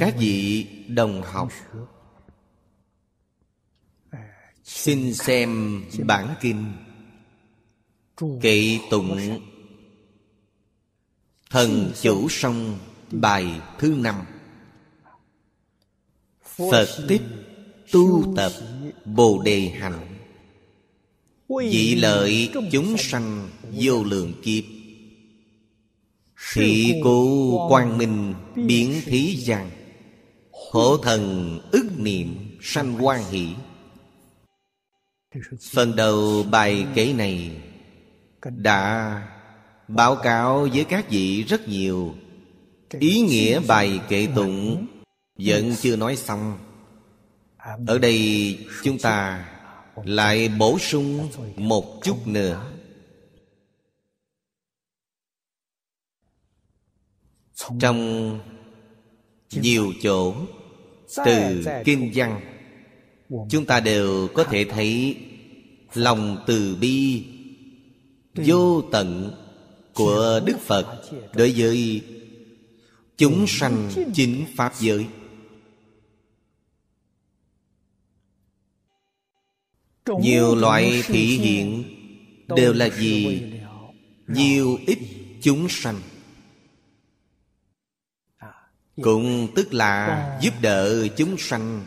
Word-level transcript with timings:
các 0.00 0.14
vị 0.18 0.66
đồng 0.88 1.22
học, 1.22 1.52
xin 4.64 5.14
xem 5.14 5.82
bản 6.04 6.34
kinh 6.40 6.72
kệ 8.42 8.78
tụng 8.90 9.40
thần 11.50 11.92
chủ 12.02 12.28
sông 12.28 12.78
bài 13.10 13.60
thứ 13.78 13.94
năm. 13.98 14.24
Phật 16.42 16.88
tích 17.08 17.22
tu 17.92 18.34
tập 18.36 18.52
bồ 19.04 19.42
đề 19.42 19.68
hạnh 19.68 20.18
vị 21.48 21.94
lợi 21.94 22.50
chúng 22.72 22.96
sanh 22.98 23.48
vô 23.72 24.04
lượng 24.04 24.32
kiếp. 24.42 24.64
Thị 26.52 27.00
cố 27.04 27.68
quang 27.68 27.98
minh 27.98 28.34
biến 28.54 29.00
thí 29.04 29.36
gian. 29.36 29.70
Hổ 30.70 30.96
thần 30.96 31.58
ức 31.72 31.86
niệm 31.96 32.58
sanh 32.62 33.04
quan 33.04 33.24
hỷ. 33.30 33.54
Phần 35.72 35.96
đầu 35.96 36.42
bài 36.50 36.86
kể 36.94 37.12
này 37.12 37.62
Đã 38.42 39.22
báo 39.88 40.16
cáo 40.16 40.68
với 40.72 40.84
các 40.84 41.10
vị 41.10 41.42
rất 41.42 41.68
nhiều. 41.68 42.14
Ý 43.00 43.20
nghĩa 43.20 43.60
bài 43.68 44.00
kệ 44.08 44.28
tụng 44.34 44.86
Vẫn 45.38 45.74
chưa 45.80 45.96
nói 45.96 46.16
xong. 46.16 46.58
Ở 47.86 47.98
đây 47.98 48.58
chúng 48.84 48.98
ta 48.98 49.48
lại 50.04 50.48
bổ 50.48 50.78
sung 50.78 51.28
một 51.56 52.00
chút 52.02 52.26
nữa. 52.26 52.72
Trong 57.80 58.40
nhiều 59.50 59.92
chỗ 60.02 60.34
từ 61.16 61.64
kinh 61.84 62.10
văn, 62.14 62.40
chúng 63.50 63.64
ta 63.66 63.80
đều 63.80 64.28
có 64.34 64.44
thể 64.44 64.64
thấy 64.64 65.16
lòng 65.94 66.44
từ 66.46 66.76
bi, 66.80 67.24
vô 68.34 68.82
tận 68.82 69.32
của 69.94 70.40
đức 70.44 70.58
phật 70.60 71.02
đối 71.34 71.52
với 71.56 72.02
chúng 73.16 73.46
sanh 73.48 73.90
chính 74.14 74.44
pháp 74.56 74.72
giới. 74.78 75.06
Nhiều 80.20 80.54
loại 80.54 81.02
thị 81.06 81.38
hiện 81.38 81.84
đều 82.56 82.72
là 82.72 82.88
gì 82.88 83.42
nhiều 84.26 84.78
ít 84.86 84.98
chúng 85.42 85.68
sanh 85.68 86.00
cũng 89.02 89.48
tức 89.56 89.72
là 89.72 90.38
giúp 90.42 90.54
đỡ 90.60 91.08
chúng 91.16 91.38
sanh. 91.38 91.86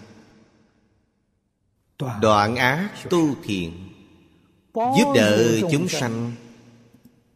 Đoạn 2.21 2.55
ác 2.55 2.89
tu 3.09 3.35
thiện 3.43 3.89
giúp 4.73 5.13
đỡ 5.15 5.59
chúng 5.71 5.87
sanh. 5.87 6.31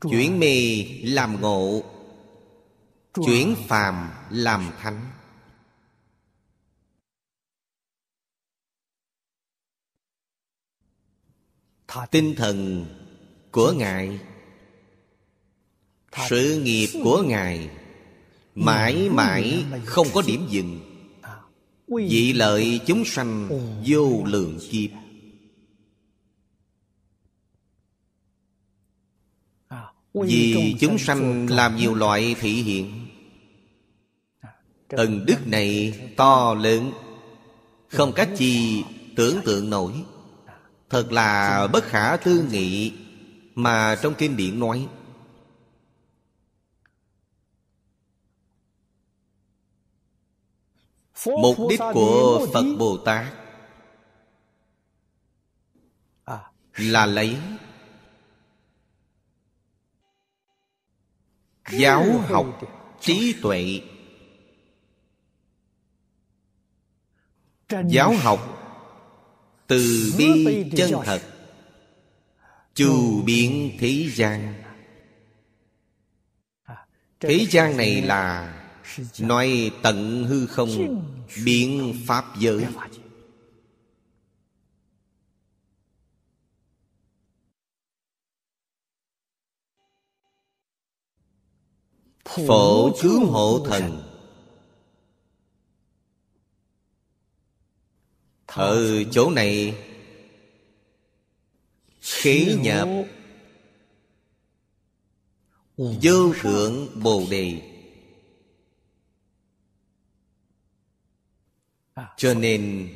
Chuyển 0.01 0.39
mê 0.39 0.85
làm 1.03 1.41
ngộ, 1.41 1.83
chuyển 3.13 3.55
phàm 3.67 4.11
làm 4.29 4.71
thánh. 4.79 5.11
Tinh 12.11 12.35
thần 12.37 12.85
của 13.51 13.71
ngài, 13.71 14.19
sự 16.29 16.61
nghiệp 16.63 16.99
của 17.03 17.23
ngài 17.27 17.69
mãi 18.57 19.09
mãi 19.09 19.65
không 19.85 20.07
có 20.13 20.21
điểm 20.27 20.47
dừng. 20.49 20.79
Vị 21.87 22.33
lợi 22.33 22.79
chúng 22.85 23.05
sanh 23.05 23.49
vô 23.85 24.23
lượng 24.25 24.59
kiếp. 24.69 24.89
Vì 30.13 30.75
chúng 30.79 30.97
sanh 30.97 31.49
làm 31.49 31.75
nhiều 31.75 31.95
loại 31.95 32.35
thị 32.39 32.51
hiện. 32.51 33.07
Ân 34.89 35.25
đức 35.25 35.47
này 35.47 35.93
to 36.17 36.53
lớn, 36.53 36.91
không 37.87 38.13
cách 38.13 38.29
gì 38.35 38.83
tưởng 39.15 39.37
tượng 39.45 39.69
nổi. 39.69 39.93
Thật 40.89 41.11
là 41.11 41.67
bất 41.67 41.83
khả 41.83 42.17
tư 42.17 42.45
nghị 42.51 42.91
mà 43.55 43.95
trong 44.01 44.13
kinh 44.17 44.37
điển 44.37 44.59
nói. 44.59 44.87
Mục 51.25 51.57
đích 51.69 51.79
của 51.93 52.47
phật 52.53 52.63
bồ 52.79 52.97
tát 52.97 53.33
là 56.77 57.05
lấy 57.05 57.37
giáo 61.71 62.19
học 62.19 62.59
trí 63.01 63.35
tuệ. 63.41 63.81
Giáo 67.87 68.13
học 68.21 68.39
từ 69.67 70.11
bi 70.17 70.65
chân 70.77 70.91
thật 71.05 71.21
chu 72.73 73.21
biến 73.25 73.77
thế 73.79 74.09
gian. 74.13 74.63
Thế 77.19 77.45
gian 77.49 77.77
này 77.77 78.01
là 78.01 78.53
nói 79.19 79.71
tận 79.83 80.23
hư 80.23 80.47
không, 80.47 81.03
biến 81.45 82.01
pháp 82.07 82.25
giới. 82.39 82.65
Phổ 92.25 92.91
cứu 93.01 93.25
hộ 93.25 93.65
thần. 93.69 94.03
Ở 98.45 99.03
chỗ 99.11 99.29
này. 99.29 99.75
Khí 102.01 102.57
nhập 102.61 102.87
vô 105.77 106.33
thượng 106.41 107.03
bồ 107.03 107.27
đề. 107.29 107.66
Cho 112.17 112.33
nên 112.33 112.89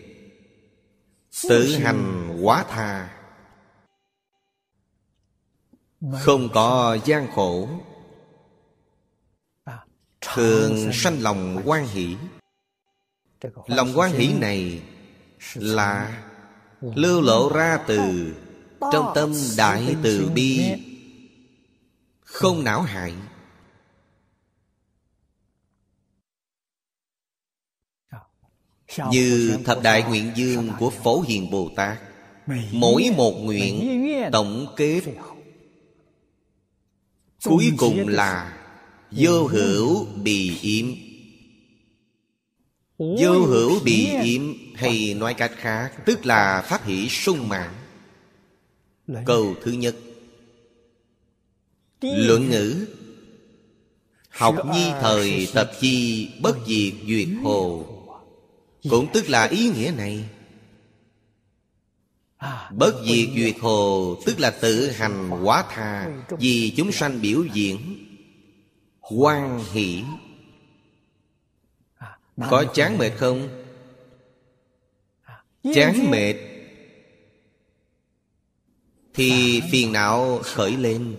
tự 1.49 1.75
hành 1.75 2.37
quá 2.41 2.65
tha. 2.69 3.17
Không 6.19 6.49
có 6.53 6.97
gian 7.05 7.27
khổ. 7.35 7.69
Thường 10.21 10.89
sanh 10.93 11.21
lòng 11.21 11.61
quan 11.65 11.87
hỷ. 11.87 12.17
Lòng 13.67 13.91
quan 13.95 14.11
hỷ 14.11 14.33
này 14.33 14.81
là 15.53 16.23
lưu 16.81 17.21
lộ 17.21 17.49
ra 17.49 17.79
từ 17.87 18.33
trong 18.91 19.11
tâm 19.15 19.33
đại 19.57 19.95
từ 20.03 20.31
bi, 20.35 20.61
không 22.21 22.63
não 22.63 22.81
hại. 22.81 23.13
Như 29.11 29.57
thập 29.65 29.83
đại 29.83 30.03
nguyện 30.03 30.31
dương 30.35 30.69
của 30.79 30.89
phổ 30.89 31.21
hiền 31.21 31.51
bồ 31.51 31.69
tát. 31.75 31.97
Mỗi 32.71 33.09
một 33.17 33.31
nguyện 33.31 34.03
tổng 34.31 34.67
kết. 34.77 35.01
Cuối 37.43 37.71
cùng 37.77 38.07
là 38.07 38.57
vô 39.11 39.47
hữu 39.47 40.05
bị 40.05 40.57
yếm. 40.61 40.85
Vô 42.97 43.45
hữu 43.45 43.79
bị 43.79 44.07
yếm 44.23 44.41
hay 44.75 45.13
nói 45.13 45.33
cách 45.33 45.51
khác 45.55 45.91
tức 46.05 46.25
là 46.25 46.61
pháp 46.67 46.85
hỷ 46.85 47.09
sung 47.09 47.49
mãn. 47.49 47.69
Câu 49.25 49.55
thứ 49.63 49.71
nhất. 49.71 49.95
Luận 52.01 52.49
ngữ. 52.49 52.87
Học 54.29 54.55
nhi 54.73 54.91
thời 55.01 55.47
tập 55.53 55.71
chi 55.81 56.27
bất 56.41 56.57
diệt 56.67 56.93
duyệt 57.07 57.27
hồ 57.43 57.90
cũng 58.89 59.07
tức 59.13 59.29
là 59.29 59.47
ý 59.47 59.69
nghĩa 59.69 59.93
này. 59.97 60.25
Bất 62.71 63.03
diệt 63.05 63.29
duyệt 63.35 63.55
hồ, 63.61 64.17
Tức 64.25 64.39
là 64.39 64.51
tự 64.51 64.91
hành 64.91 65.43
quá 65.43 65.65
tha, 65.69 66.11
Vì 66.29 66.73
chúng 66.77 66.91
sanh 66.91 67.21
biểu 67.21 67.43
diễn 67.53 68.07
quan 69.01 69.63
hỷ. 69.71 70.03
Có 72.49 72.65
chán 72.73 72.97
mệt 72.97 73.11
không? 73.17 73.63
Chán 75.73 76.11
mệt. 76.11 76.35
Thì 79.13 79.61
phiền 79.71 79.91
não 79.91 80.39
khởi 80.43 80.77
lên. 80.77 81.15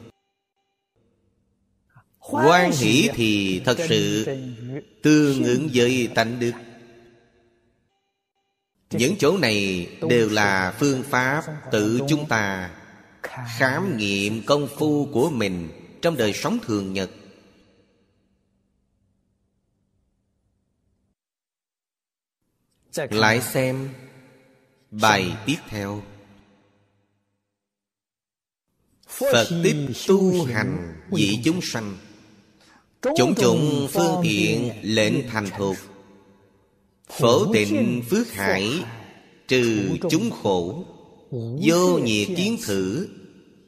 Quan 2.19 2.73
hỷ 2.73 3.09
thì 3.15 3.63
thật 3.65 3.79
sự 3.89 4.27
Tương 5.03 5.45
ứng 5.45 5.69
với 5.75 6.09
tánh 6.15 6.41
đức. 6.41 6.53
Những 8.93 9.17
chỗ 9.19 9.39
này 9.39 9.89
đều 10.09 10.29
là 10.29 10.75
phương 10.79 11.03
pháp 11.03 11.45
Tự 11.73 12.01
chúng 12.09 12.29
ta 12.29 12.71
Khám 13.23 13.97
nghiệm 13.97 14.47
công 14.47 14.69
phu 14.79 15.09
của 15.13 15.31
mình 15.31 15.69
Trong 16.03 16.17
đời 16.17 16.33
sống 16.33 16.59
thường 16.67 16.93
nhật. 16.93 17.11
Lại 23.11 23.41
xem 23.41 23.89
Bài 24.93 25.37
tiếp 25.47 25.57
theo. 25.69 26.03
Phật 29.09 29.47
tích 29.65 29.77
tu 30.09 30.45
hành 30.45 31.01
vị 31.11 31.41
chúng 31.45 31.61
sanh. 31.63 31.97
Chủng 33.17 33.35
chủng 33.35 33.89
phương 33.93 34.21
tiện 34.23 34.73
lệnh 34.83 35.29
thành 35.29 35.49
thuộc. 35.57 35.77
Phổ 37.19 37.53
tịnh 37.53 38.03
phước 38.11 38.33
hải, 38.33 38.85
Trừ 39.49 39.97
chúng 40.11 40.31
khổ, 40.31 40.85
Vô 41.67 41.99
nhiệt 41.99 42.29
kiến 42.37 42.57
thử, 42.67 43.09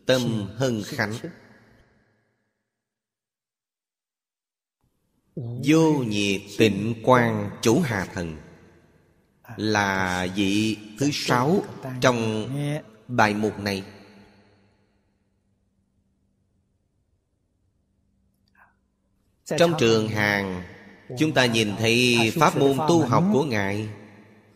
Tâm 0.07 0.49
hân 0.57 0.83
khánh. 0.87 1.13
Vô 5.65 5.93
nhiệt 5.93 6.41
tịnh 6.59 6.95
quang 7.03 7.51
chủ 7.63 7.81
hà 7.81 8.05
thần, 8.05 8.37
Là 9.57 10.27
vị 10.37 10.77
thứ 10.99 11.11
sáu 11.13 11.63
Trong 12.01 12.49
bài 13.09 13.35
mục 13.35 13.59
này. 13.59 13.85
Trong 19.45 19.73
trường 19.79 20.09
hàng 20.09 20.74
Chúng 21.19 21.33
ta 21.33 21.47
nhìn 21.47 21.77
thấy 21.79 22.33
pháp 22.35 22.57
môn 22.57 22.77
tu 22.89 23.07
học 23.07 23.25
của 23.33 23.45
Ngài 23.45 23.89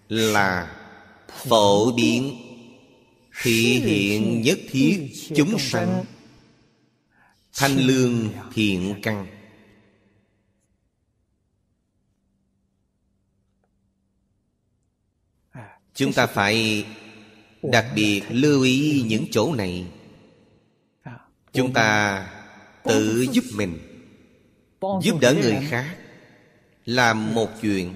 Là 0.09 0.77
phổ 1.29 1.93
biến, 1.93 2.37
Thị 3.43 3.81
hiện 3.85 4.43
nhất 4.43 4.59
thiết 4.71 5.13
chúng 5.37 5.59
sanh, 5.59 6.05
Thanh 7.53 7.77
lương 7.77 8.29
thiện 8.55 8.95
căn. 9.03 9.27
Chúng 15.95 16.13
ta 16.13 16.27
phải 16.27 16.87
đặc 17.63 17.87
biệt 17.95 18.23
lưu 18.29 18.63
ý 18.63 19.05
những 19.07 19.25
chỗ 19.31 19.55
này. 19.55 19.87
Chúng 21.53 21.73
ta 21.73 22.27
tự 22.85 23.27
giúp 23.33 23.45
mình, 23.55 23.79
giúp 25.03 25.19
đỡ 25.21 25.35
người 25.35 25.59
khác 25.69 25.97
làm 26.89 27.35
một 27.35 27.51
chuyện 27.61 27.95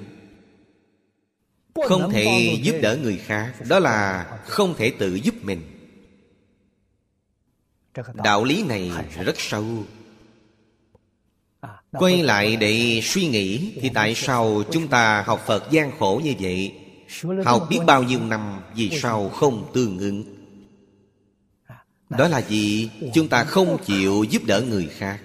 không 1.89 2.11
thể 2.11 2.59
giúp 2.63 2.75
đỡ 2.83 2.97
người 3.03 3.17
khác 3.17 3.55
đó 3.69 3.79
là 3.79 4.25
không 4.47 4.75
thể 4.79 4.93
tự 4.99 5.15
giúp 5.15 5.35
mình. 5.43 5.61
Đạo 8.15 8.45
lý 8.45 8.63
này 8.63 8.91
rất 9.25 9.41
sâu. 9.41 9.65
Quay 11.93 12.23
lại 12.23 12.57
để 12.57 13.01
suy 13.03 13.27
nghĩ 13.29 13.79
thì 13.81 13.91
tại 13.95 14.15
sao 14.15 14.63
chúng 14.73 14.89
ta 14.89 15.23
học 15.23 15.43
phật 15.47 15.71
gian 15.71 15.99
khổ 15.99 16.21
như 16.25 16.35
vậy? 16.41 16.75
Học 17.45 17.67
biết 17.71 17.79
bao 17.87 18.03
nhiêu 18.03 18.21
năm 18.21 18.61
vì 18.75 18.99
sao 19.03 19.29
không 19.29 19.71
tương 19.75 19.99
ứng? 19.99 20.25
Đó 22.09 22.29
là 22.29 22.45
vì 22.49 22.89
chúng 23.15 23.29
ta 23.29 23.45
không 23.45 23.79
chịu 23.85 24.25
giúp 24.25 24.43
đỡ 24.47 24.61
người 24.61 24.87
khác 24.87 25.21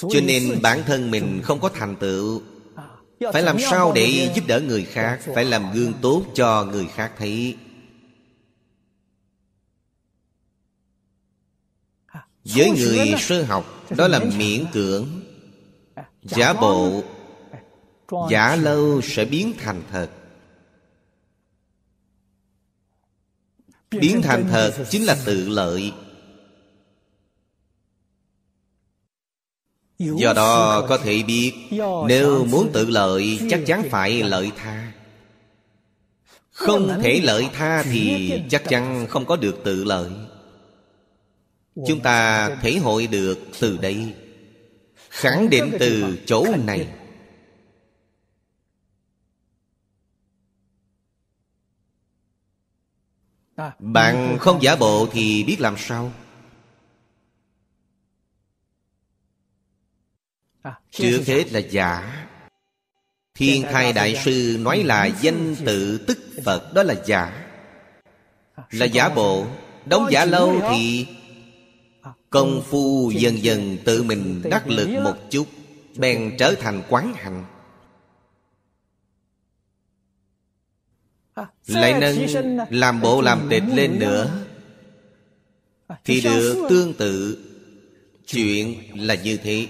cho 0.00 0.20
nên 0.20 0.58
bản 0.62 0.82
thân 0.86 1.10
mình 1.10 1.40
không 1.44 1.60
có 1.60 1.68
thành 1.68 1.96
tựu. 1.96 2.42
Phải 3.32 3.42
làm 3.42 3.56
sao 3.70 3.92
để 3.92 4.32
giúp 4.34 4.44
đỡ 4.46 4.60
người 4.60 4.84
khác 4.84 5.20
phải 5.34 5.44
làm 5.44 5.72
gương 5.74 5.92
tốt 6.02 6.24
cho 6.34 6.64
người 6.64 6.86
khác 6.94 7.12
thấy. 7.18 7.56
Với 12.44 12.70
người 12.70 13.14
sơ 13.18 13.42
học 13.42 13.84
đó 13.96 14.08
là 14.08 14.18
miễn 14.18 14.64
cưỡng. 14.72 15.06
Giả 16.22 16.52
bộ 16.52 17.02
giả 18.30 18.56
lâu 18.56 19.00
sẽ 19.02 19.24
biến 19.24 19.52
thành 19.58 19.82
thật. 19.90 20.10
Biến 23.90 24.22
thành 24.22 24.48
thật 24.50 24.72
chính 24.90 25.04
là 25.04 25.16
tự 25.24 25.48
lợi 25.48 25.92
Do 29.98 30.32
đó 30.32 30.84
có 30.88 30.98
thể 30.98 31.22
biết 31.22 31.52
Nếu 32.08 32.44
muốn 32.44 32.70
tự 32.72 32.86
lợi 32.90 33.40
chắc 33.50 33.60
chắn 33.66 33.82
phải 33.90 34.22
lợi 34.22 34.50
tha. 34.56 34.92
Không 36.50 37.00
thể 37.02 37.20
lợi 37.22 37.48
tha 37.52 37.82
thì 37.82 38.32
chắc 38.50 38.62
chắn 38.68 39.06
không 39.08 39.24
có 39.24 39.36
được 39.36 39.60
tự 39.64 39.84
lợi. 39.84 40.10
Chúng 41.86 42.00
ta 42.00 42.48
thể 42.62 42.78
hội 42.78 43.06
được 43.06 43.38
từ 43.60 43.76
đây. 43.76 44.14
Khẳng 45.10 45.50
định 45.50 45.72
từ 45.80 46.18
chỗ 46.26 46.46
này. 46.66 46.88
Bạn 53.78 54.36
không 54.40 54.62
giả 54.62 54.76
bộ 54.76 55.08
thì 55.12 55.44
biết 55.44 55.60
làm 55.60 55.74
sao 55.78 56.12
Trước 60.90 61.22
hết 61.26 61.52
là 61.52 61.58
giả. 61.58 62.26
Thiên 63.34 63.62
thai 63.62 63.92
đại 63.92 64.16
sư 64.24 64.56
nói 64.60 64.84
là 64.84 65.06
danh 65.06 65.56
tự 65.64 65.98
tức 66.06 66.18
Phật 66.44 66.74
Đó 66.74 66.82
là 66.82 66.94
giả. 67.06 67.46
Là 68.70 68.86
giả 68.86 69.08
bộ. 69.08 69.46
Đóng 69.86 70.06
giả 70.10 70.24
lâu 70.24 70.60
thì 70.70 71.06
Công 72.30 72.62
phu 72.68 73.10
dần 73.10 73.42
dần 73.42 73.78
tự 73.84 74.02
mình 74.02 74.42
đắc 74.50 74.68
lực 74.68 74.88
một 75.04 75.16
chút 75.30 75.46
Bèn 75.96 76.36
trở 76.38 76.54
thành 76.54 76.82
quán 76.88 77.14
hành 77.14 77.44
Lại 81.66 82.00
nâng 82.00 82.16
làm 82.70 83.00
bộ 83.00 83.22
làm 83.22 83.46
tịch 83.50 83.62
lên 83.74 83.98
nữa. 83.98 84.30
Thì 86.04 86.20
được 86.20 86.66
tương 86.68 86.94
tự. 86.94 87.38
Chuyện 88.26 88.80
là 89.06 89.14
như 89.14 89.36
thế 89.36 89.68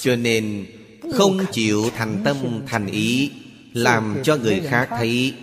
cho 0.00 0.16
nên 0.16 0.66
không 1.12 1.38
chịu 1.52 1.90
thành 1.96 2.20
tâm 2.24 2.36
thành 2.66 2.86
ý, 2.86 3.30
làm 3.72 4.16
cho 4.22 4.36
người 4.36 4.60
khác 4.60 4.88
thấy. 4.90 5.34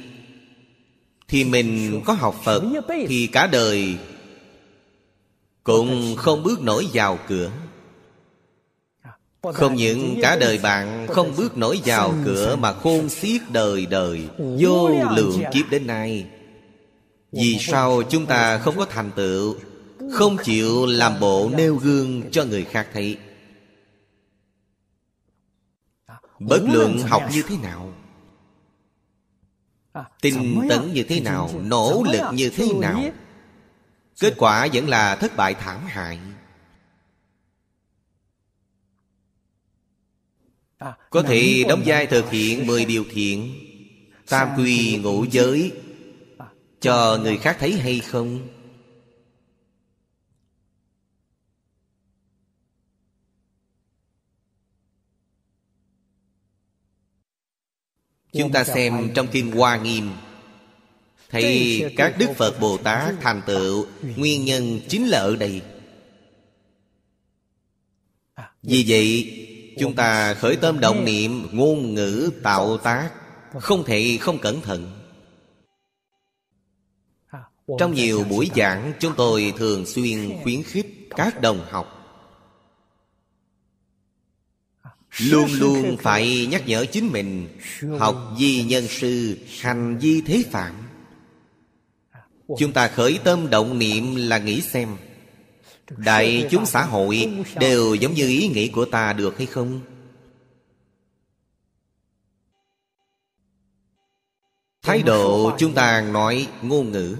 Thì 1.28 1.44
mình 1.44 2.02
có 2.06 2.14
học 2.14 2.36
phật 2.44 2.64
thì 3.08 3.28
cả 3.28 3.48
đời 3.48 3.96
cũng 5.64 6.16
không 6.16 6.44
bước 6.44 6.62
nổi 6.62 6.88
vào 6.94 7.20
cửa. 7.28 7.52
Không 9.54 9.76
những 9.76 10.20
cả 10.22 10.38
đời 10.40 10.58
bạn 10.58 11.08
không 11.08 11.34
bước 11.38 11.58
nổi 11.58 11.82
vào 11.86 12.16
cửa 12.26 12.56
mà 12.56 12.74
khôn 12.74 13.10
xiết 13.10 13.42
đời 13.52 13.86
đời, 13.86 14.22
vô 14.60 14.90
lượng 15.16 15.42
kiếp 15.54 15.70
đến 15.70 15.88
nay. 15.88 16.26
Vì 17.32 17.58
sao 17.60 18.04
chúng 18.10 18.26
ta 18.26 18.58
không 18.58 18.78
có 18.78 18.86
thành 18.86 19.12
tựu, 19.16 19.56
không 20.12 20.38
chịu 20.44 20.86
làm 20.86 21.20
bộ 21.20 21.52
nêu 21.58 21.76
gương 21.76 22.22
cho 22.32 22.44
người 22.44 22.64
khác 22.64 22.88
thấy? 22.94 23.18
Bất 26.40 26.64
luận 26.64 26.98
học 26.98 27.24
như 27.32 27.44
thế 27.48 27.58
nào? 27.58 27.94
Tinh 30.22 30.68
tấn 30.70 30.94
như 30.94 31.04
thế 31.04 31.20
nào? 31.20 31.50
Nỗ 31.64 32.04
lực 32.12 32.22
như 32.34 32.50
thế 32.50 32.74
nào? 32.74 33.04
Kết 34.20 34.34
quả 34.38 34.68
vẫn 34.74 34.90
là 34.90 35.16
thất 35.16 35.36
bại 35.36 35.54
thảm 35.54 35.86
hại. 35.86 36.20
Có 41.10 41.22
thể 41.22 41.64
đóng 41.70 41.84
vai 41.86 42.08
thực 42.08 42.32
hiện 42.32 42.68
mười 42.68 42.86
điều 42.86 43.06
thiện 43.12 43.54
Tam 44.30 44.50
quy 44.58 44.98
ngũ 44.98 45.26
giới. 45.32 45.72
Cho 46.82 47.20
người 47.22 47.38
khác 47.38 47.58
thấy 47.60 47.74
hay 47.74 48.00
không 48.00 48.48
Chúng 58.38 58.52
ta 58.52 58.64
xem 58.64 59.12
trong 59.14 59.28
Kinh 59.28 59.52
Hoa 59.52 59.78
Nghiêm. 59.78 60.10
Thấy 61.30 61.84
các 61.98 62.16
Đức 62.18 62.30
Phật 62.36 62.60
Bồ 62.60 62.78
Tát 62.78 63.16
thành 63.22 63.42
tựu. 63.46 63.86
Nguyên 64.16 64.46
nhân 64.46 64.80
chính 64.90 65.08
là 65.08 65.20
ở 65.20 65.36
đây. 65.36 65.62
Vì 68.64 68.86
vậy 68.88 69.34
Chúng 69.80 69.96
ta 69.96 70.34
khởi 70.34 70.56
tâm 70.56 70.80
động 70.80 71.06
niệm 71.06 71.48
Ngôn 71.52 71.94
ngữ 71.94 72.30
tạo 72.44 72.78
tác 72.78 73.10
Không 73.60 73.84
thể 73.84 74.18
không 74.22 74.40
cẩn 74.40 74.62
thận. 74.62 74.92
Trong 77.80 77.94
nhiều 77.94 78.24
buổi 78.24 78.50
giảng 78.56 78.94
Chúng 79.00 79.14
tôi 79.18 79.54
thường 79.58 79.86
xuyên 79.86 80.38
khuyến 80.44 80.64
khích 80.64 81.10
Các 81.10 81.42
đồng 81.42 81.66
học 81.70 81.97
Luôn 85.22 85.50
luôn 85.54 85.98
phải 85.98 86.48
nhắc 86.52 86.68
nhở 86.68 86.86
chính 86.86 87.12
mình, 87.12 87.48
Học 88.00 88.36
di 88.40 88.64
nhân 88.64 88.88
sư, 88.88 89.38
Hành 89.60 90.00
di 90.02 90.22
thế 90.22 90.44
phạm 90.52 90.74
Chúng 92.60 92.74
ta 92.74 92.88
khởi 92.88 93.20
tâm 93.24 93.50
động 93.50 93.80
niệm 93.80 94.16
là 94.16 94.38
nghĩ 94.38 94.62
xem, 94.62 94.98
Đại 95.98 96.48
chúng 96.52 96.66
xã 96.66 96.84
hội 96.84 97.30
Đều 97.60 97.96
giống 97.96 98.14
như 98.14 98.28
ý 98.28 98.48
nghĩ 98.48 98.68
của 98.68 98.86
ta 98.86 99.14
được 99.14 99.38
hay 99.38 99.46
không? 99.48 99.82
Thái 104.82 105.02
độ 105.02 105.52
chúng 105.58 105.74
ta 105.74 106.02
nói 106.02 106.48
ngôn 106.62 106.92
ngữ 106.92 107.16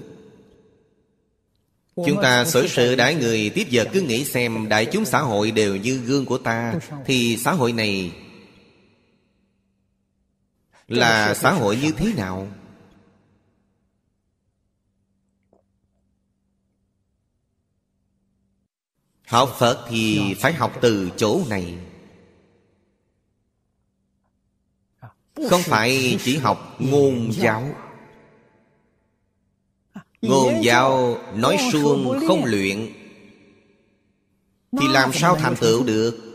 Chúng 2.06 2.22
ta 2.22 2.44
xử 2.44 2.66
sự 2.66 2.94
đãi 2.94 3.14
người 3.14 3.50
tiếp 3.54 3.66
giờ 3.70 3.84
cứ 3.92 4.00
nghĩ 4.00 4.24
xem 4.24 4.68
Đại 4.68 4.86
chúng 4.86 5.04
xã 5.04 5.20
hội 5.20 5.50
đều 5.50 5.76
như 5.76 5.96
gương 5.96 6.24
của 6.24 6.38
ta 6.38 6.74
Thì 7.06 7.36
xã 7.36 7.52
hội 7.52 7.72
này 7.72 8.12
Là 10.88 11.34
xã 11.34 11.52
hội 11.52 11.76
như 11.76 11.92
thế 11.92 12.12
nào? 12.16 12.48
Học 19.26 19.56
Phật 19.58 19.86
thì 19.88 20.34
phải 20.38 20.52
học 20.52 20.72
từ 20.80 21.10
chỗ 21.16 21.40
này. 21.48 21.78
Không 25.50 25.62
phải 25.64 26.18
chỉ 26.24 26.36
học 26.36 26.76
ngôn 26.78 27.32
giáo 27.32 27.74
Ngôn 30.22 30.64
giáo 30.64 31.18
nói 31.34 31.58
suông 31.72 32.20
không 32.28 32.44
luyện. 32.44 32.92
Thì 34.80 34.88
làm 34.88 35.12
sao 35.12 35.36
thành 35.36 35.56
tựu 35.56 35.84
được? 35.84 36.28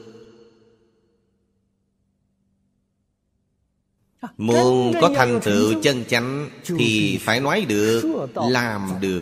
Muốn 4.38 4.94
có 5.02 5.12
thành 5.16 5.40
tựu 5.44 5.82
chân 5.82 6.06
chánh 6.06 6.50
Thì 6.78 7.20
phải 7.22 7.40
nói 7.40 7.66
được 7.70 8.28
Làm 8.36 8.94
được. 9.02 9.22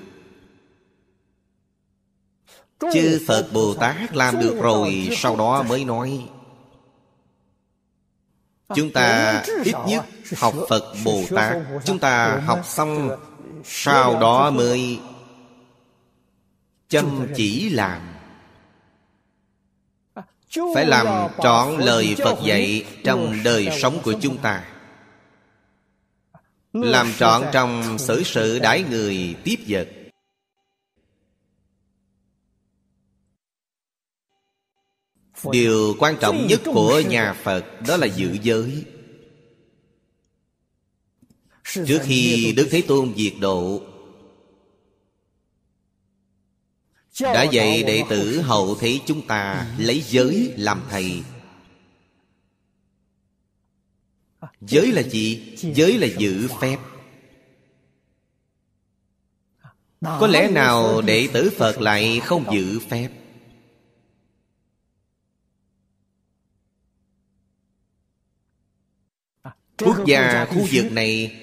Chư 2.93 3.19
Phật 3.27 3.49
Bồ 3.53 3.73
Tát 3.73 4.15
làm 4.15 4.39
được 4.39 4.55
rồi 4.61 5.09
Sau 5.11 5.35
đó 5.35 5.63
mới 5.63 5.85
nói. 5.85 6.29
Chúng 8.75 8.91
ta 8.91 9.43
ít 9.63 9.75
nhất 9.87 10.05
học 10.37 10.53
Phật 10.69 10.93
Bồ 11.05 11.23
Tát 11.29 11.57
Chúng 11.85 11.99
ta 11.99 12.41
học 12.45 12.59
xong 12.65 13.09
Sau 13.63 14.19
đó 14.19 14.51
mới 14.51 14.99
Chăm 16.91 17.27
chỉ 17.35 17.69
làm. 17.69 18.01
Phải 20.75 20.85
làm 20.85 21.31
trọn 21.43 21.77
lời 21.77 22.15
Phật 22.17 22.39
dạy 22.45 22.85
Trong 23.03 23.43
đời 23.43 23.69
sống 23.81 23.99
của 24.03 24.13
chúng 24.21 24.37
ta. 24.37 24.67
Làm 26.73 27.13
trọn 27.17 27.41
trong 27.51 27.97
xử 27.99 28.23
sự 28.23 28.59
đãi 28.59 28.83
người 28.89 29.35
tiếp 29.43 29.55
vật. 29.67 29.89
Điều 35.51 35.95
quan 35.99 36.17
trọng 36.21 36.47
nhất 36.47 36.61
của 36.65 36.99
nhà 36.99 37.33
Phật 37.33 37.65
Đó 37.87 37.97
là 37.97 38.05
giữ 38.05 38.37
giới 38.41 38.85
Trước 41.73 41.99
khi 42.03 42.53
Đức 42.57 42.67
Thế 42.71 42.81
Tôn 42.87 43.13
diệt 43.17 43.33
độ 43.39 43.81
Đã 47.19 47.43
dạy 47.43 47.83
đệ 47.83 48.03
tử 48.09 48.41
hậu 48.41 48.75
thế 48.75 48.99
chúng 49.05 49.27
ta 49.27 49.67
Lấy 49.77 50.01
giới 50.01 50.53
làm 50.57 50.81
thầy. 50.89 51.23
Giới 54.61 54.91
là 54.91 55.01
gì? 55.01 55.55
Giới 55.57 55.97
là 55.97 56.07
giữ 56.17 56.47
phép. 56.61 56.77
Có 60.01 60.27
lẽ 60.27 60.49
nào 60.51 61.01
đệ 61.01 61.27
tử 61.33 61.51
Phật 61.57 61.81
lại 61.81 62.19
không 62.19 62.45
giữ 62.53 62.79
phép? 62.79 63.09
Quốc 69.77 70.05
gia 70.05 70.45
khu 70.45 70.67
vực 70.71 70.91
này 70.91 71.40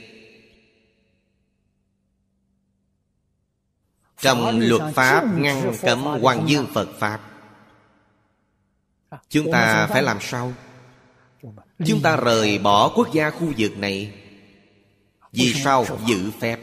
Trong 4.21 4.61
luật 4.61 4.95
pháp 4.95 5.25
ngăn 5.37 5.73
cấm 5.83 6.03
Hoàng 6.03 6.49
Dương 6.49 6.67
Phật 6.75 6.89
Pháp. 6.99 7.21
Chúng 9.29 9.53
ta 9.53 9.87
phải 9.87 10.03
làm 10.03 10.19
sao? 10.21 10.53
Chúng 11.87 12.01
ta 12.03 12.17
rời 12.17 12.59
bỏ 12.59 12.89
quốc 12.89 13.13
gia 13.13 13.31
khu 13.31 13.53
vực 13.59 13.79
này. 13.79 14.13
Vì 15.33 15.55
sao 15.55 15.87
giữ 16.07 16.31
phép? 16.41 16.59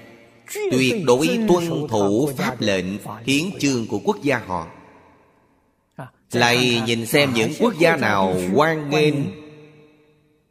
Tuyệt 0.71 0.95
đối 1.05 1.39
tuân 1.47 1.87
thủ 1.89 2.29
pháp 2.37 2.61
lệnh 2.61 2.85
Hiến 3.25 3.43
chương 3.59 3.87
của 3.87 3.99
quốc 3.99 4.17
gia 4.21 4.37
họ. 4.37 4.67
Lại 6.31 6.81
nhìn 6.85 7.05
xem 7.05 7.33
những 7.33 7.51
quốc 7.59 7.73
gia 7.79 7.95
nào 7.95 8.35
quan 8.53 8.89
nghênh 8.89 9.15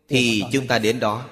thì 0.08 0.44
chúng 0.52 0.66
ta 0.66 0.78
đến 0.78 1.00
đó 1.00 1.22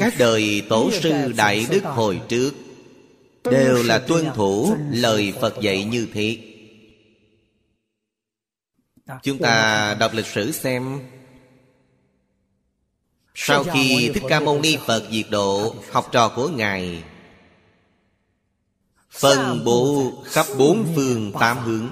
các 0.00 0.14
đời 0.18 0.62
tổ 0.68 0.90
sư 0.90 1.32
đại 1.36 1.66
đức 1.70 1.84
hồi 1.84 2.20
trước 2.28 2.50
đều 3.44 3.82
là 3.82 3.98
tuân 3.98 4.26
thủ 4.34 4.76
lời 4.90 5.32
phật 5.40 5.54
dạy 5.60 5.84
như 5.84 6.08
thế. 6.12 6.38
Chúng 9.22 9.38
ta 9.38 9.94
đọc 9.94 10.12
lịch 10.14 10.26
sử 10.26 10.52
xem. 10.52 11.00
Sau 13.34 13.64
khi 13.64 14.10
thích 14.14 14.22
ca 14.28 14.40
mâu 14.40 14.60
ni 14.60 14.76
phật 14.86 15.08
diệt 15.10 15.26
độ 15.30 15.74
học 15.92 16.08
trò 16.12 16.28
của 16.28 16.48
ngài 16.48 17.04
phân 19.10 19.64
bố 19.64 20.12
khắp 20.24 20.46
bốn 20.58 20.92
phương 20.94 21.32
tám 21.40 21.58
hướng. 21.58 21.88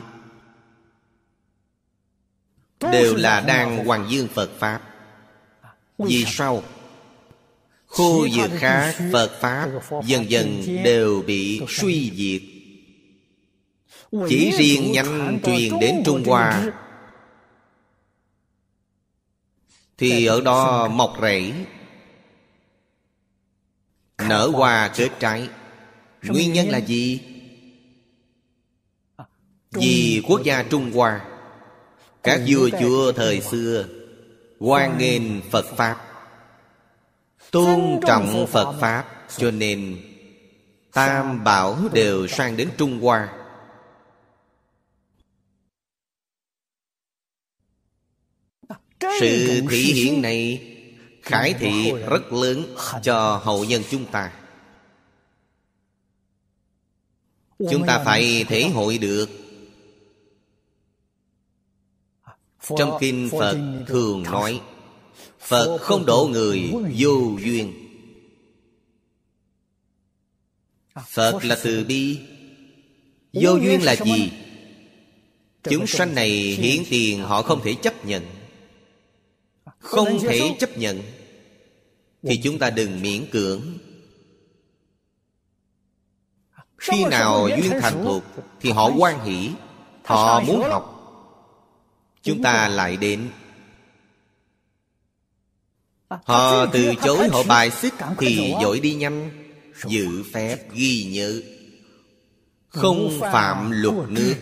Đều 2.92 3.14
là 3.16 3.40
đang 3.40 3.84
hoàng 3.84 4.06
dương 4.10 4.28
Phật 4.28 4.50
Pháp. 4.58 4.82
Vì 5.98 6.24
sao? 6.26 6.62
Khu 7.96 8.28
vực 8.36 8.50
khác, 8.58 8.94
Phật 9.12 9.40
Pháp, 9.40 9.68
Dần 10.04 10.30
dần 10.30 10.62
đều 10.84 11.22
bị 11.26 11.60
suy 11.68 12.12
diệt. 12.14 12.42
Chỉ 14.28 14.50
riêng 14.58 14.92
nhanh 14.92 15.38
truyền 15.44 15.78
đến 15.80 16.02
Trung 16.04 16.24
Hoa. 16.24 16.72
Thì 19.98 20.26
ở 20.26 20.40
đó 20.40 20.88
mọc 20.88 21.16
rễ, 21.22 21.52
Nở 24.18 24.50
hoa 24.54 24.90
kết 24.96 25.10
trái. 25.20 25.48
Nguyên 26.22 26.52
nhân 26.52 26.68
là 26.68 26.78
gì? 26.78 27.20
Vì 29.70 30.22
quốc 30.28 30.40
gia 30.44 30.62
Trung 30.62 30.92
Hoa, 30.92 31.24
các 32.22 32.40
vua 32.48 32.70
chúa 32.80 33.12
thời 33.12 33.40
xưa 33.40 33.88
hoan 34.60 34.98
nghênh 34.98 35.40
phật 35.50 35.76
pháp 35.76 36.05
tôn 37.50 38.00
trọng 38.06 38.46
phật 38.46 38.78
pháp 38.80 39.26
cho 39.36 39.50
nên 39.50 40.02
tam 40.92 41.44
bảo 41.44 41.78
đều 41.92 42.26
sang 42.26 42.56
đến 42.56 42.70
trung 42.78 43.00
hoa. 43.00 43.32
Sự 49.20 49.62
thị 49.70 49.82
hiện 49.82 50.22
này 50.22 50.72
khải 51.22 51.52
thị 51.52 51.92
rất 52.10 52.32
lớn 52.32 52.74
cho 53.02 53.40
hậu 53.44 53.64
nhân 53.64 53.82
chúng 53.90 54.04
ta. 54.04 54.32
Chúng 57.58 57.86
ta 57.86 58.02
phải 58.04 58.44
thể 58.48 58.68
hội 58.68 58.98
được. 58.98 59.28
Trong 62.78 62.96
Kinh 63.00 63.28
Phật 63.38 63.84
thường 63.86 64.22
nói 64.22 64.60
Phật 65.40 65.78
không 65.78 66.06
đổ 66.06 66.28
người 66.32 66.72
vô 66.98 67.36
duyên. 67.40 67.72
Phật 71.08 71.44
là 71.44 71.58
từ 71.62 71.84
bi. 71.84 72.18
Vô 73.32 73.56
duyên 73.56 73.82
là 73.82 73.96
gì? 73.96 74.32
Chúng 75.62 75.86
sanh 75.86 76.14
này 76.14 76.30
hiển 76.30 76.82
tiền 76.90 77.22
họ 77.22 77.42
không 77.42 77.60
thể 77.64 77.74
chấp 77.82 78.06
nhận. 78.06 78.26
Không 79.78 80.18
thể 80.20 80.56
chấp 80.58 80.78
nhận, 80.78 81.02
Thì 82.22 82.40
chúng 82.44 82.58
ta 82.58 82.70
đừng 82.70 83.02
miễn 83.02 83.26
cưỡng. 83.30 83.62
Khi 86.78 87.04
nào 87.04 87.48
duyên 87.48 87.72
thành 87.80 88.04
thuộc, 88.04 88.22
Thì 88.60 88.70
họ 88.70 88.90
quan 88.98 89.24
hỷ, 89.24 89.50
Họ 90.04 90.40
muốn 90.40 90.62
học. 90.62 90.92
Chúng 92.22 92.42
ta 92.42 92.68
lại 92.68 92.96
đến. 92.96 93.28
Họ 96.08 96.66
từ 96.66 96.94
chối 97.04 97.28
họ 97.28 97.42
bài 97.42 97.70
xích 97.70 97.94
Thì 98.18 98.54
dội 98.62 98.80
đi 98.80 98.94
nhanh 98.94 99.30
Dự 99.86 100.22
phép 100.32 100.72
ghi 100.72 101.04
nhớ. 101.04 101.40
Không 102.68 103.18
phạm 103.20 103.70
luật 103.70 104.08
nước 104.08 104.34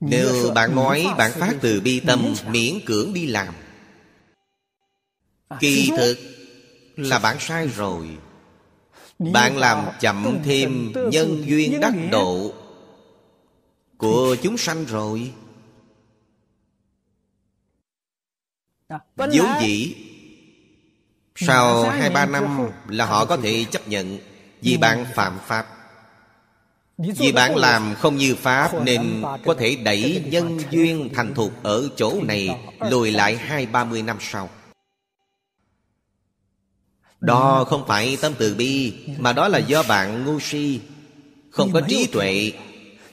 Nếu 0.00 0.52
bạn 0.54 0.74
nói 0.74 1.06
bạn 1.18 1.32
phát 1.34 1.54
từ 1.60 1.80
bi 1.80 2.00
tâm 2.00 2.34
miễn 2.50 2.80
cưỡng 2.86 3.14
đi 3.14 3.26
làm. 3.26 3.54
Kỳ 5.60 5.90
thực 5.96 6.18
là 6.96 7.18
bạn 7.18 7.36
sai 7.40 7.68
rồi. 7.68 8.08
Bạn 9.18 9.56
làm 9.56 9.86
chậm 10.00 10.38
thêm 10.44 10.92
nhân 11.10 11.44
duyên 11.46 11.80
đắc 11.80 11.94
độ 12.10 12.52
Của 13.98 14.36
chúng 14.42 14.58
sanh 14.58 14.84
rồi 14.84 15.32
vốn 19.16 19.30
dĩ. 19.60 19.94
Sau 21.36 21.90
hai 21.90 22.10
ba 22.10 22.26
năm 22.26 22.68
là 22.88 23.06
họ 23.06 23.24
có 23.24 23.36
thể 23.36 23.64
chấp 23.70 23.88
nhận 23.88 24.18
Vì 24.60 24.76
bạn 24.76 25.06
phạm 25.14 25.38
pháp. 25.46 25.66
Vì 26.98 27.32
bạn 27.32 27.56
làm 27.56 27.94
không 27.94 28.16
như 28.16 28.34
Pháp 28.34 28.70
Nên 28.84 29.22
có 29.44 29.54
thể 29.54 29.76
đẩy 29.76 30.22
nhân 30.26 30.58
duyên 30.70 31.10
thành 31.14 31.34
thục 31.34 31.62
Ở 31.62 31.88
chỗ 31.96 32.20
này 32.22 32.48
lùi 32.80 33.10
lại 33.10 33.36
hai 33.36 33.66
ba 33.66 33.84
mươi 33.84 34.02
năm 34.02 34.16
sau. 34.20 34.50
Đó 37.20 37.64
không 37.64 37.84
phải 37.86 38.18
tâm 38.20 38.32
từ 38.38 38.54
bi 38.54 38.94
Mà 39.18 39.32
đó 39.32 39.48
là 39.48 39.58
do 39.58 39.82
bạn 39.82 40.24
ngu 40.24 40.40
si 40.40 40.80
Không 41.50 41.72
có 41.72 41.80
trí 41.88 42.06
tuệ 42.06 42.52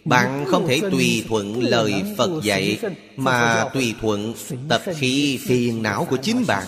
bạn 0.05 0.45
không 0.47 0.67
thể 0.67 0.81
tùy 0.91 1.25
thuận 1.27 1.63
lời 1.63 2.03
Phật 2.17 2.43
dạy, 2.43 2.79
Mà 3.15 3.69
tùy 3.73 3.95
thuận 4.01 4.33
tập 4.69 4.81
khí 4.95 5.39
phiền 5.45 5.83
não 5.83 6.07
của 6.09 6.17
chính 6.17 6.45
bạn. 6.47 6.67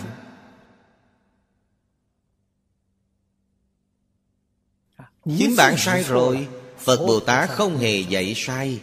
Chính 5.38 5.56
bạn 5.58 5.78
sai 5.78 6.04
rồi, 6.04 6.48
Phật 6.78 6.98
Bồ 6.98 7.20
Tát 7.20 7.50
không 7.50 7.78
hề 7.78 8.00
dạy 8.00 8.34
sai. 8.36 8.80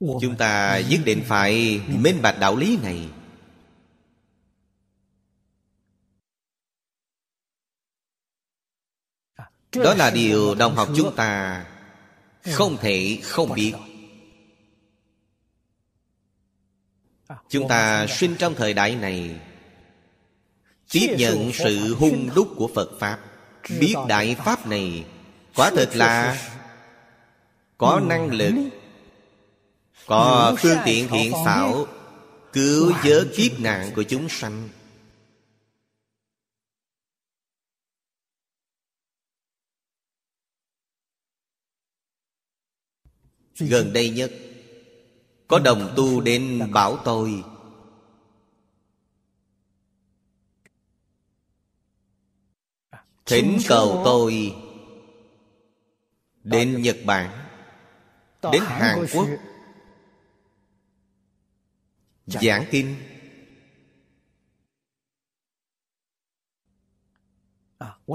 Chúng 0.00 0.36
ta 0.38 0.80
nhất 0.90 1.00
định 1.04 1.22
phải 1.26 1.80
minh 1.88 2.22
bạch 2.22 2.40
đạo 2.40 2.56
lý 2.56 2.78
này. 2.82 3.08
Đó 9.76 9.94
là 9.94 10.10
điều 10.10 10.54
đồng 10.54 10.76
học 10.76 10.88
chúng 10.96 11.16
ta 11.16 11.64
Không 12.52 12.76
thể 12.76 13.18
không 13.22 13.54
biết. 13.54 13.72
Chúng 17.48 17.68
ta 17.68 18.06
sinh 18.06 18.34
trong 18.38 18.54
thời 18.54 18.74
đại 18.74 18.96
này, 18.96 19.36
Tiếp 20.90 21.14
nhận 21.18 21.52
sự 21.52 21.94
hung 21.94 22.28
đúc 22.34 22.48
của 22.56 22.70
Phật 22.74 22.90
Pháp, 23.00 23.18
Biết 23.80 23.94
Đại 24.08 24.36
Pháp 24.44 24.66
này 24.66 25.04
Quả 25.54 25.70
thực 25.70 25.96
là 25.96 26.38
Có 27.78 28.00
năng 28.08 28.30
lực, 28.30 28.54
Có 30.06 30.56
phương 30.58 30.78
tiện 30.84 31.08
thiện 31.08 31.32
xảo 31.44 31.86
Cứu 32.52 32.92
vớt 33.04 33.28
kiếp 33.36 33.60
nạn 33.60 33.90
của 33.96 34.02
chúng 34.02 34.28
sanh. 34.28 34.68
Gần 43.60 43.92
đây 43.92 44.10
nhất 44.10 44.32
Có 45.48 45.58
đồng 45.58 45.92
tu 45.96 46.20
đến 46.20 46.72
bảo 46.72 46.96
tôi. 47.04 47.44
Thỉnh 53.26 53.58
cầu 53.68 54.02
tôi 54.04 54.54
Đến 56.44 56.82
Nhật 56.82 56.96
Bản 57.04 57.46
Đến 58.52 58.62
Hàn 58.66 59.06
Quốc. 59.12 59.26
Giảng 62.26 62.64
kinh. 62.70 62.96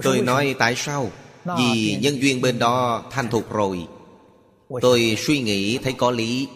Tôi 0.03 0.21
nói 0.21 0.55
tại 0.59 0.75
sao? 0.75 1.11
Vì 1.57 1.97
nhân 2.01 2.21
duyên 2.21 2.41
bên 2.41 2.59
đó 2.59 3.05
thành 3.11 3.29
thục 3.29 3.53
rồi 3.53 3.87
Tôi 4.81 5.15
suy 5.17 5.41
nghĩ 5.41 5.77
thấy 5.77 5.93
có 5.97 6.11
lý. 6.11 6.47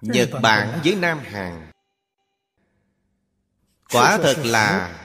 Nhật 0.00 0.30
Bản 0.42 0.80
với 0.84 0.94
Nam 0.94 1.18
Hàn. 1.18 1.70
Quả 3.92 4.18
thật 4.22 4.36
là 4.44 4.96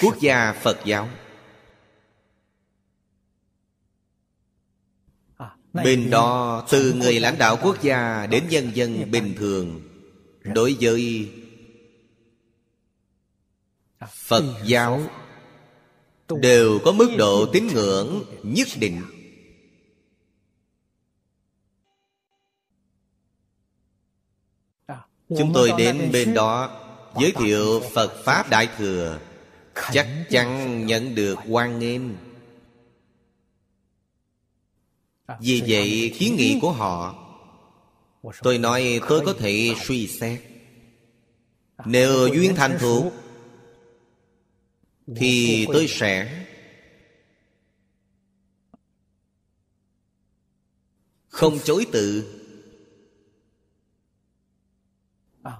Quốc 0.00 0.16
gia 0.20 0.52
Phật 0.52 0.78
giáo. 0.84 1.08
Bên 5.72 6.10
đó 6.10 6.66
từ 6.70 6.92
người 6.92 7.20
lãnh 7.20 7.38
đạo 7.38 7.58
quốc 7.62 7.82
gia 7.82 8.26
Đến 8.26 8.44
nhân 8.48 8.70
dân 8.74 9.10
bình 9.10 9.34
thường 9.38 9.80
Đối 10.44 10.76
với 10.80 11.32
Phật 14.14 14.44
giáo 14.64 15.02
Đều 16.28 16.78
có 16.84 16.92
mức 16.92 17.14
độ 17.18 17.46
tín 17.52 17.66
ngưỡng 17.66 18.24
nhất 18.42 18.68
định. 18.78 19.02
Chúng 25.28 25.52
tôi 25.54 25.72
đến 25.78 26.10
bên 26.12 26.34
đó 26.34 26.82
Giới 27.20 27.32
thiệu 27.32 27.82
Phật 27.94 28.24
Pháp 28.24 28.50
Đại 28.50 28.68
Thừa. 28.78 29.20
Chắc 29.92 30.08
chắn 30.30 30.86
nhận 30.86 31.14
được 31.14 31.38
quan 31.48 31.78
nghênh 31.78 32.02
Vì 35.40 35.62
vậy 35.66 36.16
kiến 36.18 36.36
nghị 36.36 36.58
của 36.62 36.72
họ 36.72 37.26
Tôi 38.42 38.58
nói 38.58 39.00
tôi 39.08 39.22
có 39.26 39.32
thể 39.38 39.74
suy 39.84 40.06
xét. 40.06 40.40
Nếu 41.84 42.26
duyên 42.26 42.54
thành 42.54 42.76
thủ 42.80 43.12
Thì 45.06 45.66
tôi 45.72 45.86
sẽ 45.88 46.46
Không 51.36 51.58
chối 51.64 51.86
từ. 51.92 52.32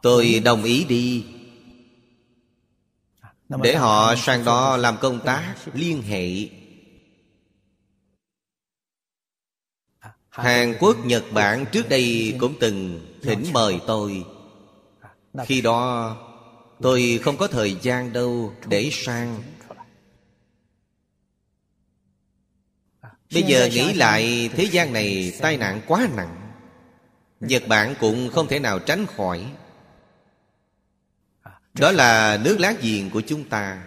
Tôi 0.02 0.40
đồng 0.44 0.64
ý 0.64 0.84
đi. 0.84 1.26
Để 3.62 3.76
họ 3.76 4.14
sang 4.16 4.44
đó 4.44 4.76
làm 4.76 4.96
công 5.00 5.20
tác 5.24 5.56
liên 5.72 6.02
hệ. 6.02 6.48
Hàn 10.28 10.76
Quốc, 10.80 10.96
Nhật 11.04 11.24
Bản 11.32 11.64
trước 11.72 11.88
đây 11.88 12.36
cũng 12.40 12.54
từng 12.60 13.06
thỉnh 13.22 13.44
mời 13.52 13.80
tôi. 13.86 14.24
Khi 15.44 15.60
đó 15.60 16.16
tôi 16.80 17.20
không 17.22 17.36
có 17.36 17.46
thời 17.46 17.76
gian 17.82 18.12
đâu 18.12 18.52
để 18.66 18.90
sang. 18.92 19.42
Bây 23.32 23.42
giờ 23.42 23.68
nghĩ 23.72 23.92
lại, 23.92 24.50
thế 24.52 24.64
gian 24.64 24.92
này 24.92 25.32
tai 25.40 25.56
nạn 25.56 25.80
quá 25.86 26.08
nặng. 26.16 26.52
Nhật 27.40 27.62
Bản 27.68 27.94
cũng 28.00 28.30
không 28.30 28.48
thể 28.48 28.58
nào 28.58 28.78
tránh 28.78 29.06
khỏi. 29.06 29.52
Đó 31.74 31.92
là 31.92 32.38
nước 32.44 32.56
láng 32.60 32.76
giềng 32.80 33.10
của 33.10 33.22
chúng 33.26 33.44
ta. 33.44 33.86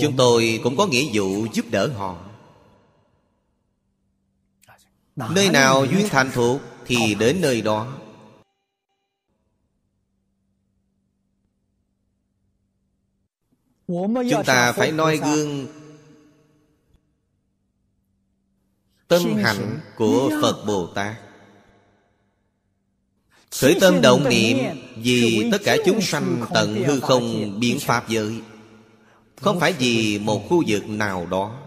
Chúng 0.00 0.16
tôi 0.16 0.60
cũng 0.62 0.76
có 0.76 0.86
nghĩa 0.86 1.04
vụ 1.12 1.46
giúp 1.52 1.66
đỡ 1.70 1.88
họ. 1.88 2.24
Nơi 5.16 5.50
nào 5.50 5.84
duyên 5.84 6.08
thành 6.10 6.30
thuộc 6.30 6.60
Thì 6.86 7.14
đến 7.14 7.40
nơi 7.40 7.62
đó. 7.62 7.98
Chúng 13.88 14.44
ta 14.46 14.72
phải 14.72 14.92
noi 14.92 15.16
gương. 15.16 15.66
Tâm 19.08 19.22
hạnh 19.36 19.80
của 19.96 20.30
Phật 20.42 20.64
Bồ 20.66 20.86
Tát. 20.86 21.14
Khởi 23.60 23.76
tâm 23.80 24.00
động 24.00 24.28
niệm 24.28 24.56
Vì 24.96 25.48
tất 25.52 25.58
cả 25.64 25.76
chúng 25.84 26.00
sanh 26.00 26.44
tận 26.54 26.84
hư 26.84 27.00
không 27.00 27.56
biến 27.60 27.78
pháp 27.80 28.08
giới. 28.08 28.40
Không 29.40 29.60
phải 29.60 29.72
vì 29.72 30.18
một 30.18 30.48
khu 30.48 30.62
vực 30.66 30.88
nào 30.88 31.26
đó 31.26 31.65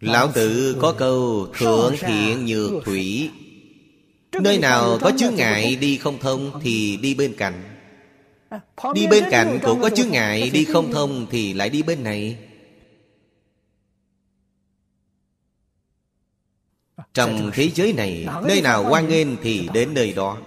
Lão 0.00 0.32
tử 0.32 0.76
có 0.80 0.92
câu 0.98 1.48
Thượng 1.54 1.94
thiện 2.00 2.46
nhược 2.46 2.84
thủy. 2.84 3.30
Nơi 4.42 4.58
nào 4.58 4.98
có 5.00 5.12
chướng 5.18 5.34
ngại 5.34 5.76
đi 5.76 5.98
không 5.98 6.18
thông 6.18 6.60
Thì 6.62 6.96
đi 6.96 7.14
bên 7.14 7.34
cạnh. 7.38 7.62
Đi 8.94 9.06
bên 9.06 9.24
cạnh 9.30 9.58
cũng 9.62 9.80
có 9.80 9.90
chướng 9.90 10.10
ngại 10.10 10.50
Đi 10.50 10.64
không 10.64 10.92
thông 10.92 11.26
thì 11.30 11.52
lại 11.52 11.70
đi 11.70 11.82
bên 11.82 12.02
này. 12.02 12.38
Trong 17.14 17.50
thế 17.54 17.70
giới 17.74 17.92
này 17.92 18.26
Nơi 18.48 18.62
nào 18.62 18.86
quan 18.90 19.08
nghênh 19.08 19.36
thì 19.42 19.68
đến 19.74 19.94
nơi 19.94 20.12
đó. 20.12 20.38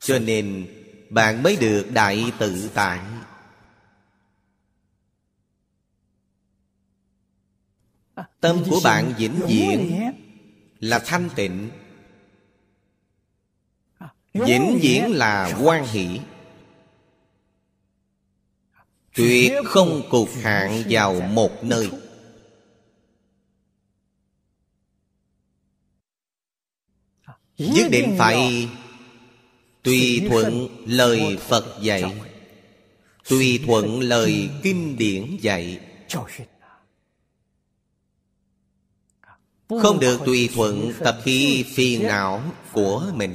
Cho 0.00 0.18
nên 0.18 0.66
bạn 1.10 1.42
mới 1.42 1.56
được 1.56 1.86
đại 1.92 2.32
tự 2.38 2.70
tại 2.74 3.00
Tâm 8.44 8.64
của 8.70 8.80
bạn 8.84 9.14
vĩnh 9.18 9.40
viễn 9.46 10.00
Là 10.80 10.98
thanh 10.98 11.28
tịnh. 11.36 11.70
Vĩnh 14.34 14.78
viễn 14.82 15.10
là 15.10 15.58
quan 15.62 15.86
hỷ. 15.86 16.20
Tuyệt 19.14 19.52
không 19.64 20.02
cục 20.10 20.28
hạn 20.42 20.82
vào 20.88 21.20
một 21.20 21.64
nơi. 21.64 21.90
Nhất 27.58 27.86
định 27.90 28.14
phải 28.18 28.68
Tùy 29.82 30.22
thuận 30.28 30.68
lời 30.86 31.38
Phật 31.40 31.82
dạy. 31.82 32.20
Tùy 33.28 33.60
thuận 33.66 34.00
lời 34.00 34.48
kinh 34.62 34.96
điển 34.96 35.36
dạy 35.40 35.80
Không 39.82 40.00
được 40.00 40.20
tùy 40.26 40.48
thuận 40.54 40.92
tập 41.04 41.18
khí 41.24 41.64
phiền 41.74 42.06
não 42.06 42.42
của 42.72 43.04
mình. 43.14 43.34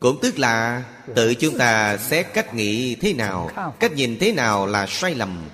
Cũng 0.00 0.18
tức 0.22 0.38
là, 0.38 0.84
tự 1.14 1.34
chúng 1.34 1.58
ta 1.58 1.96
xét 1.96 2.26
cách 2.34 2.54
nghĩ 2.54 2.94
thế 2.94 3.12
nào, 3.14 3.50
Cách 3.80 3.92
nhìn 3.92 4.18
thế 4.18 4.32
nào 4.32 4.66
là 4.66 4.86
sai 4.86 5.14
lầm. 5.14 5.44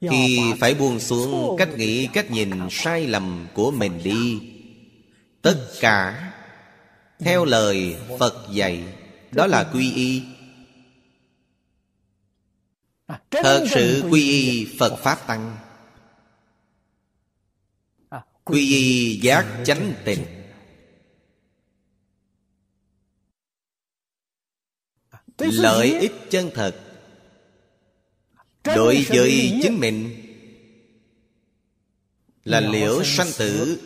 Thì 0.00 0.40
phải 0.60 0.74
buông 0.74 1.00
xuống 1.00 1.56
cách 1.58 1.68
nghĩ, 1.76 2.06
cách 2.06 2.30
nhìn 2.30 2.50
sai 2.70 3.06
lầm 3.06 3.46
của 3.54 3.70
mình 3.70 4.00
đi. 4.04 4.40
Tất 5.42 5.56
cả, 5.80 6.32
theo 7.18 7.44
lời 7.44 7.96
phật 8.18 8.34
dạy, 8.52 8.84
đó 9.32 9.46
là 9.46 9.64
quy 9.64 9.92
y. 9.92 10.22
Thật 13.30 13.64
sự 13.70 14.04
quy 14.10 14.30
y 14.30 14.66
phật 14.78 14.96
pháp 14.96 15.26
tăng 15.26 15.56
quy 18.50 18.60
y 18.60 19.20
giác 19.20 19.62
chánh 19.64 19.94
tịnh 20.04 20.24
lợi 25.38 25.98
ích 26.00 26.12
chân 26.30 26.50
thật. 26.54 26.80
Đối 28.64 29.04
với 29.08 29.58
chính 29.62 29.80
mình 29.80 30.26
là 32.44 32.60
liễu 32.60 33.04
sanh 33.04 33.28
tử 33.38 33.80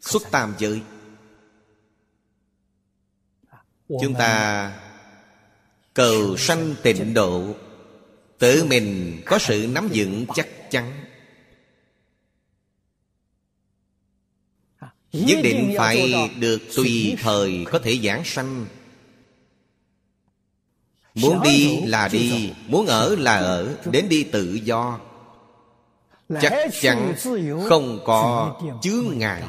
xuất 0.00 0.22
tam 0.30 0.54
giới. 0.58 0.80
Chúng 3.88 4.14
ta 4.18 4.80
cầu 5.94 6.36
sanh 6.36 6.74
tịnh 6.82 7.14
độ, 7.14 7.54
tự 8.38 8.64
mình 8.64 9.20
có 9.26 9.38
sự 9.38 9.68
nắm 9.72 9.88
vững 9.94 10.26
chắc 10.34 10.48
chắn. 10.70 11.05
Nhất 15.12 15.38
định 15.42 15.74
phải 15.78 16.30
được 16.38 16.58
tùy 16.76 17.16
thời 17.22 17.64
có 17.72 17.78
thể 17.78 17.98
giảng 18.04 18.24
sanh. 18.24 18.66
Muốn 21.14 21.42
đi 21.42 21.80
là 21.84 22.08
đi 22.08 22.52
muốn 22.68 22.86
ở 22.86 23.16
là 23.18 23.36
ở 23.36 23.76
đến 23.92 24.08
đi 24.08 24.22
tự 24.22 24.54
do. 24.54 25.00
Chắc 26.40 26.70
chắn 26.80 27.14
không 27.68 28.00
có 28.04 28.54
chướng 28.82 29.18
ngại. 29.18 29.42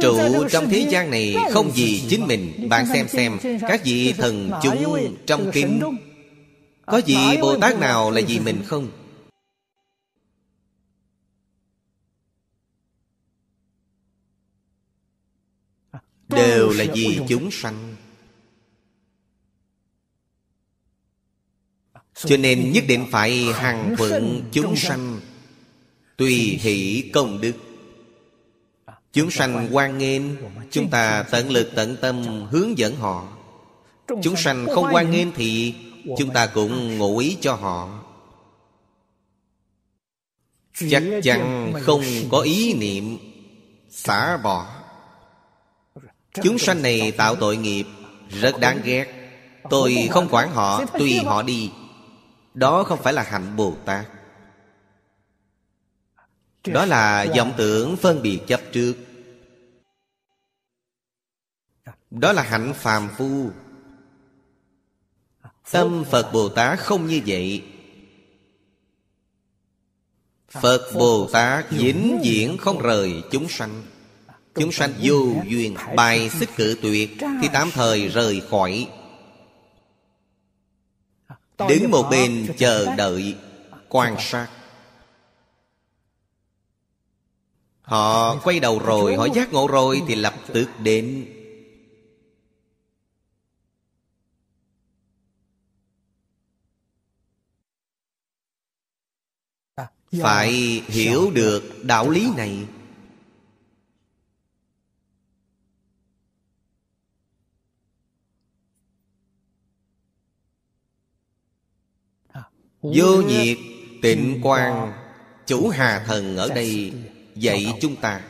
Trụ 0.00 0.48
trong 0.50 0.68
thế 0.70 0.86
gian 0.90 1.10
này 1.10 1.36
không 1.50 1.70
gì 1.70 2.04
chính 2.08 2.26
mình. 2.26 2.68
Bạn 2.68 2.86
xem 2.86 3.08
xem 3.08 3.38
Các 3.60 3.84
vị 3.84 4.12
thần 4.12 4.50
chúng 4.62 5.16
trong 5.26 5.50
kinh 5.52 5.80
Có 6.86 6.98
gì 6.98 7.16
Bồ 7.40 7.58
Tát 7.60 7.78
nào 7.78 8.10
là 8.10 8.20
gì 8.20 8.38
mình 8.40 8.62
không? 8.66 8.90
Đều 16.28 16.70
là 16.70 16.84
vì 16.94 17.20
chúng 17.28 17.50
sanh. 17.50 17.96
Cho 22.14 22.36
nên 22.36 22.72
nhất 22.72 22.84
định 22.88 23.06
phải 23.10 23.44
hàng 23.44 23.94
thuận 23.98 24.42
chúng 24.52 24.76
sanh. 24.76 25.20
Tùy 26.16 26.34
hỷ 26.60 27.10
công 27.14 27.40
đức. 27.40 27.52
Chúng 29.12 29.30
sanh 29.30 29.68
quan 29.72 29.98
nghênh. 29.98 30.22
Chúng 30.70 30.90
ta 30.90 31.22
tận 31.30 31.50
lực 31.50 31.70
tận 31.74 31.96
tâm 32.00 32.46
hướng 32.50 32.78
dẫn 32.78 32.96
họ. 32.96 33.36
Chúng 34.22 34.36
sanh 34.36 34.66
không 34.74 34.86
quan 34.92 35.10
nghênh 35.10 35.32
thì 35.32 35.74
Chúng 36.18 36.30
ta 36.34 36.46
cũng 36.46 36.98
ngụ 36.98 37.18
ý 37.18 37.38
cho 37.40 37.54
họ. 37.54 38.04
Chắc 40.90 41.02
chắn 41.22 41.72
không 41.82 42.02
có 42.30 42.40
ý 42.40 42.74
niệm 42.74 43.18
Xả 43.90 44.36
bỏ. 44.36 44.66
Chúng 46.42 46.58
sanh 46.58 46.82
này 46.82 47.12
tạo 47.12 47.36
tội 47.36 47.56
nghiệp 47.56 47.86
Rất 48.28 48.58
đáng 48.60 48.80
ghét. 48.84 49.06
Tôi 49.70 50.08
không 50.10 50.28
quản 50.30 50.50
họ 50.50 50.84
Tùy 50.86 51.18
họ 51.24 51.42
đi. 51.42 51.70
Đó 52.54 52.84
không 52.84 53.02
phải 53.02 53.12
là 53.12 53.22
hạnh 53.22 53.56
Bồ 53.56 53.76
Tát. 53.84 54.06
Đó 56.66 56.84
là 56.84 57.26
vọng 57.36 57.52
tưởng 57.56 57.96
phân 57.96 58.22
biệt 58.22 58.40
chấp 58.46 58.60
trước. 58.72 58.94
Đó 62.10 62.32
là 62.32 62.42
hạnh 62.42 62.72
phàm 62.76 63.08
phu 63.16 63.50
Tâm 65.70 66.04
Phật 66.10 66.32
Bồ 66.32 66.48
Tát 66.48 66.78
không 66.78 67.06
như 67.06 67.20
vậy. 67.26 67.62
Phật 70.48 70.90
Bồ 70.94 71.28
Tát 71.32 71.70
vĩnh 71.70 72.20
viễn 72.22 72.56
không 72.58 72.78
rời 72.78 73.22
chúng 73.30 73.48
sanh. 73.48 73.82
Chúng 74.54 74.72
sanh 74.72 74.92
vô 75.02 75.32
duyên, 75.48 75.76
Bài 75.96 76.30
xích 76.30 76.48
cử 76.56 76.78
tuyệt, 76.82 77.10
Thì 77.20 77.48
tạm 77.52 77.70
thời 77.70 78.08
rời 78.08 78.42
khỏi. 78.50 78.88
Đứng 81.68 81.90
một 81.90 82.08
bên 82.10 82.54
chờ 82.58 82.96
đợi, 82.96 83.36
Quan 83.88 84.16
sát. 84.18 84.48
Họ 87.82 88.36
quay 88.36 88.60
đầu 88.60 88.78
rồi, 88.78 89.16
Họ 89.16 89.24
giác 89.24 89.52
ngộ 89.52 89.66
rồi 89.66 90.02
Thì 90.08 90.14
lập 90.14 90.34
tức 90.52 90.68
đến. 90.78 91.33
Phải 100.22 100.52
hiểu 100.88 101.30
được 101.30 101.84
đạo 101.84 102.10
lý 102.10 102.28
này. 102.36 102.66
Vô 112.82 113.22
nhiệt 113.22 113.58
tịnh 114.02 114.40
quan 114.42 114.92
Chủ 115.46 115.68
hà 115.68 116.04
thần 116.06 116.36
ở 116.36 116.48
đây 116.48 116.92
dạy 117.34 117.78
chúng 117.80 117.96
ta. 117.96 118.24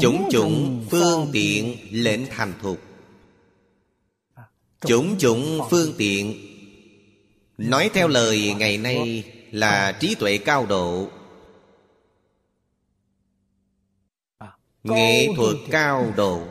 Chủng 0.00 0.28
chủng 0.30 0.86
phương 0.90 1.30
tiện 1.32 1.76
lệnh 1.90 2.26
thành 2.30 2.52
thục. 2.62 2.80
Chủng 4.80 5.18
chủng 5.18 5.60
phương 5.70 5.94
tiện 5.98 6.55
nói 7.58 7.90
theo 7.94 8.08
lời 8.08 8.54
ngày 8.58 8.78
nay 8.78 9.32
là 9.52 9.98
trí 10.00 10.14
tuệ 10.14 10.38
cao 10.38 10.66
độ. 10.66 11.10
Nghệ 14.82 15.28
thuật 15.36 15.56
cao 15.70 16.12
độ. 16.16 16.46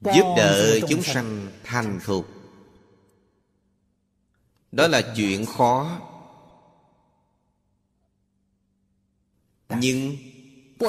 Giúp 0.00 0.34
đỡ 0.36 0.80
chúng 0.88 1.02
sanh 1.02 1.50
thành 1.64 2.00
thục. 2.04 2.28
Đó 4.72 4.88
là 4.88 5.12
chuyện 5.16 5.46
khó. 5.46 6.00
Nhưng 9.68 10.16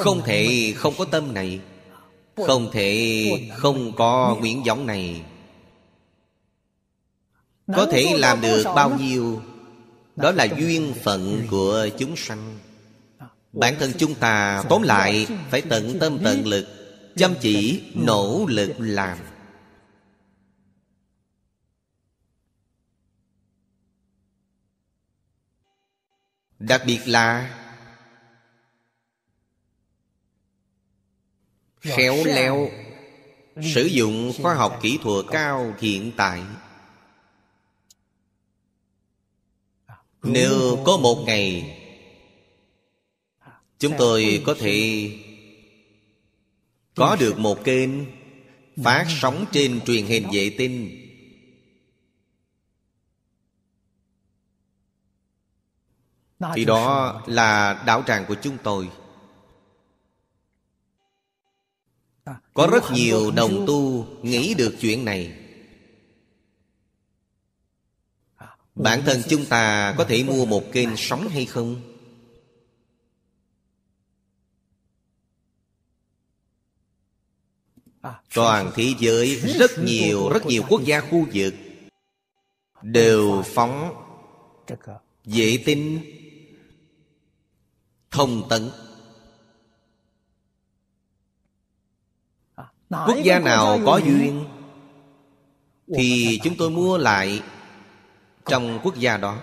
không 0.02 0.22
thể 0.24 0.72
không 0.76 0.94
có 0.98 1.04
tâm 1.04 1.34
này 1.34 1.60
Không 2.36 2.70
thể 2.72 3.26
không 3.56 3.92
có 3.96 4.36
nguyện 4.40 4.62
vọng 4.66 4.86
này. 4.86 5.22
Có 7.76 7.86
thể 7.92 8.14
làm 8.18 8.40
được 8.40 8.64
bao 8.64 8.98
nhiêu? 8.98 9.42
Đó 10.16 10.30
là 10.30 10.44
duyên 10.44 10.94
phận 11.02 11.46
của 11.50 11.88
chúng 11.98 12.16
sanh. 12.16 12.58
Bản 13.52 13.74
thân 13.78 13.92
chúng 13.98 14.14
ta 14.14 14.64
tóm 14.68 14.82
lại 14.82 15.26
Phải 15.50 15.62
tận 15.62 15.98
tâm 15.98 16.18
tận 16.24 16.46
lực 16.46 16.66
Chăm 17.16 17.34
chỉ 17.40 17.82
nỗ 17.94 18.46
lực 18.48 18.74
làm. 18.78 19.18
Đặc 26.58 26.82
biệt 26.86 27.00
là 27.06 27.54
Khéo 31.84 32.24
léo. 32.24 32.70
Sử 33.74 33.84
dụng 33.84 34.32
khoa 34.42 34.54
học 34.54 34.78
kỹ 34.82 34.98
thuật 35.02 35.26
cao 35.30 35.74
hiện 35.80 36.12
tại. 36.16 36.42
Nếu 40.22 40.82
có 40.84 40.96
một 40.96 41.24
ngày 41.26 41.80
Chúng 43.78 43.92
tôi 43.98 44.42
có 44.46 44.54
thể 44.58 45.10
Có 46.94 47.16
được 47.20 47.38
một 47.38 47.64
kênh 47.64 47.90
Phát 48.84 49.06
sóng 49.08 49.44
trên 49.52 49.80
truyền 49.80 50.06
hình 50.06 50.28
vệ 50.32 50.54
tinh. 50.58 51.00
Thì 56.54 56.64
đó 56.64 57.22
là 57.26 57.82
đạo 57.86 58.02
tràng 58.06 58.24
của 58.28 58.36
chúng 58.42 58.56
tôi 58.62 58.88
Có 62.54 62.68
rất 62.72 62.82
nhiều 62.92 63.30
đồng 63.30 63.64
tu 63.66 64.06
nghĩ 64.22 64.54
được 64.54 64.76
chuyện 64.80 65.04
này. 65.04 65.38
Bản 68.74 69.02
thân 69.06 69.22
chúng 69.28 69.46
ta 69.46 69.94
có 69.98 70.04
thể 70.04 70.24
mua 70.24 70.46
một 70.46 70.62
kênh 70.72 70.96
sống 70.96 71.28
hay 71.28 71.46
không? 71.46 71.80
Toàn 78.34 78.72
thế 78.74 78.94
giới 78.98 79.36
rất 79.58 79.70
nhiều, 79.84 80.28
rất 80.28 80.46
nhiều 80.46 80.62
quốc 80.68 80.84
gia 80.84 81.00
khu 81.00 81.26
vực 81.34 81.54
Đều 82.82 83.42
phóng 83.46 83.94
vệ 85.24 85.62
tinh 85.66 86.00
thông 88.10 88.48
tấn 88.48 88.70
quốc 92.90 93.16
gia 93.22 93.38
nào 93.38 93.80
có 93.86 93.96
duyên? 93.96 94.44
Thì 95.96 96.40
chúng 96.44 96.56
tôi 96.56 96.70
mua 96.70 96.98
lại 96.98 97.42
trong 98.46 98.80
quốc 98.82 98.96
gia 98.96 99.16
đó. 99.16 99.38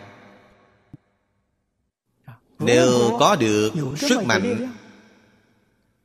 Nếu 2.59 3.17
có 3.19 3.35
được 3.35 3.73
sức 3.97 4.23
mạnh 4.25 4.71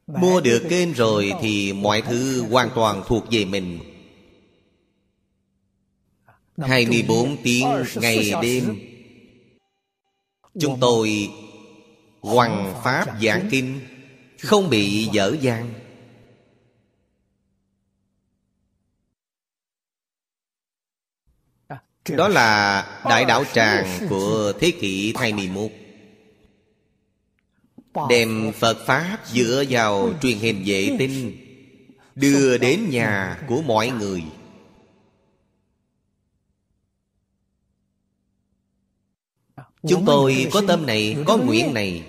mua 0.07 0.41
được 0.41 0.67
kênh 0.71 0.93
rồi 0.93 1.33
thì 1.41 1.73
mọi 1.73 2.03
thứ 2.03 2.43
hoàn 2.51 2.71
toàn 2.75 3.03
thuộc 3.07 3.25
về 3.31 3.45
mình. 3.45 3.79
24 6.59 7.37
tiếng 7.43 7.69
ngày 7.95 8.33
đêm. 8.43 8.79
Chúng 10.61 10.81
tôi 10.81 11.31
Hoằng 12.21 12.75
Pháp 12.85 13.07
giảng 13.23 13.49
kinh 13.51 13.81
Không 14.43 14.71
bị 14.71 15.09
dở 15.13 15.37
dang 15.41 15.75
Đó 22.11 22.29
là 22.29 22.83
đại 23.05 23.25
đạo 23.25 23.45
tràng 23.53 24.07
của 24.09 24.53
thế 24.61 24.71
kỷ 24.71 25.15
21 25.17 25.71
Đem 28.09 28.53
Phật 28.53 28.87
Pháp 28.87 29.19
dựa 29.27 29.65
vào 29.71 30.13
truyền 30.23 30.39
hình 30.39 30.63
vệ 30.67 30.97
tinh 30.99 31.37
Đưa 32.15 32.59
đến 32.59 32.91
nhà 32.91 33.43
của 33.49 33.63
mọi 33.63 33.91
người. 33.91 34.25
Chúng 39.89 40.05
tôi 40.07 40.47
có 40.53 40.63
tâm 40.69 40.87
này, 40.87 41.17
có 41.27 41.37
nguyện 41.37 41.75
này. 41.75 42.05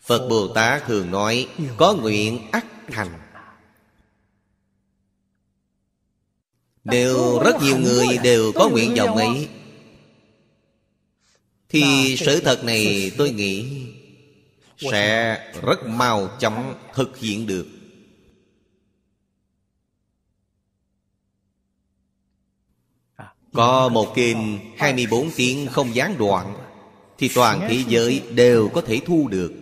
Phật 0.00 0.28
Bồ 0.28 0.48
Tát 0.48 0.82
thường 0.86 1.10
nói 1.10 1.48
Có 1.76 1.94
nguyện 1.94 2.50
ắt 2.52 2.64
thành. 2.88 3.19
Đều 6.84 7.38
rất 7.38 7.62
nhiều 7.62 7.78
người 7.78 8.18
đều 8.22 8.52
có 8.52 8.68
nguyện 8.68 8.94
vọng 8.98 9.16
ấy. 9.16 9.48
Thì 11.68 12.16
sự 12.18 12.40
thật 12.40 12.64
này 12.64 13.12
tôi 13.18 13.30
nghĩ 13.30 13.86
Sẽ 14.78 15.38
rất 15.62 15.86
mau 15.86 16.28
chóng 16.40 16.74
thực 16.94 17.18
hiện 17.18 17.46
được. 17.46 17.66
Có 23.52 23.88
một 23.88 24.14
kênh 24.14 24.36
24 24.76 25.30
tiếng 25.36 25.66
không 25.66 25.94
gián 25.94 26.18
đoạn 26.18 26.54
Thì 27.18 27.30
toàn 27.34 27.66
thế 27.68 27.84
giới 27.88 28.22
đều 28.30 28.68
có 28.68 28.80
thể 28.80 29.00
thu 29.06 29.28
được 29.28 29.59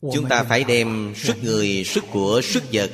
Chúng 0.00 0.28
ta 0.28 0.44
phải 0.44 0.64
đem 0.64 1.12
sức 1.16 1.36
người, 1.42 1.84
sức 1.84 2.04
của, 2.12 2.40
sức 2.44 2.62
vật 2.72 2.90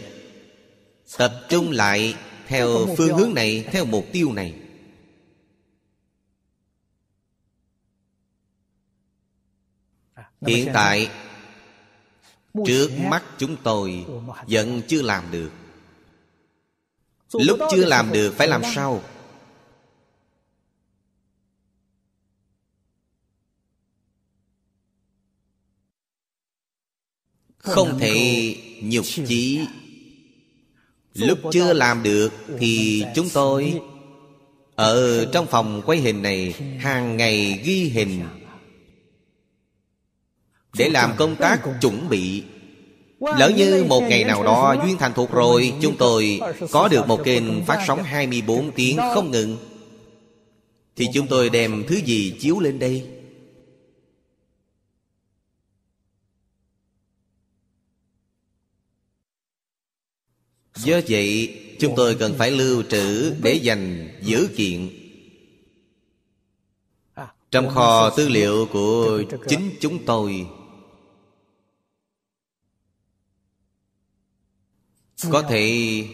Tập 1.18 1.32
trung 1.48 1.70
lại 1.70 2.14
theo 2.46 2.86
phương 2.96 3.18
hướng 3.18 3.34
này, 3.34 3.64
theo 3.72 3.84
mục 3.84 4.06
tiêu 4.12 4.32
này. 4.32 4.54
Hiện 10.46 10.70
tại 10.74 11.10
Trước 12.66 12.90
mắt 12.98 13.24
chúng 13.38 13.56
tôi 13.62 14.06
Vẫn 14.48 14.82
chưa 14.88 15.02
làm 15.02 15.30
được. 15.30 15.50
Lúc 17.32 17.58
chưa 17.70 17.84
làm 17.84 18.12
được 18.12 18.34
phải 18.36 18.48
làm 18.48 18.62
sao 18.74 19.02
Không 27.64 27.98
thể 27.98 28.56
nhục 28.82 29.04
chí. 29.26 29.60
Lúc 31.14 31.38
chưa 31.52 31.72
làm 31.72 32.02
được 32.02 32.32
Thì 32.58 33.04
chúng 33.14 33.28
tôi 33.28 33.80
Ở 34.74 35.24
trong 35.32 35.46
phòng 35.46 35.82
quay 35.86 35.98
hình 35.98 36.22
này 36.22 36.54
Hàng 36.78 37.16
ngày 37.16 37.60
ghi 37.64 37.84
hình. 37.84 38.22
Để 40.78 40.88
làm 40.88 41.12
công 41.16 41.36
tác 41.36 41.60
chuẩn 41.80 42.08
bị. 42.08 42.42
Lỡ 43.20 43.52
như 43.56 43.84
một 43.88 44.00
ngày 44.00 44.24
nào 44.24 44.42
đó 44.42 44.76
duyên 44.84 44.96
thành 44.98 45.12
thuộc 45.14 45.32
rồi 45.32 45.72
Chúng 45.80 45.96
tôi 45.96 46.40
có 46.70 46.88
được 46.88 47.08
một 47.08 47.24
kênh 47.24 47.64
phát 47.64 47.84
sóng 47.86 48.02
24 48.02 48.70
tiếng 48.70 48.96
không 49.14 49.30
ngừng. 49.30 49.56
Thì 50.96 51.06
chúng 51.14 51.26
tôi 51.26 51.50
đem 51.50 51.84
thứ 51.88 51.96
gì 52.04 52.36
chiếu 52.40 52.60
lên 52.60 52.78
đây 52.78 53.13
Do 60.76 61.00
vậy, 61.08 61.60
chúng 61.78 61.92
tôi 61.96 62.14
cần 62.14 62.34
phải 62.38 62.50
lưu 62.50 62.82
trữ 62.82 63.34
để 63.42 63.54
dành 63.54 64.08
giữ 64.22 64.48
kiện. 64.56 64.88
Trong 67.50 67.68
kho 67.68 68.10
tư 68.10 68.28
liệu 68.28 68.68
của 68.72 69.22
chính 69.48 69.70
chúng 69.80 70.04
tôi. 70.04 70.46
Có 75.30 75.42
thể 75.42 76.04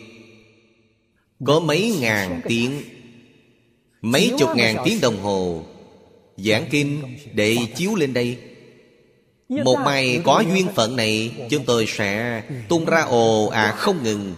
có 1.45 1.61
mấy 1.61 1.97
ngàn 2.01 2.41
tiếng, 2.49 2.83
Mấy 4.03 4.33
chục 4.39 4.51
ngàn 4.57 4.77
tiếng 4.85 5.01
đồng 5.01 5.23
hồ, 5.23 5.65
Giảng 6.37 6.67
kinh 6.71 7.17
để 7.35 7.57
chiếu 7.77 7.95
lên 7.95 8.15
đây. 8.15 8.39
Một 9.49 9.77
mai 9.85 10.21
có 10.25 10.45
duyên 10.53 10.69
phận 10.75 10.97
này, 10.97 11.33
Chúng 11.51 11.65
tôi 11.65 11.87
sẽ 11.89 12.43
tung 12.69 12.85
ra 12.85 13.03
ồ 13.03 13.47
à 13.47 13.73
không 13.73 14.03
ngừng. 14.03 14.35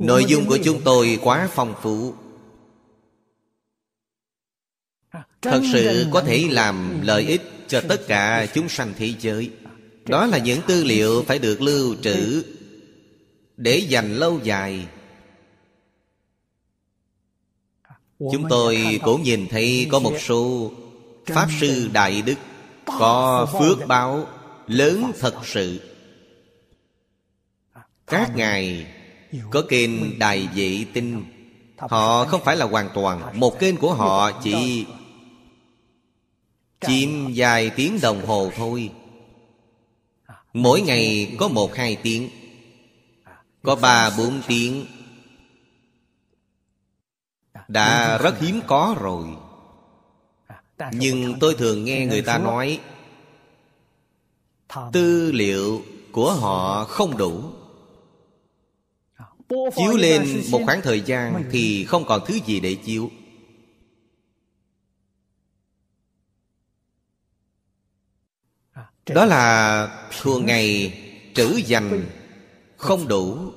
Nội 0.00 0.24
dung 0.28 0.46
của 0.46 0.58
chúng 0.64 0.80
tôi 0.84 1.18
quá 1.22 1.48
phong 1.52 1.74
phú. 1.82 2.14
Thật 5.42 5.60
sự 5.72 6.06
có 6.12 6.20
thể 6.20 6.46
làm 6.50 7.00
lợi 7.02 7.22
ích 7.22 7.42
cho 7.68 7.80
tất 7.88 8.06
cả 8.08 8.46
chúng 8.54 8.68
sanh 8.68 8.92
thế 8.96 9.14
giới. 9.20 9.50
Đó 10.06 10.26
là 10.26 10.38
những 10.38 10.60
tư 10.66 10.84
liệu 10.84 11.22
phải 11.22 11.38
được 11.38 11.62
lưu 11.62 11.96
trữ 12.02 12.44
Để 13.56 13.76
dành 13.76 14.14
lâu 14.14 14.40
dài. 14.42 14.86
Chúng 18.18 18.46
tôi 18.50 19.00
cũng 19.02 19.22
nhìn 19.22 19.46
thấy 19.50 19.88
có 19.90 19.98
một 19.98 20.14
số 20.20 20.72
Pháp 21.26 21.48
Sư 21.60 21.90
Đại 21.92 22.22
Đức 22.22 22.36
Có 22.84 23.46
phước 23.58 23.86
báo 23.86 24.26
lớn 24.66 25.12
thật 25.18 25.34
sự. 25.44 25.80
Các 28.06 28.36
ngài 28.36 28.86
có 29.50 29.62
kênh 29.68 30.18
Đài 30.18 30.48
Vệ 30.54 30.84
Tinh. 30.92 31.24
Họ 31.78 32.24
không 32.24 32.40
phải 32.44 32.56
là 32.56 32.66
hoàn 32.66 32.88
toàn. 32.94 33.40
Một 33.40 33.58
kênh 33.58 33.76
của 33.76 33.94
họ 33.94 34.32
chỉ 34.42 34.86
Chìm 36.80 37.32
vài 37.34 37.70
tiếng 37.70 37.98
đồng 38.02 38.26
hồ 38.26 38.50
thôi. 38.56 38.90
Mỗi 40.52 40.80
ngày 40.80 41.34
có 41.38 41.48
một 41.48 41.74
hai 41.74 41.96
tiếng. 41.96 42.30
Có 43.62 43.74
ba 43.74 44.10
bốn 44.18 44.42
tiếng. 44.46 44.86
Đã 47.68 48.18
rất 48.18 48.40
hiếm 48.40 48.60
có 48.66 48.96
rồi. 49.00 49.26
Nhưng 50.92 51.38
tôi 51.40 51.54
thường 51.54 51.84
nghe 51.84 52.06
người 52.06 52.22
ta 52.22 52.38
nói, 52.38 52.80
Tư 54.92 55.32
liệu 55.32 55.82
của 56.12 56.34
họ 56.34 56.84
không 56.84 57.16
đủ. 57.16 57.42
Chiếu 59.50 59.96
lên 59.96 60.42
một 60.50 60.60
khoảng 60.64 60.82
thời 60.82 61.00
gian 61.00 61.44
Thì 61.50 61.84
không 61.84 62.04
còn 62.04 62.22
thứ 62.26 62.38
gì 62.46 62.60
để 62.60 62.74
chiếu. 62.74 63.10
Đó 69.06 69.24
là 69.24 70.08
thường 70.20 70.46
ngày 70.46 70.98
trữ 71.34 71.56
dành 71.66 72.06
không 72.76 73.08
đủ. 73.08 73.52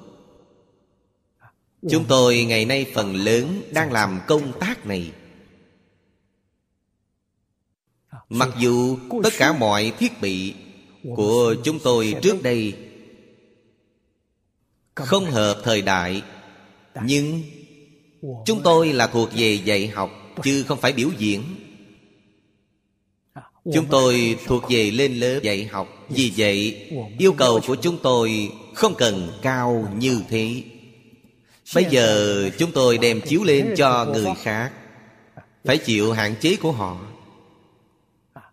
Chúng 1.90 2.06
tôi 2.08 2.44
ngày 2.44 2.66
nay 2.66 2.92
phần 2.94 3.16
lớn 3.16 3.62
đang 3.72 3.92
làm 3.92 4.20
công 4.28 4.60
tác 4.60 4.86
này. 4.86 5.12
Mặc 8.30 8.50
dù 8.60 8.98
tất 9.24 9.34
cả 9.38 9.54
mọi 9.54 9.94
thiết 10.00 10.22
bị 10.22 10.54
của 11.16 11.56
chúng 11.64 11.80
tôi 11.80 12.16
trước 12.22 12.44
đây 12.44 12.74
Không 14.96 15.26
hợp 15.26 15.62
thời 15.64 15.82
đại. 15.82 16.22
Nhưng 17.06 17.44
chúng 18.46 18.62
tôi 18.64 18.94
là 18.94 19.08
thuộc 19.08 19.30
về 19.36 19.54
dạy 19.54 19.88
học 19.88 20.24
Chứ 20.44 20.64
không 20.68 20.80
phải 20.80 20.94
biểu 20.94 21.10
diễn. 21.18 21.44
Chúng 23.74 23.86
tôi 23.90 24.38
thuộc 24.46 24.64
về 24.70 24.92
lên 24.92 25.20
lớp 25.20 25.40
dạy 25.44 25.66
học. 25.66 25.88
Vì 26.10 26.32
vậy 26.38 26.90
yêu 27.20 27.34
cầu 27.34 27.60
của 27.68 27.76
chúng 27.76 27.98
tôi 28.04 28.52
không 28.74 28.96
cần 28.96 29.32
cao 29.42 29.88
như 29.98 30.22
thế. 30.30 30.64
Bây 31.76 31.86
giờ 31.90 32.50
chúng 32.58 32.72
tôi 32.72 32.98
đem 32.98 33.22
chiếu 33.22 33.44
lên 33.44 33.74
cho 33.78 34.06
người 34.06 34.34
khác. 34.44 34.72
Phải 35.66 35.78
chịu 35.78 36.12
hạn 36.12 36.36
chế 36.42 36.56
của 36.56 36.72
họ. 36.72 36.98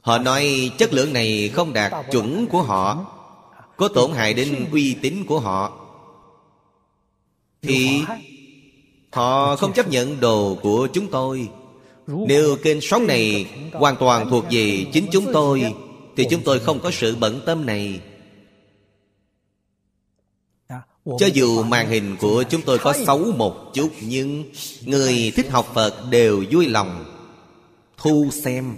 Họ 0.01 0.19
nói 0.19 0.71
chất 0.79 0.93
lượng 0.93 1.13
này 1.13 1.51
không 1.55 1.73
đạt 1.73 1.93
chuẩn 2.13 2.47
của 2.47 2.63
họ. 2.63 3.17
Có 3.77 3.89
tổn 3.89 4.13
hại 4.13 4.35
đến 4.35 4.67
uy 4.73 4.95
tín 4.95 5.25
của 5.27 5.41
họ 5.41 5.80
Thì 7.63 8.03
họ 9.13 9.57
không 9.57 9.73
chấp 9.73 9.89
nhận 9.89 10.21
đồ 10.21 10.59
của 10.63 10.89
chúng 10.93 11.11
tôi. 11.11 11.49
Nếu 12.07 12.57
kênh 12.63 12.81
sống 12.81 13.07
này 13.07 13.47
hoàn 13.73 13.97
toàn 13.97 14.31
thuộc 14.31 14.45
về 14.51 14.87
chính 14.93 15.07
chúng 15.13 15.27
tôi 15.33 15.75
Thì 16.17 16.27
chúng 16.31 16.43
tôi 16.43 16.59
không 16.59 16.81
có 16.81 16.91
sự 16.91 17.17
bận 17.21 17.41
tâm 17.47 17.67
này. 17.67 18.01
Cho 21.19 21.27
dù 21.35 21.63
màn 21.63 21.89
hình 21.89 22.17
của 22.21 22.45
chúng 22.51 22.63
tôi 22.63 22.79
có 22.79 22.93
xấu 23.07 23.33
một 23.33 23.75
chút 23.75 23.91
Nhưng 24.01 24.45
người 24.85 25.33
thích 25.37 25.51
học 25.51 25.71
Phật 25.75 26.11
đều 26.11 26.45
vui 26.51 26.67
lòng 26.67 27.05
Thu 27.97 28.29
xem. 28.33 28.77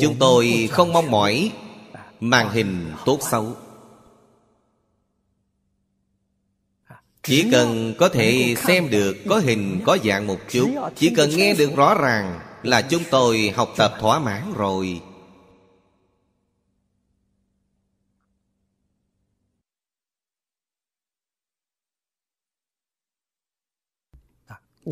Chúng 0.00 0.16
tôi 0.18 0.68
không 0.70 0.92
mong 0.92 1.10
mỏi 1.10 1.52
Màn 2.20 2.50
hình 2.50 2.92
tốt 3.04 3.18
xấu 3.30 3.56
Chỉ 7.22 7.48
cần 7.50 7.94
có 7.98 8.08
thể 8.08 8.54
xem 8.66 8.90
được 8.90 9.16
Có 9.28 9.38
hình 9.38 9.80
có 9.84 9.98
dạng 10.04 10.26
một 10.26 10.38
chút 10.50 10.70
Chỉ 10.96 11.12
cần 11.16 11.30
nghe 11.30 11.54
được 11.54 11.76
rõ 11.76 11.94
ràng 11.94 12.40
Là 12.62 12.82
chúng 12.82 13.02
tôi 13.10 13.52
học 13.56 13.74
tập 13.76 13.94
thỏa 14.00 14.18
mãn 14.18 14.52
rồi. 14.56 15.00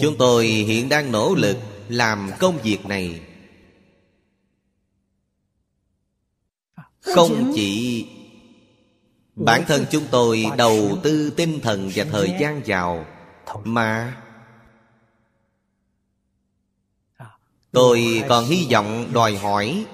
Chúng 0.00 0.16
tôi 0.18 0.46
hiện 0.46 0.88
đang 0.88 1.12
nỗ 1.12 1.34
lực 1.34 1.56
Làm 1.88 2.30
công 2.38 2.58
việc 2.62 2.86
này. 2.86 3.20
Không 7.00 7.52
chỉ 7.54 8.06
Bản 9.38 9.64
thân 9.66 9.86
chúng 9.90 10.04
tôi 10.10 10.44
đầu 10.56 10.98
tư 11.02 11.30
tinh 11.36 11.60
thần 11.60 11.90
và 11.94 12.04
thời 12.04 12.34
gian 12.40 12.62
vào. 12.66 13.06
Mà 13.64 14.16
Tôi 17.72 18.24
còn 18.28 18.44
hy 18.44 18.66
vọng 18.70 19.10
đòi 19.12 19.36
hỏi 19.36 19.86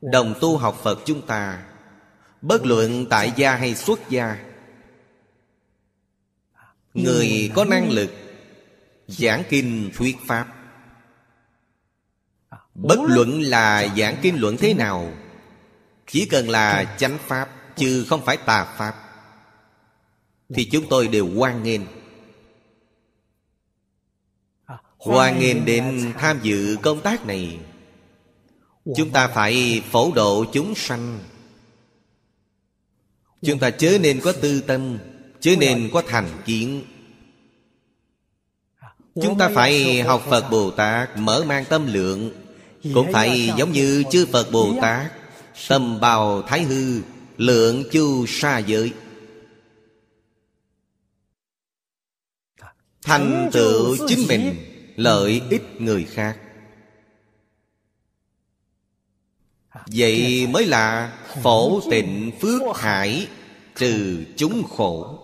Đồng 0.00 0.34
tu 0.40 0.56
học 0.56 0.80
Phật 0.82 0.98
chúng 1.04 1.26
ta, 1.26 1.64
Bất 2.42 2.66
luận 2.66 3.06
tại 3.10 3.32
gia 3.36 3.56
hay 3.56 3.74
xuất 3.74 4.00
gia, 4.08 4.38
Người 6.94 7.50
có 7.54 7.64
năng 7.64 7.90
lực 7.90 8.10
Giảng 9.06 9.42
kinh 9.48 9.90
thuyết 9.96 10.16
Pháp. 10.26 10.54
Bất 12.74 12.98
luận 13.08 13.40
là 13.40 13.86
giảng 13.96 14.16
kinh 14.22 14.40
luận 14.40 14.56
thế 14.56 14.74
nào, 14.74 15.12
Chỉ 16.06 16.26
cần 16.26 16.48
là 16.48 16.96
chánh 16.98 17.18
Pháp 17.26 17.57
chứ 17.78 18.06
không 18.08 18.24
phải 18.24 18.36
tà 18.36 18.74
pháp. 18.78 18.94
Thì 20.54 20.64
chúng 20.64 20.84
tôi 20.90 21.08
đều 21.08 21.28
hoan 21.34 21.62
nghênh. 21.62 21.80
Hoan 24.98 25.38
nghênh 25.38 25.64
đến 25.64 26.12
tham 26.18 26.38
dự 26.42 26.76
công 26.82 27.00
tác 27.00 27.26
này. 27.26 27.58
Chúng 28.96 29.10
ta 29.10 29.28
phải 29.28 29.82
phổ 29.90 30.12
độ 30.14 30.44
chúng 30.52 30.74
sanh. 30.74 31.18
Chúng 33.42 33.58
ta 33.58 33.70
chớ 33.70 33.98
nên 34.00 34.20
có 34.20 34.32
tư 34.32 34.60
tâm 34.60 34.98
chớ 35.40 35.56
nên 35.58 35.90
có 35.92 36.02
thành 36.06 36.28
kiến. 36.44 36.84
Chúng 39.22 39.38
ta 39.38 39.50
phải 39.54 40.02
học 40.02 40.22
phật 40.30 40.50
bồ 40.50 40.70
tát 40.70 41.16
mở 41.16 41.44
mang 41.46 41.64
tâm 41.64 41.86
lượng. 41.86 42.32
Cũng 42.94 43.12
phải 43.12 43.50
giống 43.56 43.72
như 43.72 44.04
chư 44.10 44.26
phật 44.26 44.52
bồ 44.52 44.74
tát 44.82 45.12
tâm 45.68 46.00
bào 46.00 46.42
thái 46.42 46.62
hư 46.62 47.02
Lượng 47.38 47.84
chu 47.92 48.26
sa 48.28 48.58
giới. 48.58 48.92
Thành 53.02 53.50
tựu 53.52 53.96
chính 54.08 54.28
mình 54.28 54.54
Lợi 54.96 55.42
ích 55.50 55.62
người 55.78 56.04
khác. 56.04 56.40
Vậy 59.86 60.46
mới 60.46 60.66
là 60.66 61.18
phổ 61.42 61.80
tịnh 61.90 62.30
phước 62.40 62.76
hải 62.76 63.28
Trừ 63.76 64.24
chúng 64.36 64.62
khổ. 64.64 65.18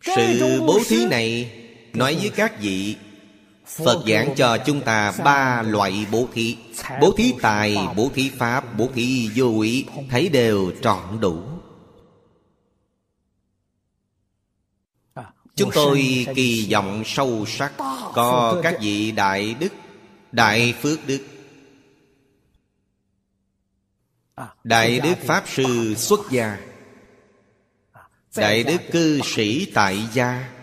Sự 0.00 0.60
bố 0.66 0.80
thí 0.88 1.06
này 1.06 1.52
Nói 1.92 2.16
với 2.20 2.30
các 2.30 2.60
vị 2.60 2.96
Phật 3.76 4.04
giảng 4.06 4.34
cho 4.36 4.58
chúng 4.66 4.80
ta 4.80 5.12
ba 5.24 5.62
loại 5.62 6.06
bố 6.12 6.28
thí. 6.32 6.56
Bố 7.00 7.12
thí 7.16 7.34
tài, 7.42 7.76
bố 7.96 8.10
thí 8.14 8.30
pháp, 8.30 8.78
bố 8.78 8.88
thí 8.94 9.30
vô 9.34 9.60
ý. 9.60 9.86
Thấy 10.10 10.28
đều 10.28 10.72
trọn 10.82 11.20
đủ. 11.20 11.42
Chúng 15.54 15.70
tôi 15.74 16.26
kỳ 16.34 16.68
vọng 16.72 17.02
sâu 17.06 17.46
sắc 17.46 17.72
Có 18.14 18.60
các 18.62 18.76
vị 18.80 19.12
Đại 19.12 19.54
Đức 19.54 19.72
Đại 20.32 20.74
Phước 20.82 21.06
Đức. 21.06 21.20
Đại 24.64 25.00
Đức 25.00 25.14
Pháp 25.24 25.44
Sư 25.48 25.94
xuất 25.94 26.20
gia. 26.30 26.58
Đại 28.36 28.62
Đức 28.62 28.78
Cư 28.92 29.20
Sĩ 29.24 29.64
Tại 29.74 30.08
Gia 30.12 30.59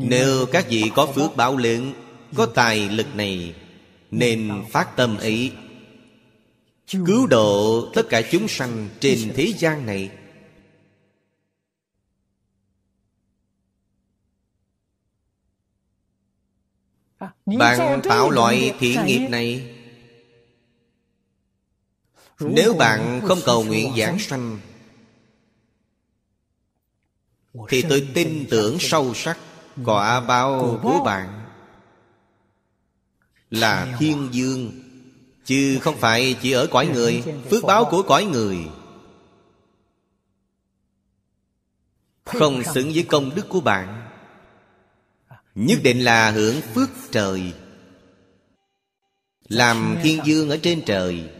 nếu 0.00 0.46
các 0.46 0.66
vị 0.68 0.90
có 0.94 1.06
phước 1.06 1.36
báo 1.36 1.56
lớn 1.56 1.92
Có 2.34 2.46
tài 2.46 2.88
lực 2.88 3.14
này, 3.14 3.54
Nên 4.10 4.64
phát 4.70 4.96
tâm 4.96 5.16
ấy 5.16 5.52
Cứu 6.86 7.26
độ 7.26 7.84
tất 7.94 8.02
cả 8.08 8.22
chúng 8.30 8.48
sanh 8.48 8.88
trên 9.00 9.32
thế 9.34 9.52
gian 9.58 9.86
này. 9.86 10.10
Bạn 17.46 18.00
tạo 18.04 18.30
loại 18.30 18.74
thiện 18.78 19.06
nghiệp 19.06 19.28
này. 19.30 19.76
Nếu 22.40 22.74
bạn 22.74 23.20
không 23.24 23.38
cầu 23.44 23.64
nguyện 23.64 23.92
giảng 23.98 24.18
sanh, 24.18 24.58
Thì 27.68 27.82
tôi 27.88 28.08
tin 28.14 28.46
tưởng 28.50 28.76
sâu 28.80 29.14
sắc 29.14 29.38
Quả 29.84 30.20
báo 30.20 30.78
của 30.82 31.02
bạn. 31.04 31.44
Là 33.50 33.96
thiên 33.98 34.28
dương 34.32 34.72
Chứ 35.48 35.78
không 35.82 35.96
phải 35.96 36.36
chỉ 36.42 36.52
ở 36.52 36.66
cõi 36.66 36.86
người 36.86 37.22
Phước 37.50 37.64
báo 37.64 37.84
của 37.84 38.02
cõi 38.02 38.24
người. 38.24 38.58
Không 42.24 42.62
xứng 42.74 42.92
với 42.94 43.02
công 43.08 43.34
đức 43.34 43.48
của 43.48 43.60
bạn. 43.60 44.10
Nhất 45.54 45.78
định 45.82 46.00
là 46.00 46.30
hưởng 46.30 46.60
phước 46.74 46.88
trời. 47.10 47.52
Làm 49.48 49.96
thiên 50.02 50.20
dương 50.24 50.50
ở 50.50 50.58
trên 50.62 50.82
trời. 50.86 51.30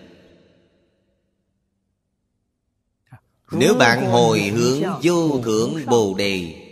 Nếu 3.51 3.74
bạn 3.74 4.11
hồi 4.11 4.41
hướng 4.41 4.82
vô 5.03 5.41
thượng 5.45 5.86
Bồ 5.86 6.14
Đề 6.18 6.68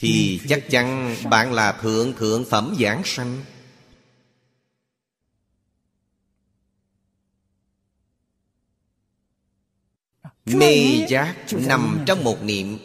thì 0.00 0.40
chắc 0.48 0.70
chắn 0.70 1.16
bạn 1.30 1.52
là 1.52 1.72
thượng 1.72 2.12
thượng 2.12 2.44
phẩm 2.44 2.74
giảng 2.80 3.02
sanh. 3.04 3.44
Mê 10.44 11.06
giác 11.08 11.36
nằm 11.52 11.98
trong 12.06 12.24
một 12.24 12.42
niệm. 12.42 12.78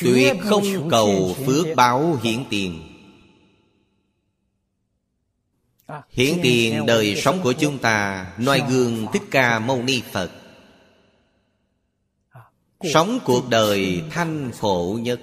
Tuyệt 0.00 0.36
không 0.44 0.90
cầu 0.90 1.36
phước 1.46 1.66
báo 1.76 2.18
hiển 2.22 2.44
tiền. 2.50 2.86
Hiển 6.10 6.38
tiền 6.42 6.86
đời 6.86 7.16
sống 7.16 7.40
của 7.42 7.52
chúng 7.52 7.78
ta, 7.78 8.26
noi 8.38 8.62
gương 8.70 9.06
Thích 9.12 9.22
Ca 9.30 9.58
Mâu 9.58 9.82
Ni 9.82 10.02
Phật. 10.12 10.39
Sống 12.82 13.18
cuộc 13.24 13.48
đời 13.48 14.02
thanh 14.10 14.52
khổ 14.60 14.98
nhất. 15.02 15.20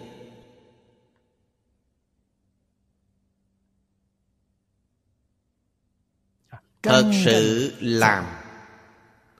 Thật 6.83 7.11
sự 7.25 7.73
làm 7.79 8.25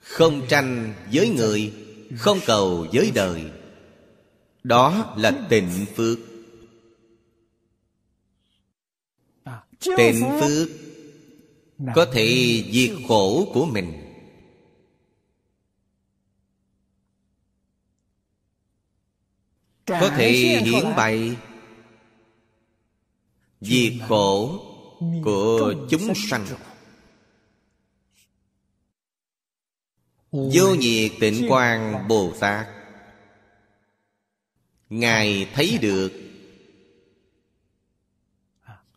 Không 0.02 0.48
tranh 0.50 0.94
với 1.14 1.30
người 1.30 1.74
Không 2.18 2.40
cầu 2.46 2.88
với 2.94 3.12
đời. 3.16 3.44
Đó 4.64 5.16
là 5.18 5.48
tịnh 5.50 5.86
phước. 5.96 6.18
Tịnh 9.98 10.26
phước 10.42 10.68
Có 11.96 12.06
thể 12.14 12.64
diệt 12.72 12.92
khổ 13.08 13.52
của 13.54 13.66
mình 13.66 14.07
Có 19.88 20.10
thể 20.18 20.32
hiển 20.32 20.96
bày 20.96 21.36
Diệt 23.62 23.94
khổ 24.08 24.60
của 25.24 25.74
chúng 25.90 26.14
sanh 26.16 26.46
Vô 30.32 30.76
nhiệt 30.76 31.12
tịnh 31.20 31.50
quang 31.50 32.08
Bồ 32.08 32.34
Tát. 32.40 32.68
Ngài 34.90 35.50
thấy 35.54 35.78
được. 35.82 36.12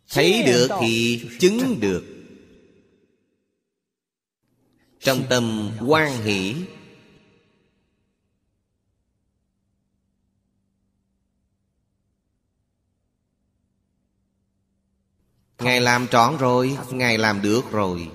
Thấy 0.09 0.43
được 0.47 0.69
thì 0.81 1.27
chứng 1.41 1.81
được. 1.81 2.05
Trong 4.99 5.23
tâm 5.31 5.71
quan 5.87 6.23
hỷ 6.23 6.55
Ngài 15.61 15.81
làm 15.81 16.09
trọn 16.09 16.37
rồi 16.37 16.79
Ngài 16.91 17.19
làm 17.19 17.43
được 17.43 17.63
rồi. 17.71 18.11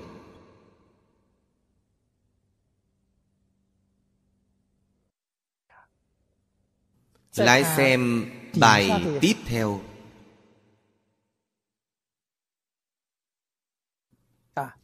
Lại 7.36 7.64
xem 7.78 8.32
bài 8.60 9.06
tiếp 9.22 9.34
theo. 9.46 9.82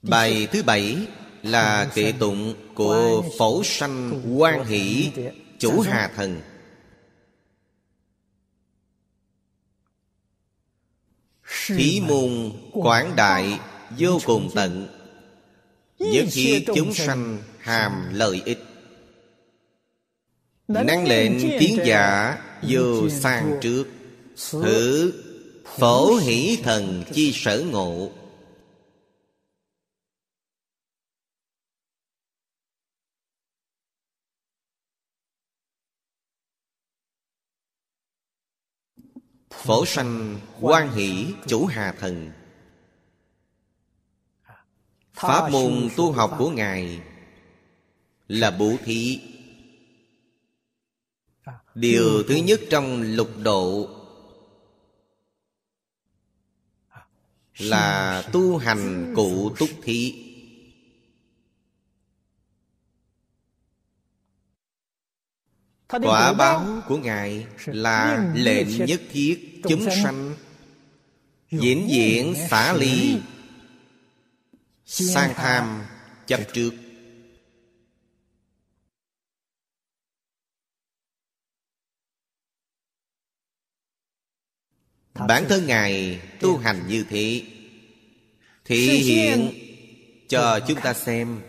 Bài 0.01 0.47
thứ 0.51 0.63
bảy 0.63 1.07
là 1.43 1.91
kệ 1.95 2.13
tụng 2.19 2.55
của 2.75 3.23
Phổ 3.39 3.63
Sanh 3.63 4.21
quan 4.37 4.65
Hỷ 4.65 5.11
Chủ 5.59 5.81
Hà 5.81 6.11
Thần 6.15 6.41
Thí 11.67 12.01
môn 12.07 12.51
quảng 12.71 13.15
đại 13.15 13.59
vô 13.97 14.19
cùng 14.25 14.49
tận. 14.55 14.87
Nhất 15.99 16.25
thiết 16.31 16.65
chúng 16.75 16.93
sanh 16.93 17.37
hàm 17.59 18.13
lợi 18.13 18.41
ích. 18.45 18.63
Năng 20.67 21.07
lệnh 21.07 21.59
tiếng 21.59 21.77
giả 21.85 22.37
vô 22.61 23.09
sang 23.09 23.59
trước. 23.61 23.87
Thử 24.51 25.13
phổ 25.65 26.15
hỷ 26.15 26.57
thần 26.63 27.03
chi 27.13 27.31
sở 27.35 27.63
ngộ 27.71 28.11
Phổ 39.63 39.85
sanh 39.85 40.39
quan 40.59 40.91
hỷ 40.91 41.33
chủ 41.47 41.65
hà 41.65 41.91
thần. 41.91 42.31
Pháp 45.13 45.51
môn 45.51 45.89
tu 45.97 46.11
học 46.11 46.35
của 46.37 46.49
Ngài 46.49 47.01
Là 48.27 48.51
bố 48.51 48.75
thí. 48.83 49.21
Điều 51.75 52.23
thứ 52.27 52.35
nhất 52.35 52.61
trong 52.69 53.01
lục 53.01 53.29
độ 53.43 53.89
Là 57.57 58.23
tu 58.31 58.57
hành 58.57 59.13
cụ 59.15 59.49
túc 59.59 59.69
thí. 59.83 60.20
Quả 65.91 66.33
báo 66.33 66.81
của 66.87 66.97
Ngài 66.97 67.45
là 67.65 68.31
lệnh 68.35 68.85
nhất 68.85 69.01
thiết 69.11 69.61
chúng 69.69 69.85
sanh. 70.03 70.35
Diễn 71.51 71.87
diễn 71.89 72.35
xả 72.49 72.73
ly. 72.73 73.17
Sang 74.85 75.33
tham 75.35 75.83
chấp 76.27 76.39
trước. 76.53 76.73
Bản 85.27 85.45
thân 85.49 85.67
Ngài 85.67 86.21
tu 86.39 86.57
hành 86.57 86.87
như 86.87 87.05
thế 87.09 87.43
Thị 88.65 88.87
hiện 88.87 89.53
cho 90.29 90.59
chúng 90.67 90.81
ta 90.81 90.93
xem. 90.93 91.41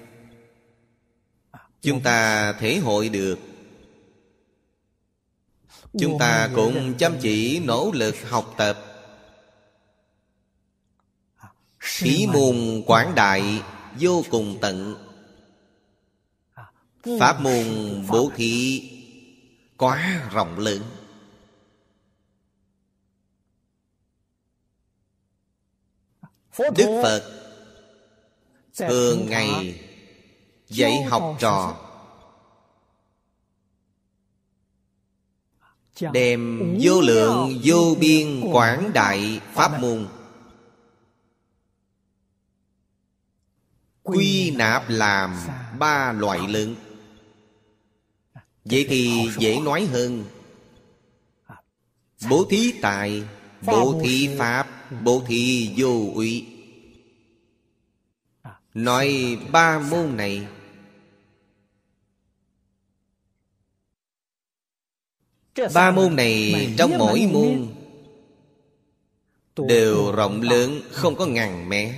Chúng 1.81 2.01
ta 2.01 2.53
thể 2.53 2.79
hội 2.79 3.09
được 3.09 3.39
Chúng 5.99 6.19
ta 6.19 6.51
cũng 6.55 6.95
chăm 6.99 7.19
chỉ 7.21 7.61
nỗ 7.65 7.91
lực 7.95 8.15
học 8.29 8.55
tập. 8.57 8.79
Ý 12.03 12.27
môn 12.27 12.83
quảng 12.87 13.15
đại 13.15 13.63
vô 14.01 14.23
cùng 14.31 14.59
tận. 14.61 14.97
Pháp 17.21 17.41
môn 17.41 17.67
bố 18.09 18.31
thí 18.37 18.83
quá 19.77 20.29
rộng 20.33 20.59
lớn. 20.59 20.83
Đức 26.59 27.01
Phật 27.03 27.43
Thường 28.77 29.27
ngày 29.27 29.81
dạy 30.69 31.03
học 31.03 31.37
trò 31.39 31.82
Đem 36.13 36.75
vô 36.81 37.01
lượng 37.01 37.61
vô 37.65 37.97
biên 38.01 38.41
quảng 38.53 38.91
đại 38.95 39.41
pháp 39.53 39.81
môn. 39.81 40.07
Quy 44.03 44.51
nạp 44.51 44.85
làm 44.89 45.37
ba 45.79 46.13
loại 46.13 46.49
lớn. 46.49 46.75
Vậy 48.65 48.87
thì 48.89 49.31
dễ 49.39 49.61
nói 49.61 49.85
hơn. 49.85 50.25
Bố 52.31 52.47
thí 52.51 52.73
tài 52.83 53.23
Bố 53.67 54.01
thí 54.05 54.29
pháp 54.39 54.69
Bố 55.05 55.23
thí 55.27 55.71
vô 55.77 56.13
uy. 56.15 56.47
Nói 58.75 59.39
ba 59.53 59.79
môn 59.79 60.17
này 60.17 60.47
Ba 65.75 65.91
môn 65.91 66.17
này 66.17 66.55
trong 66.79 66.99
mỗi 66.99 67.29
môn 67.33 67.67
Đều 69.69 70.13
rộng 70.13 70.43
lớn 70.43 70.81
Không 70.91 71.17
có 71.17 71.27
ngàn 71.27 71.69
mé. 71.69 71.95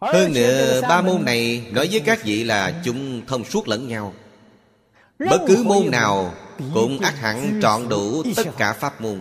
Hơn 0.00 0.32
nữa 0.32 0.80
ba 0.80 1.02
môn 1.02 1.24
này 1.24 1.62
Nói 1.72 1.88
với 1.90 2.00
các 2.00 2.24
vị 2.24 2.44
là 2.44 2.82
chúng 2.84 3.26
thông 3.26 3.44
suốt 3.44 3.68
lẫn 3.68 3.88
nhau. 3.88 4.14
Bất 5.18 5.40
cứ 5.48 5.62
môn 5.64 5.90
nào 5.90 6.34
Cũng 6.74 6.98
ắt 6.98 7.14
hẳn 7.18 7.60
trọn 7.62 7.88
đủ 7.88 8.22
tất 8.36 8.46
cả 8.58 8.72
pháp 8.72 9.00
môn. 9.00 9.20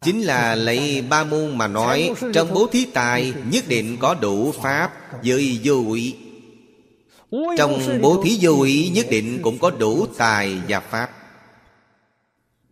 Chính 0.00 0.20
là 0.20 0.54
lấy 0.54 1.02
ba 1.02 1.24
môn 1.24 1.58
mà 1.58 1.66
nói 1.66 2.10
Trong 2.34 2.54
bố 2.54 2.66
thí 2.66 2.84
tài 2.84 3.34
Nhất 3.50 3.64
định 3.68 3.96
có 4.00 4.14
đủ 4.14 4.52
pháp 4.52 4.92
Với 5.24 5.60
vô 5.64 5.74
ủy 5.74 6.16
Trong 7.58 8.00
bố 8.02 8.22
thí 8.24 8.38
vô 8.40 8.52
ủy 8.52 8.90
Nhất 8.94 9.06
định 9.10 9.40
cũng 9.42 9.58
có 9.58 9.70
đủ 9.70 10.06
tài 10.18 10.58
và 10.68 10.80
pháp. 10.80 11.10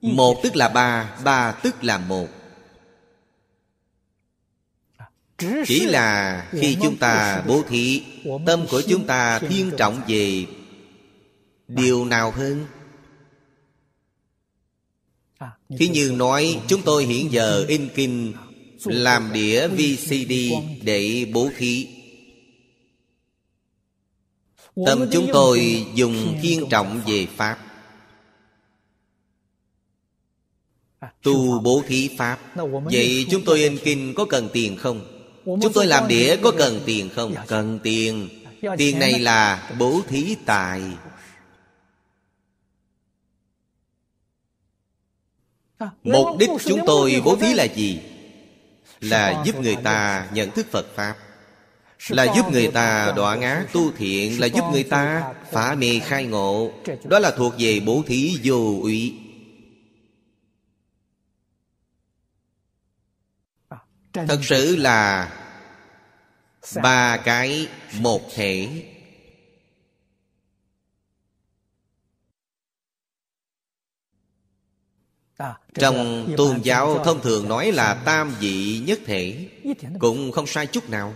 Một 0.01 0.43
tức 0.43 0.57
là 0.57 0.69
ba 0.69 1.17
Ba 1.25 1.53
tức 1.53 1.85
là 1.85 1.99
một. 1.99 2.29
Chỉ 5.67 5.81
là 5.81 6.47
khi 6.53 6.77
chúng 6.83 6.97
ta 6.97 7.43
bố 7.47 7.63
thí 7.69 8.03
Tâm 8.47 8.67
của 8.71 8.83
chúng 8.89 9.07
ta 9.07 9.39
thiên 9.39 9.71
trọng 9.77 10.01
về 10.09 10.45
Điều 11.69 12.05
nào 12.05 12.31
hơn? 12.31 12.67
Thí 15.79 15.89
như 15.89 16.13
nói 16.17 16.61
chúng 16.69 16.83
tôi 16.83 17.05
hiện 17.05 17.33
giờ 17.33 17.65
in 17.69 17.89
kinh 17.95 18.33
Làm 18.85 19.33
đĩa 19.33 19.69
VCD 19.69 20.33
để 20.83 21.27
bố 21.33 21.51
thí 21.59 21.98
Tâm 24.87 25.09
chúng 25.13 25.29
tôi 25.33 25.87
dùng 25.95 26.39
thiên 26.43 26.69
trọng 26.71 27.01
về 27.07 27.27
Pháp. 27.37 27.59
Tu 31.23 31.61
bố 31.61 31.83
thí 31.87 32.11
Pháp. 32.19 32.39
Vậy 32.85 33.27
chúng 33.31 33.45
tôi 33.45 33.59
in 33.59 33.79
kinh 33.85 34.15
có 34.15 34.25
cần 34.25 34.49
tiền 34.53 34.77
không? 34.77 35.25
Chúng 35.45 35.73
tôi 35.75 35.87
làm 35.87 36.09
đĩa 36.09 36.37
có 36.43 36.53
cần 36.59 36.81
tiền 36.87 37.11
không? 37.15 37.35
Cần 37.47 37.79
tiền. 37.83 38.29
Tiền 38.77 38.99
này 38.99 39.19
là 39.19 39.71
bố 39.79 40.01
thí 40.09 40.37
tài. 40.47 40.83
Mục 46.03 46.39
đích 46.39 46.51
chúng 46.65 46.81
tôi 46.87 47.23
bố 47.25 47.37
thí 47.37 47.55
là 47.55 47.65
gì? 47.65 48.01
Là 49.01 49.43
giúp 49.47 49.61
người 49.61 49.77
ta 49.77 50.29
nhận 50.33 50.51
thức 50.51 50.67
Phật 50.71 50.87
Pháp 50.95 51.17
Là 52.09 52.27
giúp 52.37 52.47
người 52.53 52.69
ta 52.69 53.13
đoạn 53.17 53.41
ác 53.43 53.67
tu 53.73 53.93
thiện 53.93 54.41
Là 54.41 54.47
giúp 54.47 54.65
người 54.73 54.83
ta 54.83 55.35
phá 55.51 55.75
mê 55.75 56.01
khai 56.05 56.27
ngộ. 56.27 56.71
Đó 57.05 57.19
là 57.19 57.31
thuộc 57.31 57.55
về 57.59 57.81
bố 57.81 58.03
thí 58.07 58.41
vô 58.45 58.79
ủy 58.83 59.19
Thật 64.13 64.39
sự 64.43 64.77
là 64.77 65.33
Ba 66.83 67.17
cái 67.17 67.69
một 67.93 68.21
thể. 68.35 68.85
Trong 75.75 76.29
tôn 76.37 76.61
giáo 76.63 77.05
thông 77.05 77.21
thường 77.21 77.49
nói 77.49 77.73
là 77.73 77.95
tam 77.95 78.35
vị 78.41 78.83
nhất 78.87 79.01
thể 79.07 79.49
Cũng 79.99 80.33
không 80.33 80.47
sai 80.47 80.67
chút 80.67 80.91
nào 80.91 81.15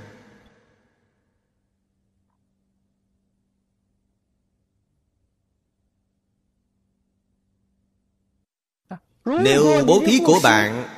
Nếu 9.25 9.85
bố 9.87 10.03
thí 10.07 10.21
của 10.27 10.41
bạn 10.43 10.89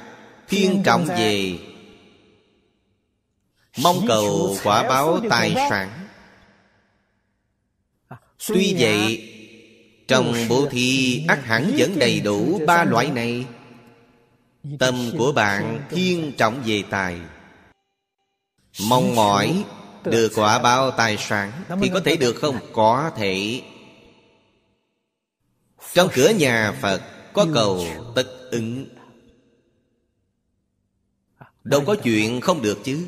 Thiên 0.48 0.82
trọng 0.84 1.04
về 1.04 1.58
Mong 3.82 4.04
cầu 4.08 4.56
quả 4.64 4.88
báo 4.88 5.20
tài 5.30 5.54
sản. 5.70 5.90
Tuy 8.48 8.74
vậy 8.78 9.30
Trong 10.08 10.34
bố 10.48 10.66
thí 10.70 11.20
ắt 11.28 11.44
hẳn 11.44 11.72
vẫn 11.78 11.98
đầy 11.98 12.20
đủ 12.20 12.60
ba 12.66 12.84
loại 12.84 13.10
này. 13.10 13.46
Tâm 14.78 15.10
của 15.18 15.32
bạn 15.32 15.80
thiên 15.90 16.32
trọng 16.36 16.62
về 16.66 16.82
tài. 16.90 17.16
Mong 18.88 19.14
mỏi 19.14 19.64
được 20.04 20.32
quả 20.34 20.58
báo 20.58 20.90
tài 20.90 21.16
sản 21.16 21.52
Thì 21.82 21.90
có 21.92 22.00
thể 22.04 22.16
được 22.16 22.36
không? 22.36 22.58
Có 22.72 23.10
thể. 23.16 23.62
Trong 25.94 26.08
cửa 26.14 26.28
nhà 26.28 26.72
Phật 26.80 27.02
Có 27.34 27.46
cầu 27.54 27.86
tất 28.14 28.48
ứng. 28.50 28.86
Đâu 31.64 31.82
có 31.86 31.96
chuyện 32.04 32.40
không 32.40 32.62
được 32.62 32.78
chứ. 32.84 33.06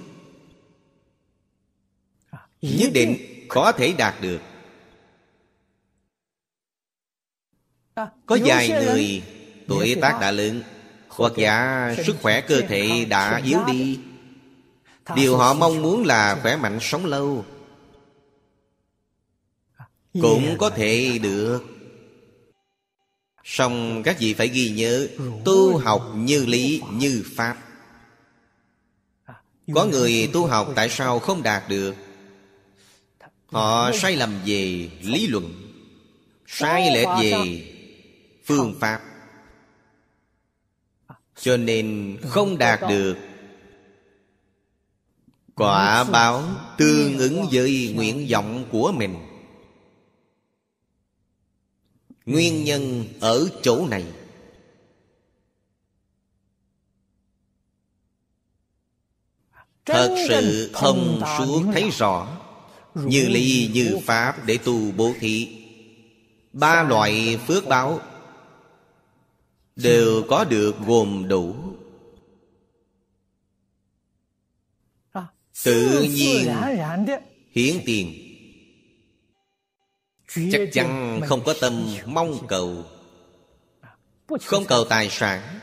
Nhất 2.60 2.90
định 2.94 3.16
có 3.48 3.72
thể 3.72 3.94
đạt 3.98 4.14
được. 4.20 4.40
Có 8.26 8.38
vài 8.44 8.68
người 8.68 9.22
tuổi 9.68 9.96
tác 10.00 10.18
đã 10.20 10.30
lớn 10.30 10.62
Hoặc 11.08 11.32
giả 11.36 11.94
sức 12.06 12.16
khỏe 12.22 12.40
cơ 12.40 12.60
thể 12.68 13.04
đã 13.04 13.42
yếu 13.44 13.58
đi. 13.66 14.00
Điều 15.14 15.36
họ 15.36 15.54
mong 15.54 15.82
muốn 15.82 16.04
là 16.04 16.38
khỏe 16.42 16.56
mạnh 16.56 16.78
sống 16.80 17.06
lâu. 17.06 17.44
Cũng 20.12 20.56
có 20.58 20.70
thể 20.70 21.18
được 21.22 21.75
Xong 23.46 24.02
các 24.02 24.16
vị 24.18 24.34
phải 24.34 24.48
ghi 24.48 24.70
nhớ, 24.70 25.08
Tu 25.44 25.78
học 25.78 26.12
như 26.14 26.46
lý, 26.46 26.82
như 26.92 27.24
pháp. 27.36 27.56
Có 29.74 29.84
người 29.84 30.30
tu 30.32 30.46
học 30.46 30.72
tại 30.74 30.88
sao 30.88 31.18
không 31.18 31.42
đạt 31.42 31.68
được? 31.68 31.94
Họ 33.46 33.90
sai 33.92 34.16
lầm 34.16 34.34
về 34.46 34.90
lý 35.02 35.26
luận, 35.26 35.72
Sai 36.46 36.90
lệch 36.94 37.08
về 37.22 37.62
phương 38.44 38.74
pháp. 38.80 39.00
Cho 41.40 41.56
nên 41.56 42.18
không 42.28 42.58
đạt 42.58 42.80
được. 42.88 43.16
Quả 45.54 46.04
báo 46.04 46.44
tương 46.78 47.18
ứng 47.18 47.46
với 47.52 47.92
nguyện 47.96 48.26
vọng 48.30 48.64
của 48.70 48.92
mình. 48.92 49.25
Nguyên 52.26 52.64
nhân 52.64 53.04
ở 53.20 53.48
chỗ 53.62 53.86
này. 53.86 54.04
Thật 59.84 60.24
sự 60.28 60.70
thông 60.74 61.20
suốt 61.38 61.62
thấy 61.72 61.90
rõ. 61.90 62.38
Như 62.94 63.28
lý 63.28 63.70
như 63.74 63.98
pháp 64.02 64.46
để 64.46 64.58
tu 64.64 64.92
bố 64.92 65.12
thí. 65.20 65.62
Ba 66.52 66.82
loại 66.82 67.38
phước 67.46 67.66
báo 67.66 68.00
Đều 69.76 70.22
có 70.28 70.44
được 70.44 70.74
gồm 70.86 71.28
đủ. 71.28 71.56
Tự 75.64 76.02
nhiên 76.02 76.48
hiến 77.52 77.76
tiền 77.86 78.25
Chắc 80.52 80.60
chắn 80.72 81.20
không 81.26 81.44
có 81.44 81.54
tâm 81.60 81.88
mong 82.06 82.46
cầu. 82.48 82.84
Không 84.44 84.64
cầu 84.64 84.84
tài 84.84 85.10
sản 85.10 85.60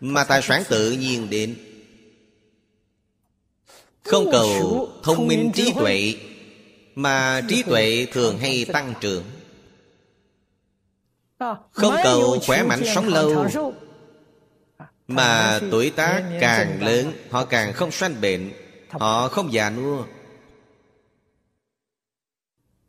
Mà 0.00 0.24
tài 0.24 0.42
sản 0.42 0.62
tự 0.68 0.90
nhiên 0.90 1.30
đến. 1.30 1.56
Không 4.02 4.30
cầu 4.32 4.88
thông 5.02 5.26
minh 5.26 5.50
trí 5.54 5.72
tuệ 5.72 6.14
Mà 6.94 7.40
trí 7.48 7.62
tuệ 7.62 8.06
thường 8.12 8.38
hay 8.38 8.64
tăng 8.64 8.94
trưởng. 9.00 9.24
Không 11.70 11.94
cầu 12.04 12.38
khỏe 12.46 12.62
mạnh 12.62 12.82
sống 12.94 13.08
lâu 13.08 13.46
Mà 15.08 15.60
tuổi 15.70 15.90
tác 15.90 16.22
càng 16.40 16.82
lớn 16.82 17.12
Họ 17.30 17.44
càng 17.44 17.72
không 17.72 17.90
sanh 17.90 18.20
bệnh 18.20 18.52
Họ 18.88 19.28
không 19.28 19.52
già 19.52 19.70
nua 19.70 20.04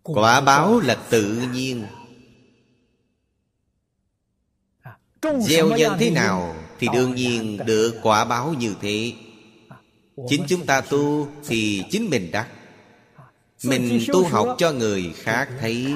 Quả 0.06 0.42
báo 0.42 0.80
là 0.80 0.96
tự 1.10 1.48
nhiên 1.54 1.86
Gieo 5.40 5.68
nhân 5.68 5.94
thế 6.00 6.12
nào 6.12 6.56
Thì 6.80 6.88
đương 6.94 7.16
nhiên 7.16 7.60
được 7.66 7.96
quả 8.04 8.26
báo 8.26 8.54
như 8.54 8.76
thế 8.82 9.14
Chính 10.28 10.46
chúng 10.48 10.66
ta 10.66 10.82
tu 10.82 11.28
Thì 11.48 11.84
chính 11.90 12.10
mình 12.10 12.32
đắc 12.32 12.48
Mình 13.64 14.00
tu 14.14 14.24
học 14.28 14.56
cho 14.58 14.72
người 14.72 15.14
khác 15.16 15.50
thấy 15.60 15.94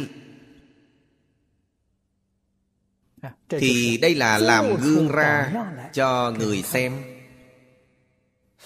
Thì 3.49 3.97
đây 3.97 4.16
là 4.16 4.38
làm 4.38 4.76
gương 4.76 5.07
ra 5.07 5.53
Cho 5.93 6.32
người 6.32 6.64
xem 6.64 7.03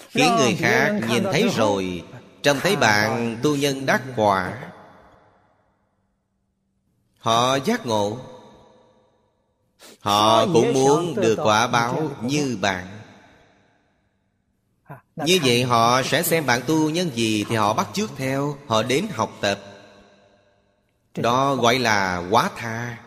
Khiến 0.08 0.28
người 0.38 0.54
khác 0.58 1.00
nhìn 1.08 1.22
thấy 1.22 1.48
rồi 1.56 2.02
Trông 2.42 2.60
thấy 2.60 2.76
bạn 2.76 3.36
tu 3.42 3.56
nhân 3.56 3.86
đắc 3.86 4.02
quả 4.16 4.70
Họ 7.24 7.56
giác 7.56 7.86
ngộ. 7.86 8.18
Họ 10.00 10.46
cũng 10.46 10.72
muốn 10.72 11.14
được 11.14 11.38
quả 11.44 11.66
báo 11.66 12.10
như 12.22 12.58
bạn. 12.60 13.00
Như 15.16 15.38
vậy 15.44 15.62
họ 15.62 16.02
sẽ 16.02 16.22
xem 16.22 16.46
bạn 16.46 16.60
tu 16.66 16.90
nhân 16.90 17.10
gì 17.14 17.44
Thì 17.48 17.56
họ 17.56 17.74
bắt 17.74 17.88
chước 17.92 18.10
theo 18.16 18.58
Họ 18.66 18.82
đến 18.82 19.06
học 19.12 19.32
tập. 19.40 19.60
Đó 21.14 21.54
gọi 21.54 21.78
là 21.78 22.28
quá 22.30 22.50
tha. 22.56 23.04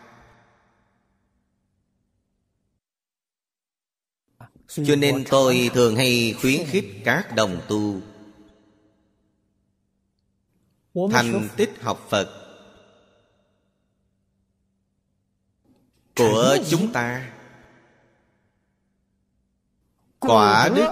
Cho 4.68 4.96
nên 4.96 5.24
tôi 5.30 5.70
thường 5.74 5.96
hay 5.96 6.34
khuyến 6.40 6.66
khích 6.66 7.00
các 7.04 7.34
đồng 7.34 7.60
tu 7.68 8.00
Thành 11.10 11.48
tích 11.56 11.70
học 11.82 12.06
Phật 12.08 12.37
Của 16.18 16.56
chúng 16.70 16.92
ta. 16.92 17.30
Quả 20.18 20.68
đức 20.76 20.88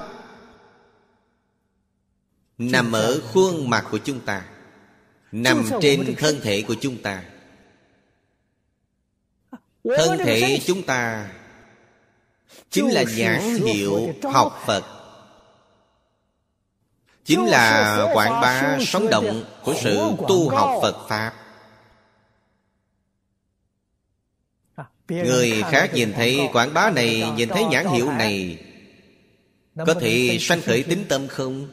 Nằm 2.58 2.92
ở 2.92 3.20
khuôn 3.32 3.70
mặt 3.70 3.84
của 3.90 3.98
chúng 3.98 4.20
ta 4.20 4.44
Nằm 5.32 5.64
trên 5.82 6.14
thân 6.18 6.40
thể 6.42 6.64
của 6.68 6.74
chúng 6.80 7.02
ta. 7.02 7.24
Thân 9.84 10.18
thể 10.18 10.60
chúng 10.66 10.82
ta 10.82 11.30
chính 12.70 12.88
là 12.88 13.04
nhãn 13.16 13.40
hiệu 13.40 14.14
học 14.32 14.62
phật. 14.66 14.84
Chính 17.24 17.46
là 17.46 17.96
quảng 18.14 18.40
bá 18.40 18.78
sống 18.80 19.10
động 19.10 19.44
của 19.64 19.74
sự 19.82 20.10
tu 20.28 20.48
học 20.48 20.70
phật 20.82 21.06
pháp 21.08 21.45
người 25.08 25.62
khác 25.70 25.90
nhìn 25.94 26.12
thấy 26.12 26.48
quảng 26.52 26.74
bá 26.74 26.90
này 26.90 27.24
nhìn 27.36 27.48
thấy 27.48 27.64
nhãn 27.64 27.86
hiệu 27.86 28.10
này 28.10 28.58
có 29.86 29.94
thể 29.94 30.38
sanh 30.40 30.60
khởi 30.62 30.82
tính 30.82 31.04
tâm 31.08 31.28
không? 31.28 31.68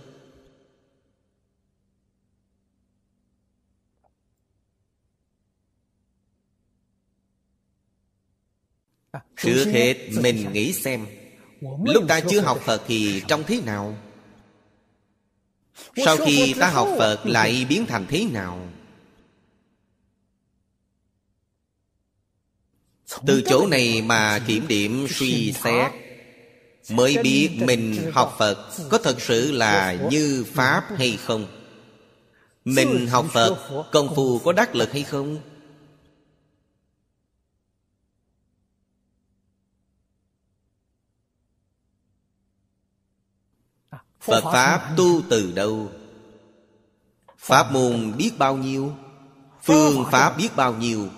Trước 9.37 9.65
hết 9.73 9.95
mình 10.21 10.53
nghĩ 10.53 10.73
xem 10.73 11.05
Lúc 11.85 12.03
ta 12.07 12.19
chưa 12.29 12.41
học 12.41 12.59
Phật 12.63 12.81
thì 12.87 13.21
trông 13.27 13.43
thế 13.47 13.61
nào? 13.65 13.97
Sau 16.05 16.17
khi 16.17 16.53
ta 16.59 16.69
học 16.69 16.87
Phật 16.97 17.25
lại 17.25 17.65
biến 17.69 17.85
thành 17.85 18.05
thế 18.09 18.25
nào 18.31 18.62
Từ 23.25 23.41
chỗ 23.45 23.67
này 23.67 24.01
mà 24.01 24.39
kiểm 24.47 24.67
điểm 24.67 25.07
suy 25.09 25.53
xét 25.53 25.91
Mới 26.89 27.17
biết 27.23 27.49
mình 27.59 28.11
học 28.13 28.35
Phật 28.37 28.69
Có 28.89 28.97
thật 28.97 29.21
sự 29.21 29.51
là 29.51 29.93
như 30.11 30.45
Pháp 30.53 30.83
hay 30.97 31.17
không? 31.25 31.47
Mình 32.65 33.07
học 33.07 33.25
Phật 33.31 33.83
Công 33.91 34.15
phu 34.15 34.39
có 34.39 34.51
đắc 34.51 34.75
lực 34.75 34.91
hay 34.91 35.03
không? 35.03 35.37
Phật 44.19 44.43
Pháp 44.43 44.93
tu 44.97 45.21
từ 45.29 45.51
đâu? 45.51 45.91
Pháp 47.37 47.71
môn 47.71 48.17
biết 48.17 48.31
bao 48.37 48.57
nhiêu? 48.57 48.93
Phương 49.63 50.05
Pháp 50.11 50.37
biết 50.37 50.49
bao 50.55 50.73
nhiêu 50.73 51.09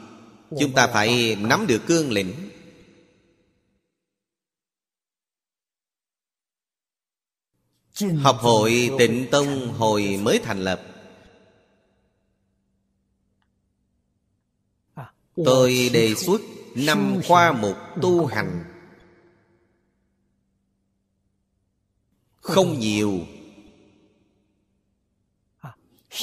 Chúng 0.60 0.74
ta 0.74 0.88
phải 0.88 1.36
nắm 1.40 1.68
được 1.68 1.82
cương 1.88 2.12
lĩnh. 2.12 2.34
Học 8.22 8.38
hội 8.40 8.90
tịnh 9.00 9.28
tông 9.32 9.74
hồi 9.74 10.20
mới 10.22 10.40
thành 10.44 10.60
lập. 10.62 10.82
Tôi 15.46 15.90
đề 15.94 16.16
xuất 16.16 16.42
năm 16.76 17.22
khoa 17.28 17.52
mục 17.52 17.76
tu 18.02 18.26
hành. 18.26 18.64
Không 22.36 22.80
nhiều. 22.80 23.20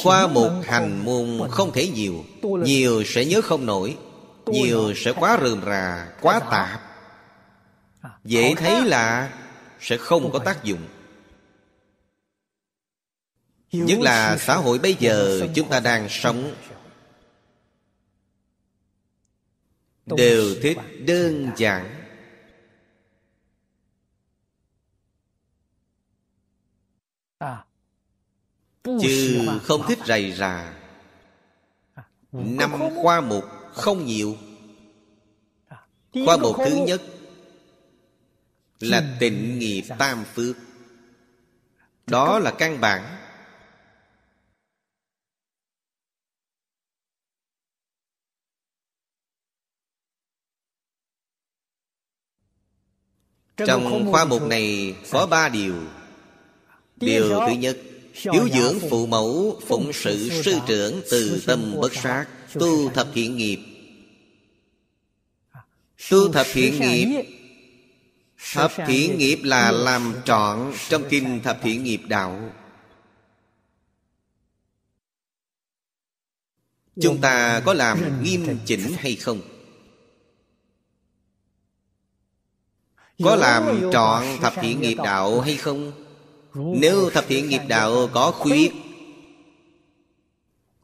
Khoa 0.02 0.26
một 0.26 0.62
hành 0.64 1.04
môn 1.04 1.50
không 1.50 1.72
thể 1.72 1.88
nhiều. 1.94 2.24
Nhiều 2.42 3.02
sẽ 3.06 3.24
nhớ 3.24 3.40
không 3.40 3.66
nổi. 3.66 3.98
Nhiều 4.46 4.94
sẽ 4.96 5.12
quá 5.12 5.38
rườm 5.42 5.62
rà 5.64 6.12
Quá 6.20 6.40
tạp. 6.50 6.80
Dễ 8.24 8.54
thấy 8.54 8.84
là 8.84 9.32
Sẽ 9.80 9.96
không 9.96 10.32
có 10.32 10.38
tác 10.38 10.64
dụng. 10.64 10.88
Nhất 13.72 13.98
là 14.00 14.36
xã 14.38 14.56
hội 14.56 14.78
bây 14.78 14.94
giờ 14.94 15.48
Chúng 15.54 15.68
ta 15.68 15.80
đang 15.80 16.08
sống 16.08 16.54
Đều 20.06 20.54
thích 20.62 20.78
đơn 21.06 21.50
giản. 21.56 21.98
Chứ 28.84 29.48
không 29.62 29.82
thích 29.88 29.98
rầy 30.06 30.32
rà. 30.32 30.74
Năm 32.32 32.72
khoa 33.02 33.20
mục 33.20 33.61
không 33.74 34.06
nhiều. 34.06 34.36
Khoa 36.24 36.36
mục 36.36 36.56
thứ 36.64 36.84
nhất 36.86 37.02
Là 38.80 39.16
tịnh 39.20 39.58
nghiệp 39.58 39.82
tam 39.98 40.24
phước. 40.34 40.56
Đó 42.06 42.38
là 42.38 42.50
căn 42.50 42.80
bản. 42.80 43.18
Trong 53.56 54.12
khoa 54.12 54.24
mục 54.24 54.42
này 54.42 54.96
có 55.10 55.26
ba 55.26 55.48
điều. 55.48 55.74
Điều 56.96 57.28
thứ 57.28 57.52
nhất 57.52 57.78
Hiếu 58.14 58.48
dưỡng 58.54 58.78
phụ 58.90 59.06
mẫu 59.06 59.60
Phụng 59.66 59.92
sự 59.92 60.42
sư 60.42 60.58
trưởng 60.66 61.02
Từ 61.10 61.42
tâm 61.46 61.74
bất 61.80 61.94
sát 61.94 62.26
Tu 62.54 62.90
thập 62.90 63.08
thiện 63.14 63.36
nghiệp. 63.36 63.58
Tu 66.10 66.32
thập 66.32 66.46
thiện 66.52 66.80
nghiệp. 66.80 67.24
Thập 68.52 68.72
thiện 68.86 69.18
nghiệp. 69.18 69.38
Là 69.42 69.70
làm 69.70 70.14
trọn 70.24 70.72
Trong 70.88 71.02
kinh 71.10 71.40
thập 71.42 71.58
thiện 71.62 71.84
nghiệp 71.84 72.00
đạo. 72.08 72.52
Chúng 77.00 77.20
ta 77.20 77.62
có 77.64 77.74
làm 77.74 78.22
nghiêm 78.22 78.58
chỉnh 78.66 78.92
hay 78.98 79.16
không? 79.16 79.40
Có 83.24 83.36
làm 83.36 83.90
trọn 83.92 84.24
thập 84.40 84.54
thiện 84.60 84.80
nghiệp 84.80 84.96
đạo. 85.04 85.40
hay 85.40 85.56
không? 85.56 85.92
Nếu 86.54 87.10
thập 87.10 87.24
thiện 87.28 87.48
nghiệp 87.48 87.62
đạo 87.68 88.08
có 88.12 88.30
khuyết 88.30 88.72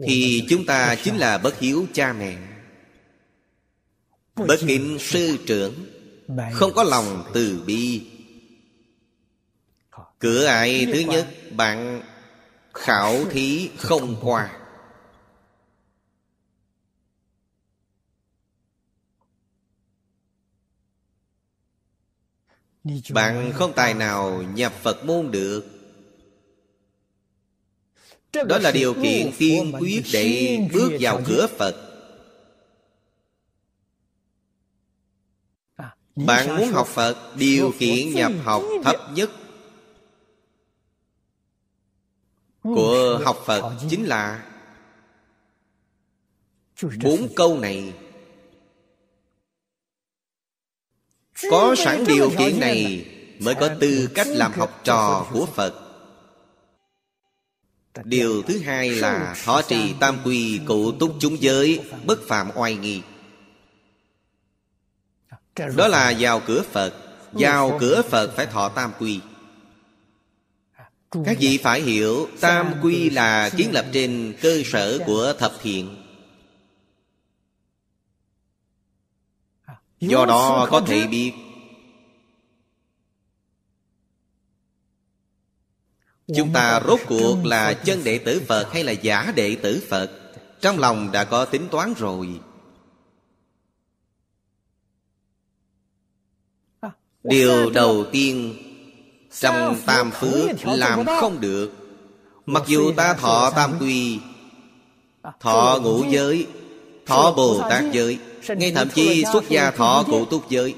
Thì 0.06 0.46
chúng 0.48 0.66
ta 0.66 0.96
chính 1.04 1.16
là 1.16 1.38
bất 1.38 1.58
hiếu 1.58 1.86
cha 1.92 2.12
mẹ. 2.12 2.36
Bất 4.36 4.56
kính 4.66 4.98
sư 5.00 5.38
trưởng 5.46 5.74
Không 6.52 6.72
có 6.74 6.82
lòng 6.84 7.24
từ 7.34 7.62
bi. 7.66 8.06
Cửa 10.18 10.46
ải 10.46 10.86
thứ 10.92 10.98
nhất 10.98 11.28
Bạn 11.50 12.02
khảo 12.74 13.24
thí 13.30 13.70
không 13.76 14.16
qua. 14.22 14.54
Bạn 23.10 23.52
không 23.54 23.72
tài 23.72 23.94
nào 23.94 24.42
nhập 24.42 24.72
Phật 24.82 25.04
môn 25.04 25.30
được 25.30 25.77
đó 28.46 28.58
là 28.58 28.70
điều 28.70 28.94
kiện 28.94 29.32
tiên 29.38 29.72
quyết 29.80 30.02
để 30.12 30.58
bước 30.72 30.92
vào 31.00 31.20
cửa 31.26 31.46
Phật. 31.58 31.88
Bạn 36.26 36.56
muốn 36.56 36.72
học 36.72 36.86
Phật, 36.86 37.36
Điều 37.36 37.72
kiện 37.78 38.14
nhập 38.14 38.32
học 38.44 38.62
thấp 38.84 38.96
nhất 39.14 39.30
Của 42.62 43.20
học 43.24 43.42
Phật 43.46 43.76
chính 43.90 44.04
là 44.04 44.44
Bốn 47.02 47.28
câu 47.36 47.58
này. 47.58 47.92
Có 51.50 51.74
sẵn 51.78 52.04
điều 52.06 52.30
kiện 52.38 52.60
này 52.60 53.06
Mới 53.40 53.54
có 53.54 53.70
tư 53.80 54.08
cách 54.14 54.26
làm 54.30 54.52
học 54.52 54.80
trò 54.84 55.26
của 55.32 55.46
Phật. 55.46 55.87
Điều 58.04 58.42
thứ 58.42 58.58
hai 58.58 58.90
là 58.90 59.34
Thọ 59.44 59.62
trì 59.62 59.94
tam 60.00 60.18
quy 60.24 60.60
cụ 60.66 60.92
túc 60.92 61.16
chúng 61.20 61.42
giới, 61.42 61.80
Bất 62.04 62.28
phạm 62.28 62.50
oai 62.54 62.76
nghi. 62.76 63.02
Đó 65.76 65.88
là 65.88 66.14
vào 66.18 66.40
cửa 66.46 66.62
Phật, 66.72 66.94
Vào 67.32 67.76
cửa 67.80 68.02
Phật 68.02 68.32
phải 68.36 68.46
thọ 68.46 68.68
tam 68.68 68.92
quy. 68.98 69.20
Các 71.24 71.36
vị 71.40 71.58
phải 71.62 71.80
hiểu, 71.82 72.28
Tam 72.40 72.74
quy 72.82 73.10
là 73.10 73.50
kiến 73.56 73.72
lập 73.72 73.86
trên 73.92 74.34
cơ 74.42 74.62
sở 74.64 74.98
của 75.06 75.32
thập 75.38 75.52
thiện. 75.62 75.96
Do 80.00 80.26
đó 80.26 80.68
có 80.70 80.80
thể 80.80 81.06
biết 81.06 81.32
Chúng 86.36 86.52
ta 86.52 86.80
rốt 86.86 87.00
cuộc 87.08 87.44
là 87.44 87.74
chân 87.74 88.04
đệ 88.04 88.18
tử 88.18 88.42
Phật 88.48 88.72
hay 88.72 88.84
là 88.84 88.92
giả 88.92 89.32
đệ 89.36 89.54
tử 89.54 89.82
Phật? 89.88 90.10
Trong 90.60 90.78
lòng 90.78 91.12
đã 91.12 91.24
có 91.24 91.44
tính 91.44 91.68
toán 91.70 91.94
rồi. 91.94 92.28
Điều 97.24 97.70
đầu 97.70 98.06
tiên 98.12 98.54
Trong 99.40 99.76
tam 99.86 100.10
phước 100.10 100.50
làm 100.64 101.06
không 101.06 101.40
được. 101.40 101.72
Mặc 102.46 102.62
dù 102.66 102.92
ta 102.96 103.14
thọ 103.14 103.50
tam 103.56 103.78
quy 103.80 104.18
Thọ 105.40 105.78
ngũ 105.82 106.04
giới. 106.10 106.46
Thọ 107.06 107.32
Bồ 107.36 107.60
Tát 107.70 107.84
giới. 107.92 108.18
Ngay 108.48 108.72
thậm 108.72 108.88
chí 108.94 109.24
xuất 109.32 109.48
gia 109.48 109.70
thọ 109.70 110.04
cụ 110.06 110.24
túc 110.24 110.50
giới 110.50 110.74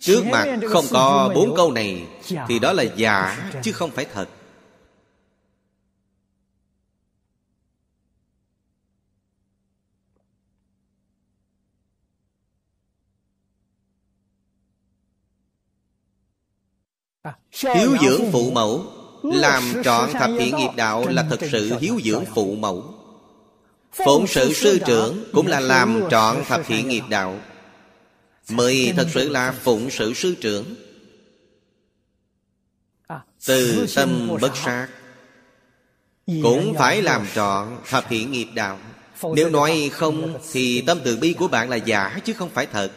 Trước 0.00 0.24
mặt 0.26 0.58
không 0.68 0.84
có 0.90 1.32
bốn 1.34 1.56
câu 1.56 1.72
này 1.72 2.06
Thì 2.48 2.58
đó 2.58 2.72
là 2.72 2.82
giả, 2.82 3.50
chứ 3.62 3.72
không 3.72 3.90
phải 3.90 4.04
thật. 4.04 4.28
Hiếu 17.74 17.96
dưỡng 18.02 18.32
phụ 18.32 18.50
mẫu, 18.50 18.84
Làm 19.22 19.62
trọn 19.84 20.12
thập 20.12 20.30
thiện 20.38 20.56
nghiệp 20.56 20.70
đạo 20.76 21.04
Là 21.08 21.26
thật 21.30 21.40
sự 21.52 21.78
hiếu 21.80 22.00
dưỡng 22.04 22.24
phụ 22.34 22.54
mẫu. 22.54 22.94
Phụng 23.92 24.26
sự 24.26 24.52
sư 24.52 24.78
trưởng 24.86 25.24
Cũng 25.32 25.46
là 25.46 25.60
làm 25.60 26.02
trọn 26.10 26.44
thập 26.44 26.60
thiện 26.66 26.88
nghiệp 26.88 27.02
đạo. 27.08 27.38
Mới 28.50 28.92
thật 28.96 29.06
sự 29.14 29.28
là 29.28 29.52
phụng 29.52 29.90
sự 29.90 30.14
sư 30.14 30.34
trưởng. 30.40 30.74
Từ 33.46 33.86
tâm 33.96 34.28
bất 34.40 34.56
sát 34.56 34.88
Cũng 36.26 36.74
phải 36.78 37.02
làm 37.02 37.26
trọn 37.34 37.78
thập 37.88 38.06
thiện 38.08 38.32
nghiệp 38.32 38.48
đạo. 38.54 38.78
Nếu 39.34 39.50
nói 39.50 39.90
không 39.92 40.38
Thì 40.52 40.82
tâm 40.86 40.98
từ 41.04 41.16
bi 41.16 41.32
của 41.32 41.48
bạn 41.48 41.68
là 41.68 41.76
giả 41.76 42.18
chứ 42.24 42.32
không 42.32 42.50
phải 42.50 42.66
thật. 42.66 42.92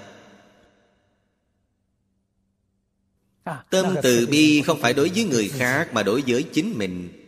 Tâm 3.70 3.96
từ 4.04 4.28
bi 4.28 4.62
không 4.62 4.82
phải 4.82 4.94
đối 4.94 5.10
với 5.10 5.24
người 5.24 5.50
khác 5.50 5.94
Mà 5.94 6.04
đối 6.04 6.24
với 6.28 6.44
chính 6.44 6.74
mình. 6.78 7.20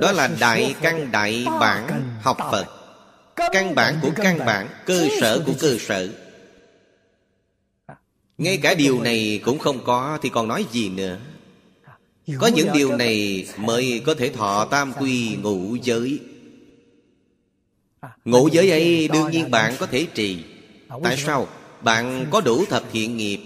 Đó 0.00 0.12
là 0.12 0.28
đại 0.40 0.74
căn 0.82 1.12
đại 1.12 1.44
bản 1.60 2.08
học 2.22 2.36
Phật 2.38 2.81
Căn 3.52 3.74
bản 3.74 3.98
của 4.02 4.10
căn 4.16 4.38
bản. 4.38 4.68
Cơ 4.86 5.08
sở 5.20 5.42
của 5.46 5.52
cơ 5.60 5.76
sở. 5.80 6.08
Ngay 8.38 8.56
cả 8.56 8.74
điều 8.74 9.02
này 9.02 9.40
cũng 9.44 9.58
không 9.58 9.84
có 9.84 10.18
Thì 10.22 10.28
còn 10.28 10.48
nói 10.48 10.66
gì 10.72 10.88
nữa. 10.88 11.18
Có 12.38 12.46
những 12.46 12.68
điều 12.74 12.96
này 12.96 13.46
Mới 13.56 14.02
có 14.06 14.14
thể 14.14 14.28
thọ 14.28 14.64
tam 14.64 14.92
quy 14.92 15.36
ngũ 15.36 15.76
giới. 15.82 16.20
Ngũ 18.24 18.48
giới 18.48 18.70
ấy 18.70 19.08
đương 19.08 19.30
nhiên 19.30 19.50
bạn 19.50 19.74
có 19.78 19.86
thể 19.86 20.06
trì. 20.14 20.44
Tại 21.02 21.16
sao? 21.16 21.48
Bạn 21.80 22.26
có 22.30 22.40
đủ 22.40 22.64
thập 22.64 22.82
thiện 22.92 23.16
nghiệp. 23.16 23.40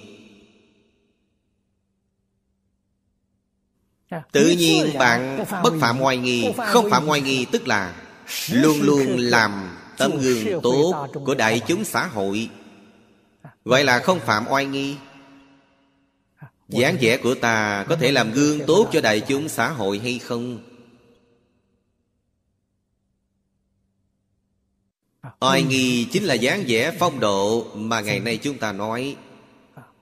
Tự 4.32 4.49
nhiên 4.49 4.99
bạn 4.99 5.44
bất 5.62 5.74
phạm 5.80 6.01
oai 6.01 6.16
nghi. 6.16 6.49
Không 6.57 6.90
phạm 6.90 7.09
oai 7.09 7.20
nghi 7.20 7.47
tức 7.53 7.68
là 7.68 7.94
Luôn 8.51 8.82
luôn 8.82 9.16
làm 9.18 9.76
tấm 9.99 10.18
gương 10.20 10.61
tốt 10.62 11.09
của 11.24 11.34
đại 11.34 11.61
chúng 11.66 11.84
xã 11.84 12.07
hội. 12.07 12.51
Gọi 13.64 13.84
là 13.84 13.99
không 13.99 14.20
phạm 14.20 14.44
oai 14.49 14.66
nghi. 14.66 14.97
Dáng 16.68 16.97
vẻ 17.01 17.16
của 17.16 17.34
ta 17.34 17.84
có 17.88 17.97
thể 17.97 18.12
làm 18.12 18.32
gương 18.32 18.61
tốt 18.66 18.88
cho 18.92 19.01
đại 19.01 19.20
chúng 19.20 19.49
xã 19.49 19.68
hội 19.68 19.99
hay 19.99 20.18
không? 20.18 20.59
Oai 25.40 25.62
nghi 25.62 26.05
chính 26.05 26.24
là 26.24 26.34
dáng 26.34 26.64
vẻ 26.66 26.97
phong 26.99 27.20
độ 27.20 27.66
Mà 27.74 28.01
ngày 28.01 28.20
nay 28.20 28.36
chúng 28.36 28.59
ta 28.59 28.72
nói. 28.72 29.16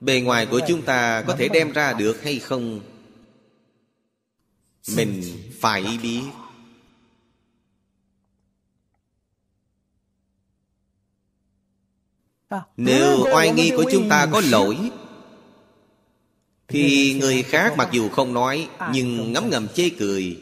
Bề 0.01 0.21
ngoài 0.21 0.47
của 0.47 0.61
chúng 0.69 0.83
ta 0.83 1.23
có 1.27 1.37
thể 1.37 1.49
đem 1.49 1.73
ra 1.73 1.93
được 1.93 2.23
hay 2.23 2.39
không? 2.39 2.81
Mình 4.97 5.23
phải 5.61 5.99
biết 6.03 6.23
Nếu 12.77 13.27
oai 13.35 13.53
nghi 13.53 13.73
của 13.77 13.85
chúng 13.93 14.09
ta 14.09 14.27
có 14.33 14.43
lỗi 14.51 14.77
Thì 16.69 17.15
người 17.21 17.43
khác 17.43 17.75
mặc 17.77 17.89
dù 17.93 18.09
không 18.09 18.35
nói 18.35 18.69
Nhưng 18.93 19.33
ngấm 19.33 19.51
ngầm 19.51 19.69
chê 19.69 19.89
cười. 19.99 20.39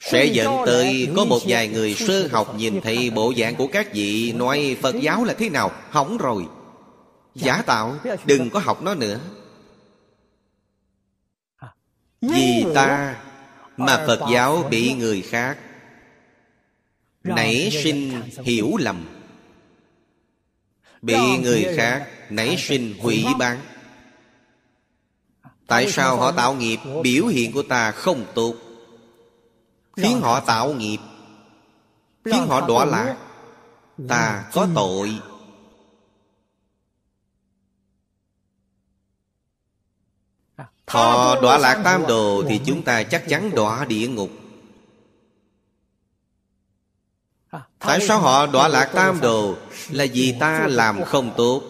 Sẽ 0.00 0.24
dẫn 0.24 0.56
tới 0.66 1.08
có 1.16 1.24
một 1.24 1.40
vài 1.46 1.68
người 1.68 1.94
sơ 1.94 2.28
học 2.32 2.54
Nhìn 2.56 2.80
thấy 2.80 3.10
bộ 3.10 3.32
dạng 3.36 3.56
của 3.56 3.66
các 3.66 3.94
vị 3.94 4.32
Nói 4.32 4.76
Phật 4.82 4.94
giáo 5.00 5.24
là 5.24 5.34
thế 5.34 5.50
nào? 5.50 5.72
Hỏng 5.90 6.16
rồi. 6.16 6.46
Giả 7.34 7.62
tạo 7.66 7.96
Đừng 8.26 8.50
có 8.50 8.60
học 8.60 8.82
nó 8.82 8.94
nữa. 8.94 9.20
Vì 12.20 12.64
ta 12.74 13.16
Mà 13.76 14.04
Phật 14.06 14.20
giáo 14.32 14.68
bị 14.70 14.94
người 14.94 15.20
khác 15.20 15.58
Nảy 17.24 17.70
sinh 17.70 18.22
hiểu 18.44 18.76
lầm 18.78 19.13
Bị 21.04 21.38
người 21.42 21.66
khác 21.76 22.06
nảy 22.30 22.56
sinh 22.58 22.94
hủy 23.00 23.24
bán. 23.38 23.60
Tại 25.66 25.90
sao 25.90 26.16
họ 26.16 26.32
tạo 26.32 26.54
nghiệp? 26.54 26.78
Biểu 27.02 27.26
hiện 27.26 27.52
của 27.52 27.62
ta 27.62 27.90
không 27.90 28.24
tốt. 28.34 28.54
Khiến 29.96 30.20
họ 30.20 30.40
tạo 30.40 30.72
nghiệp. 30.72 30.98
Khiến 32.24 32.46
họ 32.48 32.66
đọa 32.68 32.84
lạc. 32.84 33.16
Ta 34.08 34.44
có 34.52 34.68
tội. 34.74 35.20
Họ 40.86 41.40
đọa 41.40 41.58
lạc 41.58 41.80
tam 41.84 42.06
đồ 42.06 42.44
Thì 42.48 42.60
chúng 42.66 42.82
ta 42.82 43.02
chắc 43.02 43.28
chắn 43.28 43.50
đọa 43.54 43.84
địa 43.84 44.08
ngục 44.08 44.30
Tại 47.86 48.00
sao 48.00 48.18
họ 48.18 48.46
đọa 48.46 48.68
lạc 48.68 48.90
tam 48.94 49.20
đồ 49.20 49.54
Là 49.90 50.06
vì 50.12 50.34
ta 50.40 50.66
làm 50.70 51.04
không 51.04 51.30
tốt 51.36 51.62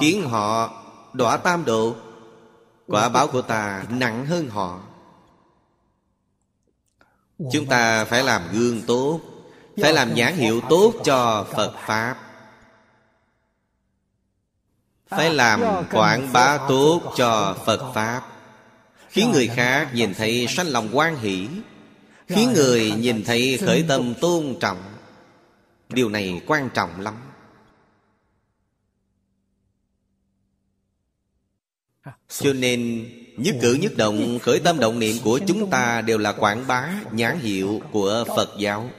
Khiến 0.00 0.28
họ 0.28 0.70
đọa 1.12 1.36
tam 1.36 1.64
đồ 1.64 1.94
Quả 2.86 3.08
báo 3.08 3.26
của 3.26 3.42
ta 3.42 3.84
nặng 3.88 4.26
hơn 4.26 4.48
họ. 4.48 4.80
Chúng 7.52 7.66
ta 7.66 8.04
phải 8.04 8.24
làm 8.24 8.42
gương 8.52 8.82
tốt 8.86 9.20
Phải 9.82 9.92
làm 9.92 10.14
nhãn 10.14 10.34
hiệu 10.36 10.60
tốt 10.68 10.94
cho 11.04 11.46
Phật 11.56 11.72
Pháp. 11.86 12.16
Phải 15.08 15.34
làm 15.34 15.62
quảng 15.92 16.32
bá 16.32 16.58
tốt 16.68 17.00
cho 17.16 17.56
Phật 17.66 17.92
Pháp. 17.94 18.22
Khiến 19.08 19.30
người 19.32 19.48
khác 19.48 19.88
nhìn 19.94 20.14
thấy 20.14 20.46
sanh 20.48 20.66
lòng 20.66 20.88
quan 20.92 21.16
hỷ 21.16 21.48
Khiến 22.28 22.52
người 22.52 22.90
nhìn 22.90 23.24
thấy 23.24 23.58
khởi 23.66 23.84
tâm 23.88 24.14
tôn 24.14 24.56
trọng 24.60 24.93
Điều 25.88 26.08
này 26.08 26.42
quan 26.46 26.68
trọng 26.74 27.00
lắm. 27.00 27.14
Cho 32.28 32.52
nên, 32.52 33.10
Nhất 33.36 33.56
cử 33.62 33.74
nhất 33.74 33.92
động, 33.96 34.38
khởi 34.42 34.60
tâm 34.60 34.80
động 34.80 34.98
niệm 34.98 35.16
của 35.24 35.40
chúng 35.46 35.70
ta 35.70 36.00
Đều 36.00 36.18
là 36.18 36.32
quảng 36.32 36.66
bá 36.66 36.94
nhãn 37.12 37.38
hiệu 37.38 37.82
của 37.92 38.24
Phật 38.36 38.50
giáo. 38.58 38.90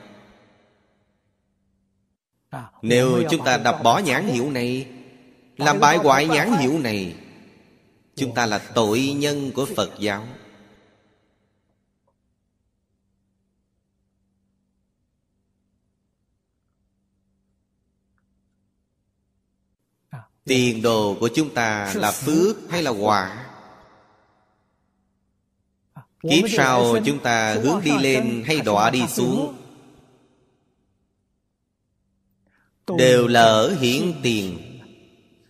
Nếu 2.82 3.24
chúng 3.30 3.46
ta 3.46 3.58
đập 3.58 3.80
bỏ 3.84 4.00
nhãn 4.00 4.28
hiệu 4.28 4.52
này, 4.52 4.88
Làm 5.58 5.80
bại 5.80 5.98
hoại 5.98 6.28
nhãn 6.28 6.52
hiệu 6.52 6.80
này, 6.80 7.16
Chúng 8.16 8.36
ta 8.36 8.46
là 8.46 8.58
tội 8.58 9.02
nhân 9.18 9.52
của 9.52 9.66
Phật 9.76 9.92
giáo. 10.00 10.28
Tiền 20.46 20.82
đồ 20.82 21.18
của 21.20 21.30
chúng 21.36 21.54
ta 21.54 21.94
là 21.96 22.12
phước 22.26 22.58
hay 22.70 22.84
là 22.84 22.92
quả? 22.92 23.46
Kiếp 26.30 26.50
sau 26.58 26.96
chúng 27.06 27.20
ta 27.20 27.54
hướng 27.54 27.82
đi 27.84 27.92
lên 28.00 28.44
hay 28.46 28.62
đọa 28.62 28.90
đi 28.90 29.08
xuống? 29.08 29.56
Đều 32.98 33.28
là 33.28 33.42
ở 33.42 33.76
hiển 33.76 34.14
tiền. 34.24 34.76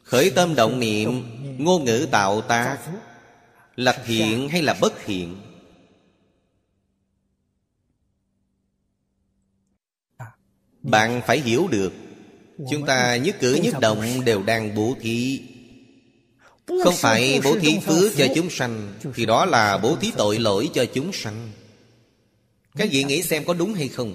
Khởi 0.05 0.31
tâm 0.35 0.55
động 0.55 0.79
niệm 0.79 1.23
Ngôn 1.57 1.83
ngữ 1.83 2.07
tạo 2.11 2.41
tác 2.41 2.77
Là 3.75 4.03
thiện 4.05 4.49
hay 4.49 4.61
là 4.61 4.77
bất 4.81 4.93
thiện 5.05 5.41
Bạn 10.81 11.21
phải 11.27 11.39
hiểu 11.39 11.67
được 11.67 11.93
Chúng 12.57 12.85
ta 12.85 13.15
nhất 13.15 13.35
cử 13.39 13.59
nhất 13.63 13.75
động 13.81 14.25
đều 14.25 14.43
đang 14.43 14.75
bố 14.75 14.95
thí. 15.01 15.41
Không 16.67 16.95
phải 16.97 17.41
bố 17.43 17.59
thí 17.59 17.79
phước 17.79 18.11
cho 18.17 18.27
chúng 18.35 18.49
sanh, 18.49 18.93
Thì 19.15 19.25
đó 19.25 19.45
là 19.45 19.77
bố 19.77 19.95
thí 19.95 20.11
tội 20.17 20.39
lỗi 20.39 20.69
cho 20.73 20.85
chúng 20.93 21.13
sanh. 21.13 21.51
Các 22.75 22.89
vị 22.91 23.03
nghĩ 23.03 23.21
xem 23.21 23.45
có 23.45 23.53
đúng 23.53 23.73
hay 23.73 23.87
không? 23.87 24.13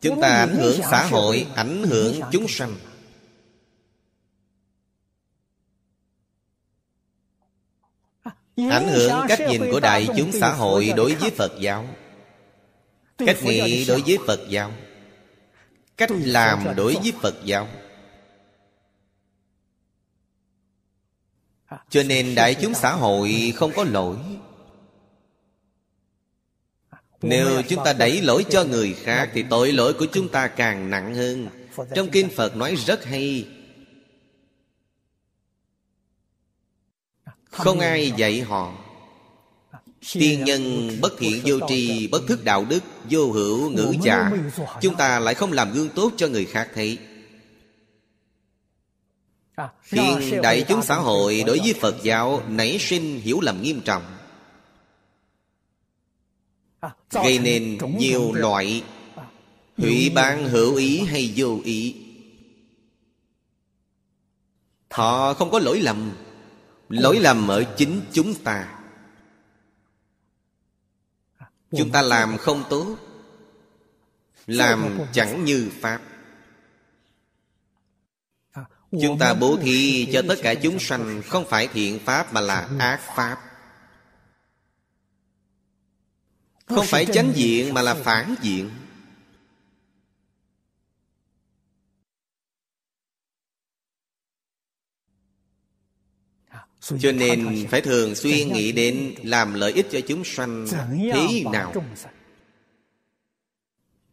Chúng 0.00 0.20
ta 0.20 0.28
ảnh 0.28 0.54
hưởng 0.54 0.80
xã 0.90 1.06
hội, 1.06 1.46
Ảnh 1.54 1.82
hưởng 1.82 2.20
chúng 2.32 2.48
sanh. 2.48 2.76
Ảnh 8.56 8.88
hưởng 8.88 9.12
cách 9.28 9.40
nhìn 9.48 9.70
của 9.72 9.80
đại 9.80 10.08
chúng 10.16 10.32
xã 10.32 10.52
hội 10.52 10.92
đối 10.96 11.14
với 11.14 11.30
Phật 11.30 11.52
giáo. 11.60 11.88
Cách 13.18 13.36
nghĩ 13.42 13.84
đối 13.84 14.02
với 14.02 14.18
Phật 14.26 14.40
giáo. 14.48 14.72
Cách 15.96 16.10
làm 16.12 16.76
đối 16.76 16.94
với 16.94 17.12
Phật 17.22 17.34
giáo. 17.44 17.68
Cho 21.90 22.02
nên 22.02 22.34
đại 22.34 22.54
chúng 22.54 22.74
xã 22.74 22.92
hội 22.92 23.52
không 23.56 23.72
có 23.76 23.84
lỗi. 23.84 24.16
Nếu 27.22 27.62
chúng 27.68 27.84
ta 27.84 27.92
đẩy 27.92 28.20
lỗi 28.20 28.44
cho 28.50 28.64
người 28.64 28.92
khác 28.92 29.30
Thì 29.32 29.44
tội 29.50 29.72
lỗi 29.72 29.94
của 29.98 30.06
chúng 30.12 30.28
ta 30.28 30.48
càng 30.48 30.90
nặng 30.90 31.14
hơn. 31.14 31.48
Trong 31.94 32.10
Kinh 32.10 32.28
Phật 32.36 32.56
nói 32.56 32.76
rất 32.76 33.04
hay. 33.04 33.48
Không 37.50 37.80
ai 37.80 38.12
dạy 38.16 38.40
họ 38.40 38.85
Tiên 40.12 40.44
nhân 40.44 40.90
bất 41.00 41.12
thiện 41.18 41.42
vô 41.44 41.68
tri 41.68 42.08
Bất 42.08 42.22
thức 42.28 42.44
đạo 42.44 42.66
đức 42.68 42.80
Vô 43.10 43.32
hữu 43.32 43.70
ngữ 43.70 43.94
giả 44.02 44.30
Chúng 44.80 44.94
ta 44.94 45.18
lại 45.18 45.34
không 45.34 45.52
làm 45.52 45.72
gương 45.72 45.88
tốt 45.88 46.12
cho 46.16 46.28
người 46.28 46.44
khác 46.44 46.70
thấy. 46.74 46.98
Khiến 49.82 50.40
đại 50.42 50.64
chúng 50.68 50.82
xã 50.82 50.96
hội 50.96 51.44
đối 51.46 51.58
với 51.58 51.74
Phật 51.80 51.96
giáo 52.02 52.42
nảy 52.48 52.78
sinh 52.78 53.20
hiểu 53.20 53.40
lầm 53.40 53.62
nghiêm 53.62 53.80
trọng. 53.80 54.02
Gây 57.10 57.38
nên 57.38 57.78
nhiều 57.98 58.32
loại 58.32 58.82
Hủy 59.76 60.10
ban 60.14 60.48
hữu 60.48 60.74
ý 60.74 61.00
hay 61.00 61.32
vô 61.36 61.58
ý. 61.64 61.94
Họ 64.90 65.34
không 65.34 65.50
có 65.50 65.58
lỗi 65.58 65.80
lầm. 65.80 66.12
Lỗi 66.88 67.18
lầm 67.20 67.48
ở 67.48 67.64
chính 67.76 68.00
chúng 68.12 68.34
ta 68.34 68.75
Chúng 71.78 71.90
ta 71.90 72.02
làm 72.02 72.38
không 72.38 72.64
tốt, 72.70 72.96
Làm 74.46 74.98
chẳng 75.12 75.44
như 75.44 75.70
Pháp. 75.80 76.00
Chúng 78.90 79.18
ta 79.18 79.34
bố 79.34 79.56
thí 79.62 80.08
cho 80.12 80.22
tất 80.28 80.34
cả 80.42 80.54
chúng 80.54 80.78
sanh 80.78 81.22
Không 81.28 81.44
phải 81.48 81.68
thiện 81.68 81.98
Pháp 81.98 82.32
mà 82.32 82.40
là 82.40 82.68
ác 82.78 83.00
Pháp. 83.16 83.38
Không 86.66 86.86
phải 86.86 87.06
chánh 87.06 87.32
diện 87.34 87.74
mà 87.74 87.82
là 87.82 87.94
phản 87.94 88.34
diện. 88.42 88.70
Cho 97.00 97.12
nên 97.12 97.66
phải 97.70 97.80
thường 97.80 98.14
xuyên 98.14 98.52
nghĩ 98.52 98.72
đến 98.72 99.14
Làm 99.22 99.54
lợi 99.54 99.72
ích 99.72 99.86
cho 99.92 100.00
chúng 100.00 100.24
sanh 100.24 100.66
Thế 101.14 101.42
nào. 101.52 101.74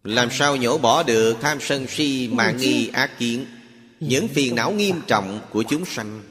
Làm 0.03 0.31
sao 0.31 0.55
nhổ 0.55 0.77
bỏ 0.77 1.03
được 1.03 1.37
Tham 1.41 1.57
sân 1.61 1.87
si 1.87 2.29
mạng 2.31 2.57
nghi 2.57 2.87
ác 2.87 3.19
kiến? 3.19 3.45
Những 3.99 4.27
phiền 4.27 4.55
não 4.55 4.71
nghiêm 4.71 5.01
trọng 5.07 5.39
của 5.49 5.63
chúng 5.63 5.85
sanh. 5.85 6.21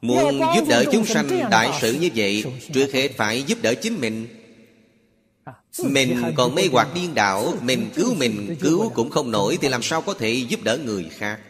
Muốn 0.00 0.40
giúp 0.56 0.64
đỡ 0.68 0.84
chúng 0.92 1.06
sanh 1.06 1.28
đại 1.50 1.70
sự 1.80 1.92
như 1.92 2.10
vậy 2.14 2.44
Trước 2.72 2.92
hết 2.92 3.08
phải 3.16 3.42
giúp 3.42 3.58
đỡ 3.62 3.74
chính 3.74 4.00
mình 4.00 4.41
mình 5.78 6.22
còn 6.36 6.54
mê 6.54 6.62
hoặc 6.72 6.88
điên 6.94 7.14
đảo 7.14 7.54
Mình 7.62 7.90
cứu 7.94 8.14
mình 8.14 8.56
cứu 8.60 8.90
cũng 8.94 9.10
không 9.10 9.30
nổi 9.30 9.58
Thì 9.60 9.68
làm 9.68 9.82
sao 9.82 10.02
có 10.02 10.14
thể 10.14 10.30
giúp 10.32 10.60
đỡ 10.62 10.78
người 10.84 11.08
khác? 11.10 11.40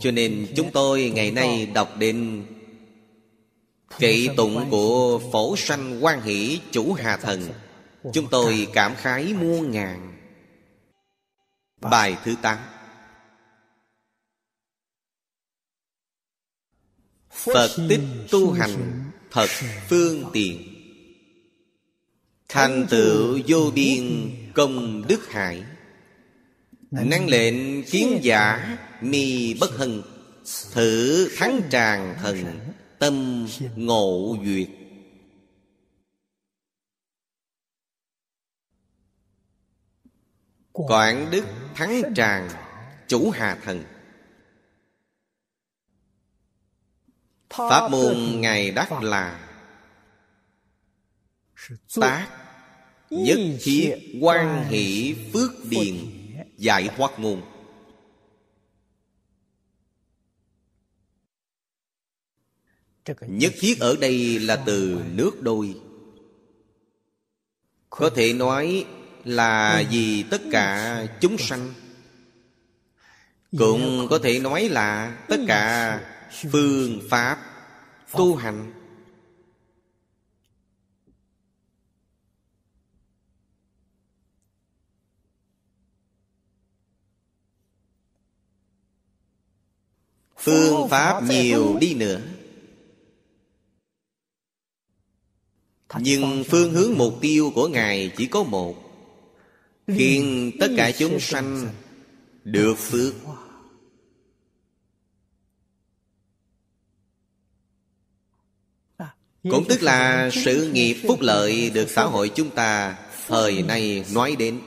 Cho 0.00 0.10
nên 0.10 0.46
chúng 0.56 0.70
tôi 0.72 1.12
ngày 1.14 1.30
nay 1.30 1.66
đọc 1.66 1.96
đến 1.98 2.44
Kỵ 3.98 4.28
tụng 4.36 4.70
của 4.70 5.20
phổ 5.32 5.56
sanh 5.56 6.04
quan 6.04 6.22
hỷ 6.22 6.60
chủ 6.70 6.92
hà 6.92 7.16
thần. 7.16 7.48
Chúng 8.12 8.26
tôi 8.30 8.66
cảm 8.72 8.94
khái 8.96 9.34
muôn 9.34 9.70
ngàn. 9.70 10.14
Bài 11.80 12.16
thứ 12.24 12.34
8 12.42 12.58
Phật 17.30 17.70
tích 17.88 18.00
tu 18.30 18.52
hành 18.52 19.04
Thật 19.30 19.46
phương 19.88 20.24
tiện 20.32 20.67
Thành 22.48 22.86
tựu 22.90 23.38
vô 23.46 23.70
biên 23.74 24.30
công 24.54 25.06
đức 25.08 25.28
hải. 25.28 25.64
Năng 26.90 27.28
lệnh 27.28 27.84
kiến 27.84 28.18
giả 28.22 28.78
mi 29.00 29.54
bất 29.54 29.70
hân. 29.70 30.02
Thử 30.72 31.28
thắng 31.36 31.60
tràng 31.70 32.16
thần 32.22 32.60
Tâm 32.98 33.46
ngộ 33.76 34.36
duyệt. 34.44 34.68
Quảng 40.72 41.28
đức 41.30 41.44
thắng 41.74 42.02
tràng 42.14 42.48
Chủ 43.08 43.30
hà 43.30 43.58
thần. 43.64 43.84
Pháp 47.50 47.90
môn 47.90 48.16
Ngài 48.40 48.70
đắc 48.70 49.02
là 49.02 49.47
Tác 52.00 52.28
Nhất 53.10 53.38
thiết 53.62 53.94
quan 54.20 54.64
hỷ 54.68 55.14
phước 55.32 55.50
điền 55.70 55.94
Giải 56.56 56.88
thoát 56.96 57.18
ngôn 57.18 57.42
Nhất 63.20 63.52
thiết 63.60 63.80
ở 63.80 63.96
đây 64.00 64.38
là 64.38 64.62
từ 64.66 65.02
nước 65.12 65.42
đôi. 65.42 65.74
Có 67.90 68.10
thể 68.10 68.32
nói 68.32 68.86
là 69.24 69.84
vì 69.90 70.24
tất 70.30 70.42
cả 70.52 71.06
chúng 71.20 71.38
sanh. 71.38 71.74
Cũng 73.58 74.06
có 74.10 74.18
thể 74.18 74.38
nói 74.38 74.68
là 74.68 75.18
tất 75.28 75.36
cả 75.48 76.00
phương 76.50 77.00
pháp 77.10 77.38
tu 78.12 78.36
hành 78.36 78.77
Phương 90.38 90.88
pháp 90.88 91.22
nhiều 91.22 91.78
đi 91.80 91.94
nữa. 91.94 92.20
Nhưng 96.00 96.44
phương 96.44 96.72
hướng 96.72 96.98
mục 96.98 97.18
tiêu 97.20 97.52
của 97.54 97.68
Ngài 97.68 98.12
chỉ 98.16 98.26
có 98.26 98.42
một. 98.42 98.74
Khiến 99.86 100.52
tất 100.60 100.68
cả 100.76 100.92
chúng 100.98 101.20
sanh 101.20 101.68
được 102.44 102.74
phước. 102.74 103.14
Cũng 109.42 109.64
tức 109.68 109.82
là 109.82 110.30
sự 110.32 110.72
nghiệp 110.72 111.02
phúc 111.08 111.18
lợi 111.20 111.70
được 111.70 111.90
xã 111.90 112.04
hội 112.04 112.30
chúng 112.34 112.50
ta 112.50 112.98
thời 113.26 113.62
nay 113.62 114.04
nói 114.14 114.36
đến. 114.38 114.60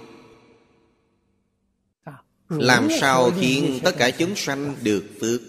Làm 2.49 2.87
sao 2.99 3.31
khiến 3.39 3.79
tất 3.83 3.95
cả 3.97 4.11
chúng 4.11 4.35
sanh 4.35 4.75
được 4.81 5.05
phước 5.21 5.41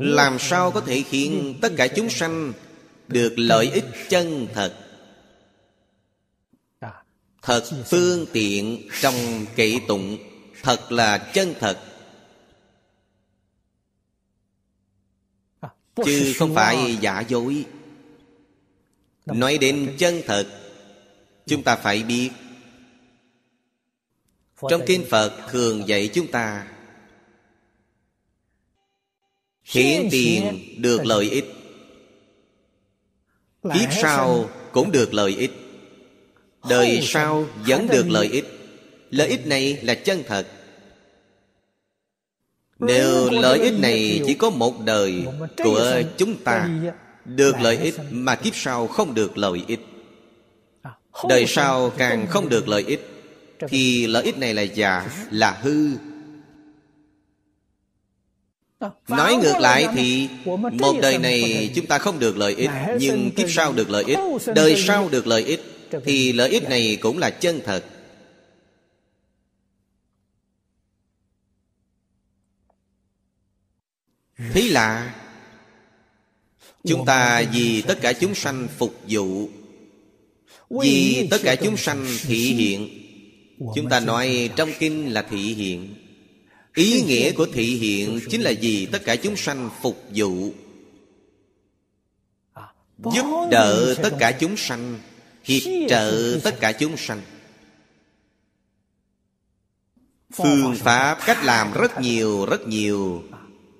làm 0.00 0.38
sao 0.38 0.70
có 0.70 0.80
thể 0.80 1.02
khiến 1.08 1.58
tất 1.62 1.72
cả 1.76 1.88
chúng 1.88 2.10
sanh 2.10 2.52
được 3.08 3.34
lợi 3.36 3.70
ích 3.70 3.84
chân 4.08 4.48
thật? 4.54 4.84
Thật 7.42 7.64
phương 7.86 8.26
tiện 8.32 8.88
trong 9.00 9.14
kệ 9.56 9.74
tụng, 9.88 10.18
thật 10.62 10.92
là 10.92 11.18
chân 11.18 11.54
thật. 11.60 11.78
Chứ 16.04 16.34
không 16.38 16.54
phải 16.54 16.98
giả 17.00 17.20
dối. 17.20 17.64
Nói 19.26 19.58
đến 19.58 19.94
chân 19.98 20.22
thật, 20.26 20.46
chúng 21.46 21.62
ta 21.62 21.76
phải 21.76 22.02
biết. 22.02 22.30
Trong 24.70 24.82
kinh 24.86 25.04
phật 25.10 25.32
thường 25.50 25.88
dạy 25.88 26.10
chúng 26.14 26.26
ta 26.26 26.66
hiển 29.68 30.08
tiền 30.10 30.58
được 30.76 31.06
lợi 31.06 31.30
ích. 31.30 31.54
Kiếp 33.62 33.92
sau 34.02 34.50
cũng 34.72 34.92
được 34.92 35.14
lợi 35.14 35.36
ích. 35.36 35.52
Đời 36.68 37.00
sau 37.02 37.46
vẫn 37.66 37.86
được 37.88 38.10
lợi 38.10 38.26
ích. 38.26 38.44
Lợi 39.10 39.28
ích 39.28 39.46
này 39.46 39.78
là 39.82 39.94
chân 39.94 40.22
thật. 40.26 40.46
Nếu 42.78 43.30
lợi 43.30 43.58
ích 43.58 43.74
này 43.78 44.22
chỉ 44.26 44.34
có 44.34 44.50
một 44.50 44.80
đời 44.84 45.24
của 45.64 46.02
chúng 46.16 46.36
ta 46.36 46.70
được 47.24 47.60
lợi 47.60 47.76
ích 47.76 47.94
mà 48.10 48.34
kiếp 48.36 48.56
sau 48.56 48.86
không 48.86 49.14
được 49.14 49.38
lợi 49.38 49.62
ích. 49.66 49.80
Đời 51.28 51.46
sau 51.46 51.90
càng 51.90 52.26
không 52.26 52.48
được 52.48 52.68
lợi 52.68 52.84
ích 52.86 53.08
thì 53.68 54.06
lợi 54.06 54.24
ích 54.24 54.38
này 54.38 54.54
là 54.54 54.62
giả 54.62 55.10
là 55.30 55.50
hư 55.62 55.88
nói 59.08 59.36
ngược 59.36 59.58
lại 59.60 59.86
thì 59.94 60.28
một 60.72 60.94
đời 61.02 61.18
này 61.18 61.70
chúng 61.74 61.86
ta 61.86 61.98
không 61.98 62.18
được 62.18 62.36
lợi 62.36 62.54
ích 62.54 62.70
nhưng 63.00 63.30
kiếp 63.36 63.50
sau 63.50 63.72
được 63.72 63.90
lợi 63.90 64.04
ích 64.04 64.18
đời 64.54 64.84
sau 64.86 65.08
được 65.08 65.26
lợi 65.26 65.44
ích 65.44 65.60
thì 66.04 66.32
lợi 66.32 66.48
ích 66.48 66.68
này 66.68 66.98
cũng 67.00 67.18
là 67.18 67.30
chân 67.30 67.60
thật. 67.64 67.84
Thế 74.52 74.62
là 74.62 75.14
chúng 76.84 77.04
ta 77.06 77.42
vì 77.52 77.82
tất 77.82 77.98
cả 78.00 78.12
chúng 78.12 78.34
sanh 78.34 78.68
phục 78.78 78.94
vụ 79.08 79.48
vì 80.70 81.28
tất 81.30 81.40
cả 81.42 81.54
chúng 81.54 81.76
sanh 81.76 82.06
thị 82.26 82.54
hiện. 82.54 82.88
chúng 83.74 83.88
ta 83.88 84.00
nói 84.00 84.50
trong 84.56 84.70
kinh 84.78 85.12
là 85.12 85.22
thị 85.22 85.54
hiện 85.54 86.07
ý 86.78 87.02
nghĩa 87.02 87.32
của 87.32 87.46
thị 87.52 87.76
hiện 87.76 88.20
chính 88.30 88.40
là 88.40 88.50
gì 88.50 88.86
tất 88.86 89.04
cả 89.04 89.16
chúng 89.16 89.36
sanh 89.36 89.70
phục 89.82 90.04
vụ. 90.14 90.52
Giúp 92.98 93.48
đỡ 93.50 93.94
tất 94.02 94.10
cả 94.18 94.32
chúng 94.40 94.56
sanh, 94.56 94.98
hiệp 95.44 95.62
trợ 95.88 96.38
tất 96.44 96.56
cả 96.60 96.72
chúng 96.72 96.96
sanh. 96.96 97.22
Phương 100.32 100.76
pháp 100.76 101.18
cách 101.26 101.44
làm 101.44 101.72
rất 101.72 102.00
nhiều 102.00 102.46
rất 102.46 102.68
nhiều. 102.68 103.22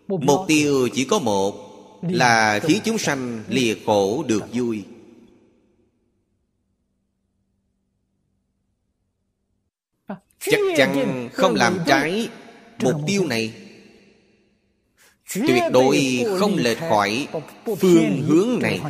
Mục 0.08 0.40
tiêu 0.48 0.88
chỉ 0.94 1.04
có 1.04 1.18
một, 1.18 1.54
là 2.02 2.60
khiến 2.62 2.80
chúng 2.84 2.98
sanh 2.98 3.44
lìa 3.48 3.74
khổ 3.86 4.24
được 4.28 4.42
vui. 4.52 4.84
Chắc 10.40 10.60
chắn 10.76 11.28
không 11.32 11.54
làm 11.54 11.78
trái 11.86 12.28
mục 12.82 12.94
tiêu 13.06 13.26
này 13.26 13.52
tuyệt 15.34 15.62
đối 15.72 16.24
không 16.38 16.56
lệch 16.56 16.78
khỏi 16.78 17.28
phương 17.80 18.22
hướng 18.26 18.58
này. 18.62 18.80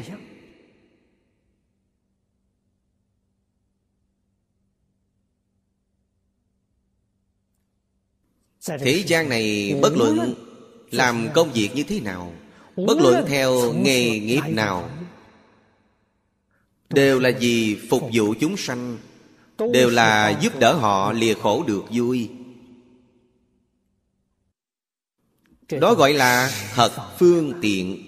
thế 8.80 9.02
gian 9.06 9.28
này 9.28 9.74
bất 9.82 9.96
luận 9.96 10.34
làm 10.90 11.28
công 11.34 11.52
việc 11.52 11.70
như 11.74 11.82
thế 11.82 12.00
nào 12.00 12.32
bất 12.76 12.98
luận 12.98 13.24
theo 13.28 13.72
nghề 13.72 14.18
nghiệp 14.18 14.42
nào 14.48 14.90
đều 16.90 17.20
là 17.20 17.30
vì 17.40 17.76
phục 17.90 18.02
vụ 18.12 18.34
chúng 18.40 18.56
sanh 18.56 18.98
đều 19.72 19.90
là 19.90 20.38
giúp 20.40 20.58
đỡ 20.58 20.72
họ 20.72 21.12
lìa 21.12 21.34
khổ 21.34 21.64
được 21.66 21.84
vui 21.90 22.28
đó 25.70 25.94
gọi 25.94 26.12
là 26.12 26.50
thật 26.74 27.14
phương 27.18 27.58
tiện. 27.62 28.04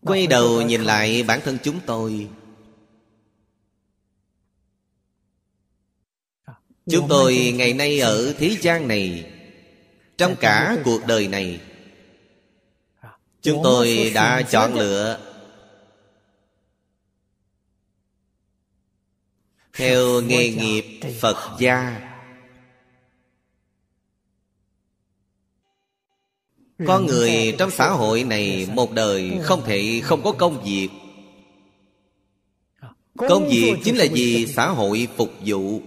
Quay 0.00 0.26
đầu 0.26 0.62
nhìn 0.62 0.82
lại 0.82 1.22
bản 1.22 1.40
thân 1.44 1.58
chúng 1.62 1.80
tôi. 1.86 2.28
Chúng 6.86 7.08
tôi 7.08 7.52
ngày 7.54 7.72
nay 7.72 8.00
ở 8.00 8.34
thế 8.38 8.56
gian 8.60 8.88
này 8.88 9.32
trong 10.16 10.36
cả 10.40 10.76
cuộc 10.84 11.06
đời 11.06 11.28
này 11.28 11.60
chúng 13.42 13.60
tôi 13.64 14.10
đã 14.14 14.42
chọn 14.42 14.74
lựa. 14.74 15.18
Theo 19.72 20.20
nghề 20.20 20.50
nghiệp 20.50 21.00
phật 21.20 21.36
gia. 21.58 22.08
Con 26.86 27.06
người 27.06 27.54
trong 27.58 27.70
xã 27.70 27.90
hội 27.90 28.24
này 28.24 28.68
một 28.72 28.92
đời 28.92 29.38
không 29.42 29.62
thể 29.64 30.00
không 30.04 30.22
có 30.22 30.32
công 30.32 30.64
việc. 30.64 30.88
Công 33.16 33.48
việc 33.48 33.74
chính 33.84 33.96
là 33.96 34.06
vì 34.12 34.46
xã 34.46 34.68
hội 34.68 35.08
phục 35.16 35.30
vụ. 35.46 35.80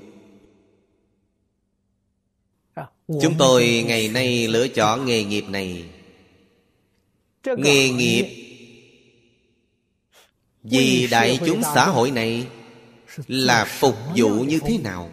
Chúng 3.07 3.35
tôi 3.37 3.83
ngày 3.87 4.07
nay 4.07 4.47
lựa 4.47 4.67
chọn 4.67 5.05
nghề 5.05 5.23
nghiệp 5.23 5.45
này 5.49 5.94
nghề 7.57 7.89
nghiệp 7.89 8.45
vì 10.63 11.07
đại 11.11 11.39
chúng 11.45 11.61
xã 11.63 11.85
hội 11.85 12.11
này 12.11 12.47
là 13.27 13.65
phục 13.65 13.95
vụ 14.15 14.29
như 14.29 14.59
thế 14.65 14.77
nào? 14.77 15.11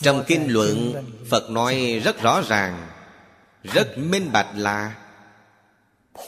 Trong 0.00 0.24
kinh 0.26 0.52
luận 0.52 0.92
phật 1.30 1.50
nói 1.50 2.00
rất 2.04 2.22
rõ 2.22 2.42
ràng 2.48 2.88
rất 3.62 3.98
minh 3.98 4.32
bạch 4.32 4.50
là 4.54 4.96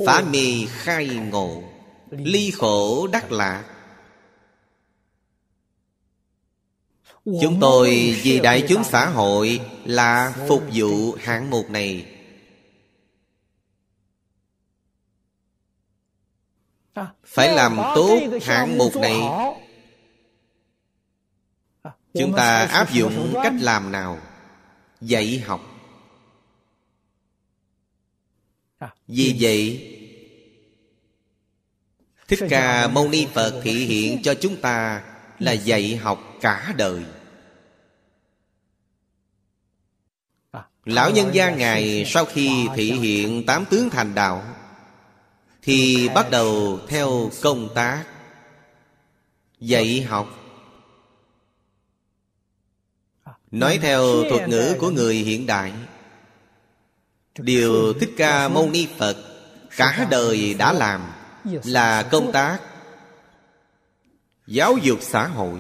phá 0.07 0.22
mê 0.33 0.66
khai 0.68 1.07
ngộ 1.07 1.62
ly 2.11 2.51
khổ 2.51 3.07
đắc 3.07 3.33
lạc 3.33 3.74
chúng 7.25 7.59
tôi 7.61 8.16
vì 8.22 8.41
đại 8.41 8.64
chúng 8.68 8.85
xã 8.85 9.07
hội 9.07 9.61
là 9.85 10.35
phục 10.49 10.62
vụ 10.72 11.12
hạng 11.12 11.51
mục 11.51 11.70
này. 11.70 12.07
Phải 17.25 17.55
làm 17.55 17.77
tốt 17.95 18.20
hạng 18.43 18.79
mục 18.79 18.97
này. 18.97 19.20
Chúng 22.14 22.33
ta 22.37 22.64
áp 22.64 22.93
dụng 22.93 23.35
cách 23.43 23.55
làm 23.61 23.93
nào? 23.93 24.18
Dạy 25.01 25.39
học. 25.39 25.61
Vì 29.07 29.37
vậy, 29.41 29.91
thích 32.29 32.41
ca 32.51 32.89
mâu 32.89 33.09
ni 33.09 33.27
phật 33.35 33.61
thị 33.62 33.87
hiện 33.87 34.22
cho 34.22 34.35
chúng 34.35 34.61
ta 34.61 35.05
là 35.39 35.53
dạy 35.53 35.97
học 35.97 36.18
cả 36.41 36.75
đời. 36.77 37.05
Lão 40.85 41.11
nhân 41.11 41.35
gia 41.35 41.51
ngài 41.51 42.05
sau 42.07 42.24
khi 42.24 42.68
thị 42.74 42.93
hiện 42.93 43.47
tám 43.47 43.64
tướng 43.64 43.91
thành 43.91 44.14
đạo, 44.14 44.43
thì 45.62 46.09
bắt 46.14 46.30
đầu 46.30 46.78
theo 46.89 47.30
công 47.43 47.68
tác 47.74 48.05
dạy 49.61 50.03
học. 50.03 50.28
Nói 53.51 53.78
theo 53.82 54.03
thuật 54.30 54.49
ngữ 54.49 54.76
của 54.80 54.91
người 54.91 55.14
hiện 55.14 55.47
đại, 55.47 55.72
điều 57.39 57.93
thích 57.93 58.11
ca 58.16 58.49
mâu 58.49 58.70
ni 58.70 58.89
phật 58.99 59.16
cả 59.76 60.07
đời 60.11 60.55
đã 60.55 60.72
làm 60.72 61.01
là 61.64 62.03
công 62.03 62.32
tác 62.32 62.59
giáo 64.47 64.76
dục 64.76 64.99
xã 65.03 65.26
hội, 65.26 65.59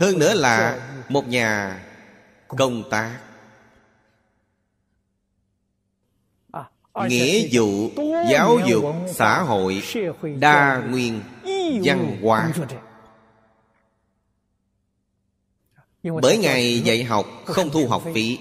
hơn 0.00 0.18
nữa 0.18 0.34
là 0.34 0.88
một 1.08 1.28
nhà 1.28 1.80
công 2.48 2.90
tác 2.90 3.18
nghĩa 6.94 7.48
vụ 7.52 7.90
giáo 8.30 8.58
dục 8.66 8.84
xã 9.14 9.42
hội 9.42 9.82
đa 10.38 10.86
nguyên 10.90 11.20
văn 11.84 12.18
hóa. 12.22 12.52
Bởi 16.22 16.38
ngài 16.38 16.80
dạy 16.80 17.04
học 17.04 17.26
không 17.44 17.70
thu 17.70 17.88
học 17.88 18.02
phí. 18.14 18.38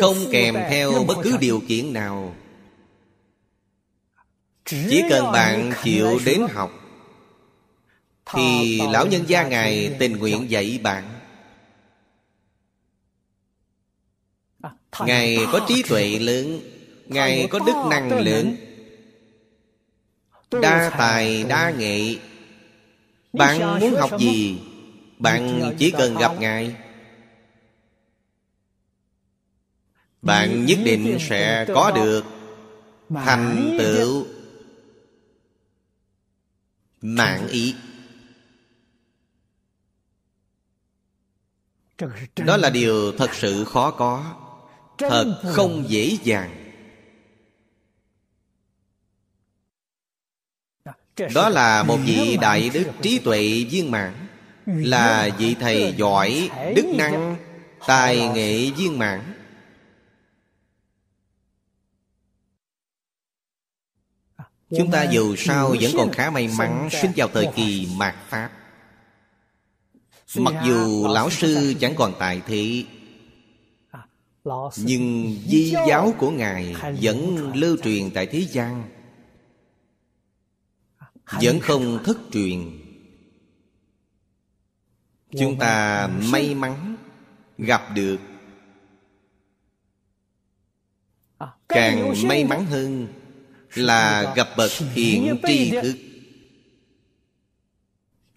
Không 0.00 0.16
kèm 0.32 0.54
theo 0.54 1.04
bất 1.04 1.16
cứ 1.22 1.36
điều 1.40 1.60
kiện 1.68 1.92
nào. 1.92 2.34
Chỉ 4.64 5.02
cần 5.10 5.32
bạn 5.32 5.72
chịu 5.82 6.18
đến 6.24 6.42
học 6.52 6.72
Thì 8.34 8.80
lão 8.92 9.06
nhân 9.06 9.24
gia 9.26 9.48
Ngài 9.48 9.96
tình 9.98 10.16
nguyện 10.16 10.50
dạy 10.50 10.80
bạn 10.82 11.13
Ngài 15.00 15.38
có 15.52 15.66
trí 15.68 15.82
tuệ 15.82 16.18
lớn 16.18 16.60
Ngài 17.06 17.48
có 17.50 17.58
đức 17.58 17.74
năng 17.90 18.24
lớn. 18.24 18.56
Đa 20.50 20.90
tài 20.98 21.44
đa 21.44 21.70
nghệ. 21.70 22.16
Bạn 23.32 23.80
muốn 23.80 23.94
học 23.94 24.10
gì? 24.18 24.58
Bạn 25.18 25.74
chỉ 25.78 25.90
cần 25.90 26.14
gặp 26.14 26.32
Ngài. 26.40 26.76
Bạn 30.22 30.66
nhất 30.66 30.78
định 30.84 31.18
sẽ 31.20 31.66
có 31.74 31.90
được. 31.90 32.24
Thành 33.10 33.76
tựu. 33.78 34.26
Mạng 37.00 37.48
ý. 37.48 37.74
Đó 42.36 42.56
là 42.56 42.70
điều 42.70 43.12
thật 43.12 43.34
sự 43.34 43.64
khó 43.64 43.90
có 43.90 44.43
Thật 44.98 45.42
không 45.44 45.84
dễ 45.88 46.16
dàng. 46.24 46.60
Đó 51.34 51.48
là 51.48 51.82
một 51.82 51.98
vị 52.04 52.38
đại 52.40 52.70
đức 52.74 52.92
trí 53.02 53.18
tuệ 53.18 53.64
viên 53.70 53.90
mãn 53.90 54.24
Là 54.66 55.30
vị 55.38 55.56
thầy 55.60 55.94
giỏi, 55.96 56.50
đức 56.76 56.86
năng, 56.98 57.36
tài 57.86 58.28
nghệ 58.28 58.70
viên 58.70 58.98
mãn. 58.98 59.20
Chúng 64.76 64.90
ta 64.90 65.02
dù 65.02 65.36
sao 65.36 65.74
vẫn 65.80 65.90
còn 65.96 66.12
khá 66.12 66.30
may 66.30 66.48
mắn 66.58 66.88
Sinh 66.92 67.12
vào 67.16 67.28
thời 67.28 67.48
kỳ 67.56 67.88
mạt 67.96 68.14
Pháp. 68.28 68.50
Mặc 70.36 70.54
dù 70.66 71.08
lão 71.08 71.30
sư 71.30 71.74
chẳng 71.80 71.94
còn 71.96 72.14
tại 72.18 72.42
thị 72.46 72.86
Nhưng 74.76 75.36
di 75.46 75.74
giáo 75.88 76.14
của 76.18 76.30
Ngài 76.30 76.74
Vẫn 77.02 77.52
lưu 77.54 77.76
truyền 77.82 78.10
tại 78.14 78.26
thế 78.26 78.40
gian. 78.40 78.84
Vẫn 81.42 81.60
không 81.60 81.98
thất 82.04 82.18
truyền. 82.32 82.80
Chúng 85.38 85.58
ta 85.58 86.06
may 86.06 86.54
mắn 86.54 86.96
Gặp 87.58 87.82
được 87.94 88.18
Càng 91.68 92.14
may 92.24 92.44
mắn 92.44 92.66
hơn 92.66 93.08
là 93.74 94.34
gặp 94.36 94.48
bậc 94.56 94.70
thiện 94.94 95.36
tri 95.46 95.70
thức. 95.70 95.96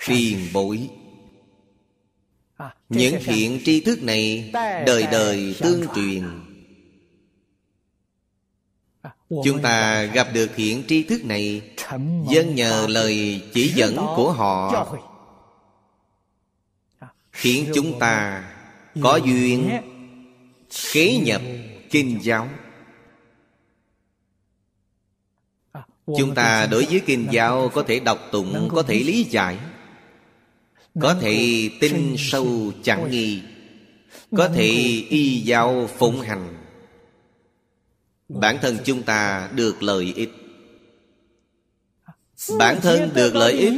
Tiền 0.07 0.39
bối 0.53 0.89
những 2.89 3.15
thiện 3.23 3.61
tri 3.65 3.81
thức 3.81 4.03
này 4.03 4.51
đời 4.85 5.07
đời 5.11 5.55
tương 5.59 5.85
truyền. 5.95 6.23
Chúng 9.43 9.61
ta 9.61 10.03
gặp 10.03 10.27
được 10.33 10.47
thiện 10.55 10.83
tri 10.87 11.03
thức 11.03 11.25
này 11.25 11.61
dân 12.29 12.55
nhờ 12.55 12.87
lời 12.89 13.41
chỉ 13.53 13.67
dẫn 13.67 13.95
của 13.95 14.31
họ. 14.31 14.87
Khiến 17.31 17.71
chúng 17.75 17.99
ta 17.99 18.43
có 19.03 19.15
duyên 19.15 19.69
khế 20.69 21.17
nhập 21.17 21.41
kinh 21.89 22.19
giáo. 22.21 22.49
Chúng 26.17 26.35
ta 26.35 26.67
đối 26.71 26.85
với 26.85 27.01
kinh 27.05 27.27
giáo 27.31 27.69
có 27.73 27.83
thể 27.83 27.99
đọc 27.99 28.19
tụng, 28.31 28.69
có 28.71 28.83
thể 28.83 28.95
lý 28.95 29.23
giải 29.23 29.57
Có 31.01 31.15
thể 31.21 31.69
tin 31.79 32.15
sâu 32.17 32.71
chẳng 32.83 33.11
nghi. 33.11 33.41
Có 34.37 34.49
thể 34.49 34.67
y 35.09 35.39
giáo 35.39 35.89
phụng 35.97 36.21
hành. 36.21 36.53
Bản 38.29 38.57
thân 38.61 38.77
chúng 38.85 39.03
ta 39.03 39.49
được 39.55 39.83
lợi 39.83 40.13
ích. 40.15 40.29
Bản 42.59 42.81
thân 42.81 43.09
được 43.13 43.35
lợi 43.35 43.53
ích 43.53 43.73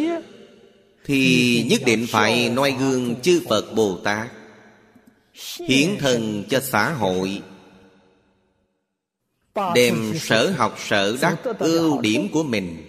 Thì 1.05 1.65
nhất 1.70 1.82
định 1.86 2.05
phải 2.09 2.49
noi 2.49 2.76
gương 2.80 3.22
chư 3.22 3.41
Phật 3.49 3.76
Bồ 3.76 3.97
Tát 3.97 4.32
Hiến 5.67 5.89
thân 5.99 6.43
cho 6.49 6.59
xã 6.59 6.91
hội 6.93 7.41
Đem 9.76 10.13
sở 10.20 10.53
học 10.57 10.78
sở 10.88 11.17
đắc 11.22 11.38
ưu 11.59 12.01
điểm 12.01 12.28
của 12.34 12.43
mình. 12.43 12.86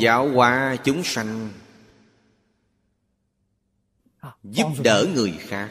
Giáo 0.00 0.28
hóa 0.28 0.76
chúng 0.84 1.02
sanh 1.04 1.50
Giúp 4.42 4.66
đỡ 4.84 5.06
người 5.14 5.32
khác. 5.40 5.70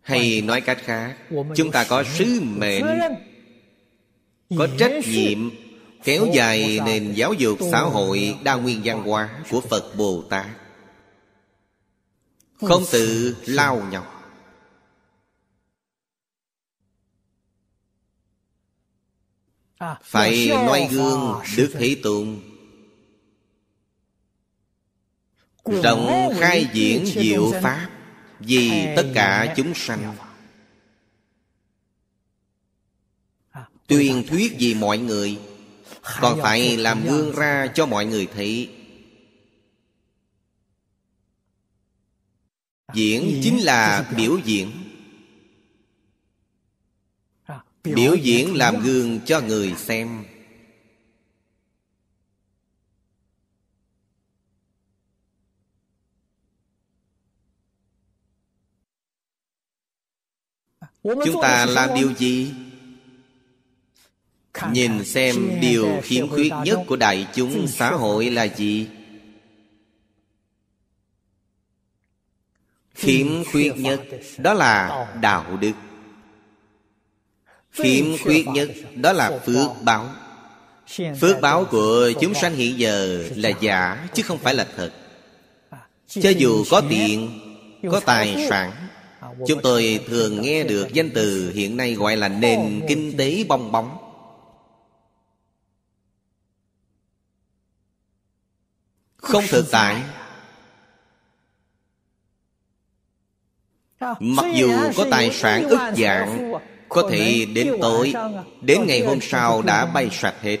Hay 0.00 0.42
nói 0.42 0.60
cách 0.60 0.78
khác 0.80 1.16
Chúng 1.56 1.70
ta 1.70 1.86
có 1.88 2.04
sứ 2.04 2.40
mệnh 2.40 2.84
Có 4.58 4.68
trách 4.78 4.92
nhiệm 5.06 5.50
Kéo 6.04 6.26
dài 6.34 6.80
nền 6.84 7.12
giáo 7.12 7.32
dục 7.32 7.58
xã 7.70 7.80
hội 7.80 8.38
đa 8.44 8.54
nguyên 8.54 8.80
văn 8.84 9.02
hóa 9.02 9.44
của 9.50 9.60
Phật 9.60 9.96
Bồ 9.96 10.22
Tát. 10.30 10.46
Không 12.60 12.82
tự 12.92 13.36
lao 13.46 13.86
nhọc. 13.90 14.12
Phải 20.02 20.48
noi 20.48 20.88
gương 20.90 21.34
Đức 21.56 21.72
Thế 21.78 21.96
Tôn 22.02 22.40
Rộng 25.66 26.32
khai 26.38 26.68
diễn 26.72 27.06
diệu 27.06 27.52
Pháp 27.62 27.90
Vì 28.38 28.86
tất 28.96 29.10
cả 29.14 29.54
chúng 29.56 29.74
sanh. 29.74 30.16
Tuyên 33.86 34.24
thuyết 34.28 34.56
vì 34.58 34.74
mọi 34.74 34.98
người 34.98 35.38
Còn 36.20 36.40
phải 36.42 36.76
làm 36.76 37.04
gương 37.04 37.36
ra 37.36 37.66
cho 37.74 37.86
mọi 37.86 38.06
người 38.06 38.26
thấy. 38.26 38.70
Diễn 42.94 43.40
chính 43.42 43.58
là 43.58 44.12
biểu 44.16 44.38
diễn. 44.44 44.72
Biểu 47.84 48.14
diễn 48.14 48.54
làm 48.54 48.80
gương 48.80 49.20
cho 49.26 49.40
người 49.40 49.74
xem 49.76 50.25
chúng 61.24 61.42
ta 61.42 61.66
làm 61.66 61.90
điều 61.94 62.12
gì? 62.14 62.54
Nhìn 64.72 65.04
xem 65.04 65.50
điều 65.60 66.00
khiếm 66.02 66.28
khuyết 66.28 66.52
nhất 66.64 66.80
của 66.86 66.96
đại 66.96 67.26
chúng 67.34 67.66
xã 67.68 67.90
hội 67.90 68.30
là 68.30 68.44
gì? 68.44 68.86
Khiếm 72.94 73.44
khuyết 73.44 73.72
nhất 73.76 74.02
đó 74.38 74.54
là 74.54 75.06
đạo 75.20 75.56
đức. 75.60 75.72
Khiếm 77.70 78.18
khuyết 78.22 78.46
nhất 78.46 78.70
đó 78.94 79.12
là 79.12 79.38
phước 79.46 79.70
báo. 79.82 80.10
Phước 81.20 81.40
báo 81.40 81.64
của 81.64 82.12
chúng 82.20 82.34
sanh 82.34 82.54
hiện 82.54 82.78
giờ 82.78 83.28
là 83.36 83.50
giả 83.60 84.08
chứ 84.14 84.22
không 84.22 84.38
phải 84.38 84.54
là 84.54 84.66
thật. 84.76 84.92
Cho 86.08 86.30
dù 86.30 86.64
có 86.70 86.82
tiền, 86.88 87.40
có 87.90 88.00
tài 88.00 88.46
sản 88.48 88.85
Chúng 89.46 89.62
tôi 89.62 90.04
thường 90.06 90.42
nghe 90.42 90.64
được 90.64 90.92
danh 90.92 91.10
từ 91.14 91.52
hiện 91.54 91.76
nay 91.76 91.94
gọi 91.94 92.16
là 92.16 92.28
nền 92.28 92.82
kinh 92.88 93.16
tế 93.16 93.44
bong 93.48 93.72
bóng. 93.72 93.98
Không 99.16 99.44
thực 99.48 99.66
tại. 99.70 100.02
Mặc 104.20 104.46
dù 104.54 104.72
có 104.96 105.06
tài 105.10 105.30
sản 105.32 105.68
ức 105.68 105.78
dạng 105.96 106.52
có 106.88 107.08
thể 107.10 107.46
đến 107.54 107.72
tối, 107.80 108.12
Đến 108.60 108.86
ngày 108.86 109.00
hôm 109.00 109.18
sau 109.22 109.62
đã 109.62 109.86
bay 109.86 110.08
sạch 110.12 110.34
hết. 110.42 110.58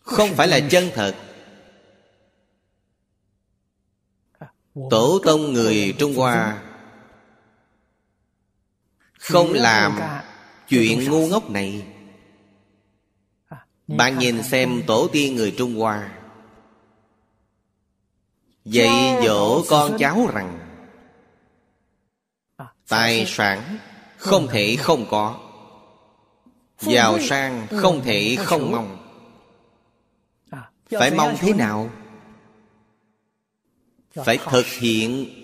Không 0.00 0.34
phải 0.34 0.48
là 0.48 0.60
chân 0.70 0.90
thật. 0.94 1.14
Tổ 4.90 5.18
tông 5.24 5.52
người 5.52 5.94
Trung 5.98 6.14
Hoa. 6.16 6.62
Không 9.18 9.52
làm 9.52 9.98
chuyện 10.68 11.10
ngu 11.10 11.26
ngốc 11.26 11.50
này. 11.50 11.86
Bạn 13.86 14.18
nhìn 14.18 14.42
xem 14.42 14.82
tổ 14.86 15.08
tiên 15.12 15.36
người 15.36 15.54
Trung 15.58 15.78
Hoa. 15.78 16.12
Dạy 18.64 19.24
dỗ 19.24 19.62
con 19.68 19.98
cháu 19.98 20.26
rằng 20.34 20.68
Tài 22.88 23.26
sản 23.26 23.78
không 24.16 24.48
thể 24.50 24.76
không 24.76 25.06
có. 25.10 25.40
Giàu 26.80 27.18
sang 27.20 27.66
không 27.70 28.00
thể 28.04 28.36
không 28.38 28.72
mong. 28.72 28.98
Phải 30.90 31.10
mong 31.10 31.36
thế 31.38 31.52
nào? 31.52 31.90
Phải 34.24 34.38
thực 34.50 34.66
hiện. 34.66 35.34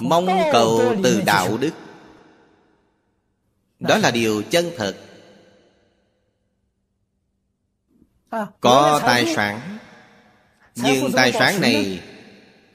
Mong 0.00 0.26
cầu 0.52 0.96
từ 1.02 1.22
đạo 1.26 1.58
đức. 1.58 1.72
Đó 3.78 3.98
là 3.98 4.10
điều 4.10 4.42
chân 4.42 4.70
thật. 4.76 4.96
Có 8.60 9.00
tài 9.02 9.34
sản. 9.34 9.78
Nhưng 10.74 11.12
tài 11.12 11.32
sản 11.32 11.60
này 11.60 12.00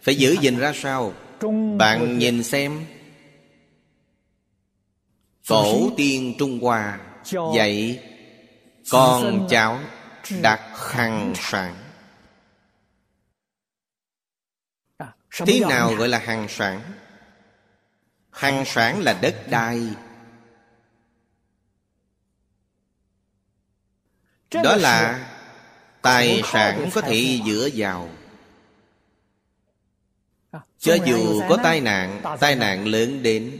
Phải 0.01 0.15
giữ 0.15 0.35
gìn 0.41 0.57
ra 0.57 0.73
sao? 0.75 1.13
Bạn 1.77 2.17
nhìn 2.17 2.43
xem. 2.43 2.85
Tổ 5.47 5.91
tiên 5.97 6.35
Trung 6.39 6.59
Hoa 6.59 6.99
Dạy 7.55 7.99
Con 8.91 9.47
cháu 9.49 9.79
đặt 10.41 10.61
hằng 10.75 11.33
sản 11.35 11.75
Thế 15.45 15.59
nào 15.59 15.93
gọi 15.93 16.07
là 16.07 16.19
hằng 16.19 16.47
sản 16.49 16.81
Hằng 18.31 18.65
sản 18.65 19.01
là 19.01 19.19
đất 19.21 19.35
đai. 19.49 19.89
Đó 24.63 24.75
là 24.75 25.31
Tài 26.01 26.41
sản 26.45 26.89
có 26.93 27.01
thể 27.01 27.39
dựa 27.45 27.69
vào. 27.75 28.09
Cho 30.79 30.97
dù 31.05 31.41
có 31.49 31.57
tai 31.63 31.81
nạn 31.81 32.37
Tai 32.39 32.55
nạn 32.55 32.87
lớn 32.87 33.23
đến 33.23 33.59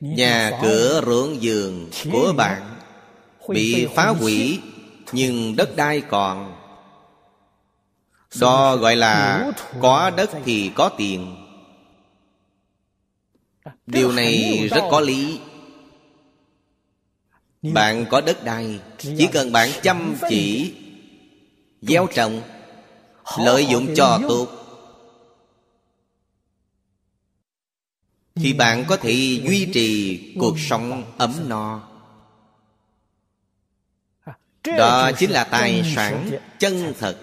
Nhà 0.00 0.58
cửa 0.62 1.02
ruộng 1.06 1.42
giường 1.42 1.90
của 2.12 2.32
bạn 2.36 2.80
Bị 3.48 3.88
phá 3.94 4.08
hủy 4.08 4.60
nhưng 5.12 5.56
đất 5.56 5.76
đai 5.76 6.00
còn. 6.00 6.56
Đó 8.40 8.76
gọi 8.76 8.96
là 8.96 9.46
Có 9.80 10.10
đất 10.10 10.30
thì 10.44 10.70
có 10.74 10.88
tiền. 10.88 11.36
Điều 13.86 14.12
này 14.12 14.68
rất 14.70 14.82
có 14.90 15.00
lý. 15.00 15.40
Bạn 17.62 18.04
có 18.10 18.20
đất 18.20 18.44
đai, 18.44 18.80
Chỉ 18.98 19.28
cần 19.32 19.52
bạn 19.52 19.70
chăm 19.82 20.14
chỉ, 20.28 20.74
Gieo 21.82 22.06
trồng, 22.14 22.40
Lợi 23.38 23.66
dụng 23.66 23.94
cho 23.96 24.20
tốt. 24.28 24.48
Thì 28.34 28.52
bạn 28.52 28.84
có 28.88 28.96
thể 28.96 29.12
duy 29.44 29.68
trì 29.74 30.18
cuộc 30.38 30.58
sống 30.58 31.04
ấm 31.18 31.32
no. 31.48 31.89
Đó 34.64 35.10
chính 35.18 35.30
là 35.30 35.44
tài 35.44 35.92
sản 35.96 36.30
chân 36.58 36.94
thật. 36.98 37.18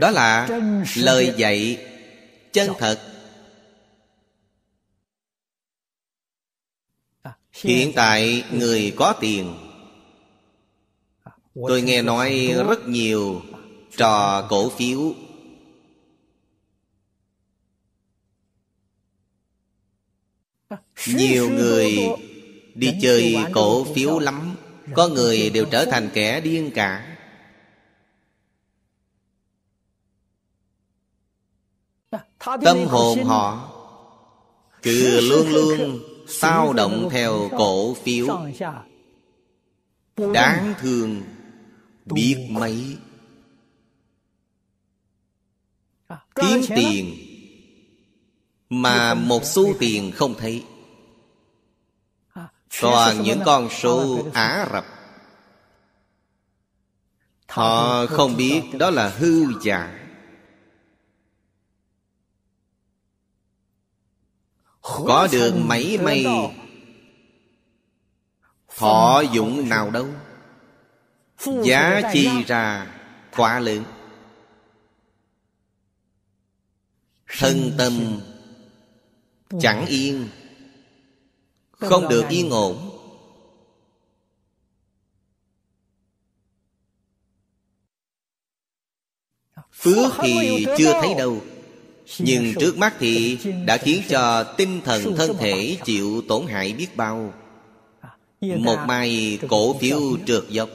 Đó 0.00 0.10
là 0.10 0.48
lời 0.96 1.34
dạy 1.36 1.86
chân 2.52 2.70
thật. 2.78 3.00
Hiện 7.52 7.92
tại 7.94 8.44
người 8.52 8.94
có 8.96 9.14
tiền. 9.20 9.56
Tôi 11.54 11.82
nghe 11.82 12.02
nói 12.02 12.54
rất 12.68 12.88
nhiều 12.88 13.42
trò 13.96 14.46
cổ 14.50 14.70
phiếu. 14.70 15.14
Nhiều 21.06 21.50
người 21.50 21.98
đi 22.74 22.98
chơi 23.02 23.36
cổ 23.52 23.94
phiếu 23.94 24.18
lắm 24.18 24.49
có 24.94 25.08
người 25.08 25.50
đều 25.50 25.64
trở 25.70 25.84
thành 25.84 26.10
kẻ 26.14 26.40
điên 26.40 26.70
cả. 26.74 27.16
Tâm 32.64 32.86
hồn 32.86 33.24
họ 33.24 33.76
Cứ 34.82 35.20
luôn 35.20 35.48
luôn 35.48 35.98
sao 36.28 36.72
động 36.72 37.08
theo 37.10 37.48
cổ 37.58 37.94
phiếu. 37.94 38.26
Đáng 40.16 40.74
thương 40.80 41.22
biết 42.04 42.46
mấy. 42.50 42.96
Kiếm 46.34 46.60
tiền 46.76 47.14
Mà 48.70 49.14
một 49.14 49.44
xu 49.44 49.74
tiền 49.78 50.12
không 50.12 50.34
thấy. 50.38 50.64
Toàn 52.80 53.22
những 53.22 53.40
con 53.44 53.70
số 53.70 54.26
Ả 54.34 54.68
Rập? 54.72 54.84
Họ 57.48 58.06
không 58.06 58.36
biết 58.36 58.62
đó 58.78 58.90
là 58.90 59.08
hư 59.08 59.44
giả. 59.62 59.96
Có 64.80 65.28
được 65.32 65.54
mấy 65.56 65.98
may 65.98 66.26
Họ 68.76 69.20
dụng 69.20 69.68
nào 69.68 69.90
đâu. 69.90 70.06
Giá 71.62 72.00
chi 72.12 72.44
ra? 72.46 72.86
Quá 73.36 73.58
lớn 73.58 73.84
Thân 77.38 77.72
tâm 77.78 78.20
Chẳng 79.60 79.86
yên 79.86 80.28
Không 81.80 82.08
được 82.08 82.28
yên 82.28 82.50
ổn. 82.50 82.90
Phước 89.72 90.12
thì 90.22 90.66
chưa 90.78 90.92
thấy 91.00 91.14
đâu. 91.18 91.40
Nhưng 92.18 92.54
trước 92.60 92.78
mắt 92.78 92.94
thì 92.98 93.38
đã 93.66 93.76
khiến 93.76 94.02
cho 94.08 94.42
tinh 94.42 94.80
thần 94.84 95.16
thân 95.16 95.36
thể 95.38 95.78
chịu 95.84 96.22
tổn 96.28 96.46
hại 96.46 96.72
biết 96.72 96.96
bao. 96.96 97.34
Một 98.40 98.78
mai 98.86 99.38
cổ 99.48 99.78
phiếu 99.78 100.00
trượt 100.26 100.44
dốc. 100.48 100.70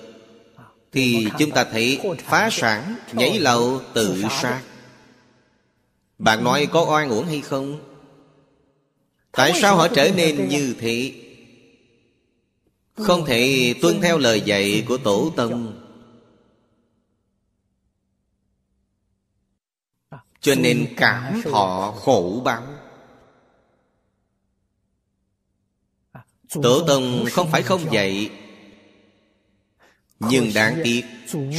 Thì 0.91 1.27
chúng 1.39 1.51
ta 1.51 1.63
thấy 1.63 1.99
phá 2.23 2.49
sản, 2.51 2.95
nhảy 3.13 3.39
lầu, 3.39 3.81
tự 3.93 4.23
sát. 4.41 4.61
Bạn 6.17 6.43
nói 6.43 6.67
có 6.71 6.85
oan 6.85 7.09
uổng 7.09 7.25
hay 7.25 7.41
không? 7.41 7.94
Tại 9.35 9.53
sao 9.61 9.75
họ 9.75 9.87
trở 9.87 10.11
nên 10.15 10.47
như 10.47 10.75
thế? 10.79 11.13
Không 12.95 13.25
thể 13.25 13.73
tuân 13.81 14.01
theo 14.01 14.17
lời 14.17 14.41
dạy 14.41 14.83
của 14.87 14.97
Tổ 14.97 15.33
Tông. 15.35 15.81
Cho 20.45 20.55
nên 20.55 20.93
cảm 20.97 21.41
thọ 21.43 21.93
khổ 21.97 22.41
báo 22.45 22.63
Tổ 26.61 26.87
Tông 26.87 27.25
không 27.31 27.51
phải 27.51 27.61
không 27.61 27.93
dạy 27.93 28.29
Nhưng 30.19 30.51
đáng 30.55 30.81
tiếc 30.83 31.05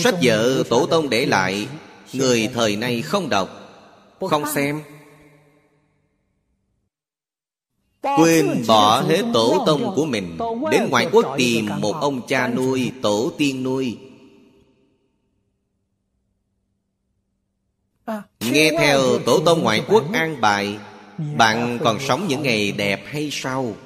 Sách 0.02 0.14
vở 0.22 0.62
Tổ 0.70 0.86
Tông 0.86 1.10
để 1.10 1.26
lại 1.26 1.68
Người 2.12 2.48
thời 2.54 2.76
nay 2.76 3.02
không 3.02 3.28
đọc 3.28 3.48
Không 4.20 4.44
xem 4.54 4.82
Quên 8.16 8.64
bỏ 8.68 9.00
hết 9.00 9.22
tổ 9.32 9.62
tông 9.66 9.92
của 9.96 10.04
mình 10.04 10.38
Đến 10.70 10.88
ngoại 10.90 11.08
quốc 11.12 11.34
tìm 11.36 11.68
một 11.80 11.94
ông 12.00 12.26
cha 12.26 12.48
nuôi 12.48 12.92
Tổ 13.02 13.32
tiên 13.38 13.62
nuôi. 13.62 13.98
Nghe 18.40 18.70
theo 18.78 19.18
tổ 19.26 19.40
tông 19.44 19.62
ngoại 19.62 19.84
quốc 19.88 20.04
an 20.12 20.40
bài 20.40 20.78
Bạn 21.36 21.78
còn 21.84 22.00
sống 22.00 22.26
những 22.28 22.42
ngày 22.42 22.72
đẹp 22.72 23.02
hay 23.06 23.28
sao? 23.32 23.76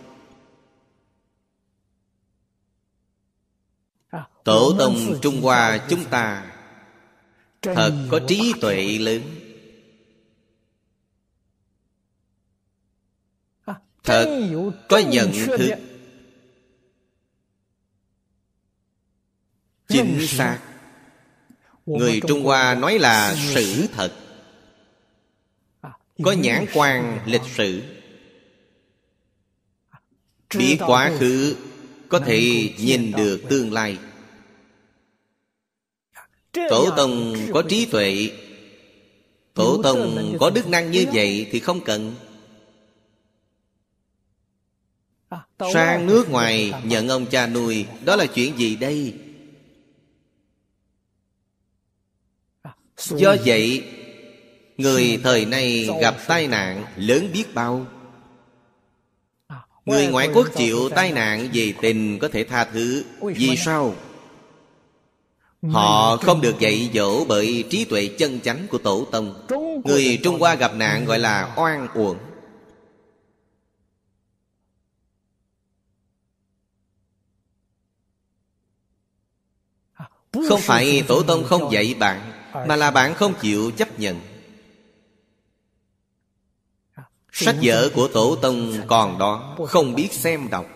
Tổ 4.45 4.73
tông 4.79 5.19
Trung 5.23 5.43
Hoa 5.43 5.79
chúng 5.89 6.05
ta 6.05 6.45
Thật 7.63 7.93
có 8.11 8.21
trí 8.29 8.53
tuệ 8.61 8.99
lớn 8.99 9.40
Thật 14.05 14.49
có 14.89 14.99
nhận 14.99 15.33
thức 15.33 15.71
Chính 19.91 20.27
xác. 20.27 20.59
Người 21.87 22.21
Trung 22.29 22.45
Hoa 22.45 22.75
nói 22.75 22.99
là 22.99 23.35
sự 23.55 23.87
thật. 23.93 24.13
Có 26.23 26.33
nhãn 26.33 26.67
quan 26.75 27.19
lịch 27.27 27.41
sử. 27.57 27.83
Biết 30.59 30.77
quá 30.87 31.13
khứ 31.19 31.57
Có 32.09 32.19
thể 32.19 32.71
nhìn 32.79 33.13
được 33.17 33.43
tương 33.49 33.73
lai. 33.73 33.99
Tổ 36.53 36.91
tông 36.97 37.35
có 37.53 37.63
trí 37.69 37.87
tuệ. 37.87 38.31
Tổ 39.55 39.83
tông 39.83 40.37
có 40.41 40.51
đức 40.51 40.69
năng 40.69 40.91
như 40.91 41.07
vậy 41.13 41.49
Thì 41.53 41.61
không 41.61 41.81
cần 41.85 42.15
Sang 45.75 46.07
nước 46.07 46.31
ngoài 46.31 46.73
nhận 46.85 47.09
ông 47.09 47.27
cha 47.27 47.47
nuôi. 47.47 47.87
Đó 48.05 48.17
là 48.17 48.27
chuyện 48.27 48.59
gì 48.59 48.77
đây? 48.77 49.15
Do 52.97 53.37
vậy 53.45 53.85
Người 54.81 55.19
thời 55.23 55.47
nay 55.47 55.89
gặp 56.01 56.15
tai 56.27 56.47
nạn 56.47 56.85
lớn 56.97 57.31
biết 57.33 57.55
bao. 57.55 57.87
Người 59.85 60.07
ngoại 60.07 60.29
quốc 60.35 60.47
chịu 60.57 60.89
tai 60.89 61.13
nạn. 61.13 61.49
vì 61.53 61.73
tình 61.73 62.19
có 62.19 62.29
thể 62.29 62.45
tha 62.45 62.65
thứ. 62.65 63.05
Vì 63.21 63.57
sao? 63.57 63.95
Họ 65.63 66.17
không 66.17 66.41
được 66.41 66.59
dạy 66.59 66.91
dỗ 66.95 67.25
bởi 67.25 67.65
trí 67.71 67.85
tuệ 67.85 68.07
chân 68.19 68.41
chánh 68.41 68.67
của 68.71 68.79
Tổ 68.79 69.07
Tông. 69.13 69.47
Người 69.85 70.19
Trung 70.23 70.41
Hoa 70.41 70.55
gặp 70.55 70.75
nạn 70.75 71.05
gọi 71.05 71.19
là 71.19 71.55
oan 71.57 71.89
uổng 71.95 72.17
Không 80.33 80.61
phải 80.61 81.03
Tổ 81.09 81.23
Tông 81.23 81.45
không 81.45 81.73
dạy 81.73 81.95
bạn, 81.95 82.33
Mà 82.69 82.77
là 82.77 82.91
bạn 82.91 83.15
không 83.15 83.35
chịu 83.41 83.71
chấp 83.71 83.99
nhận. 83.99 84.21
Sách 87.33 87.57
vở 87.63 87.91
của 87.95 88.09
Tổ 88.09 88.37
Tông 88.37 88.73
còn 88.87 89.19
đó, 89.19 89.57
Không 89.69 89.95
biết 89.95 90.13
xem 90.13 90.49
đọc, 90.51 90.67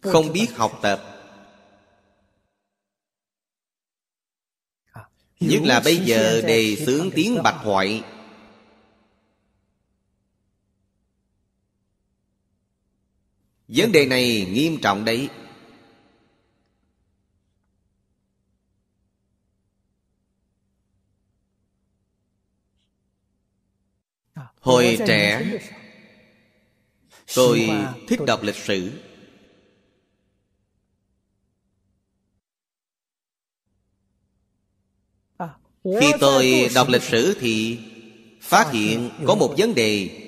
Không 0.00 0.32
biết 0.32 0.46
học 0.56 0.78
tập. 0.82 1.10
Nhất 5.40 5.62
là 5.64 5.80
bây 5.80 5.96
giờ 5.96 6.42
đề 6.46 6.76
xướng 6.76 7.10
tiếng 7.10 7.42
bạch 7.42 7.56
hoại. 7.58 8.02
Vấn 13.68 13.92
đề 13.92 14.06
này 14.06 14.46
nghiêm 14.50 14.78
trọng 14.82 15.04
đấy. 15.04 15.28
Hồi 24.64 24.98
trẻ 25.06 25.58
Tôi 27.34 27.70
thích 28.08 28.20
đọc 28.26 28.42
lịch 28.42 28.56
sử. 28.56 28.90
Khi 36.00 36.12
tôi 36.20 36.68
đọc 36.74 36.88
lịch 36.88 37.02
sử 37.02 37.36
thì 37.40 37.78
Phát 38.44 38.70
hiện 38.72 39.10
có 39.26 39.34
một 39.34 39.54
vấn 39.58 39.74
đề. 39.74 40.20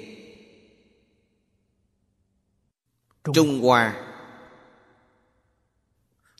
Trung 3.34 3.60
Hoa. 3.60 4.02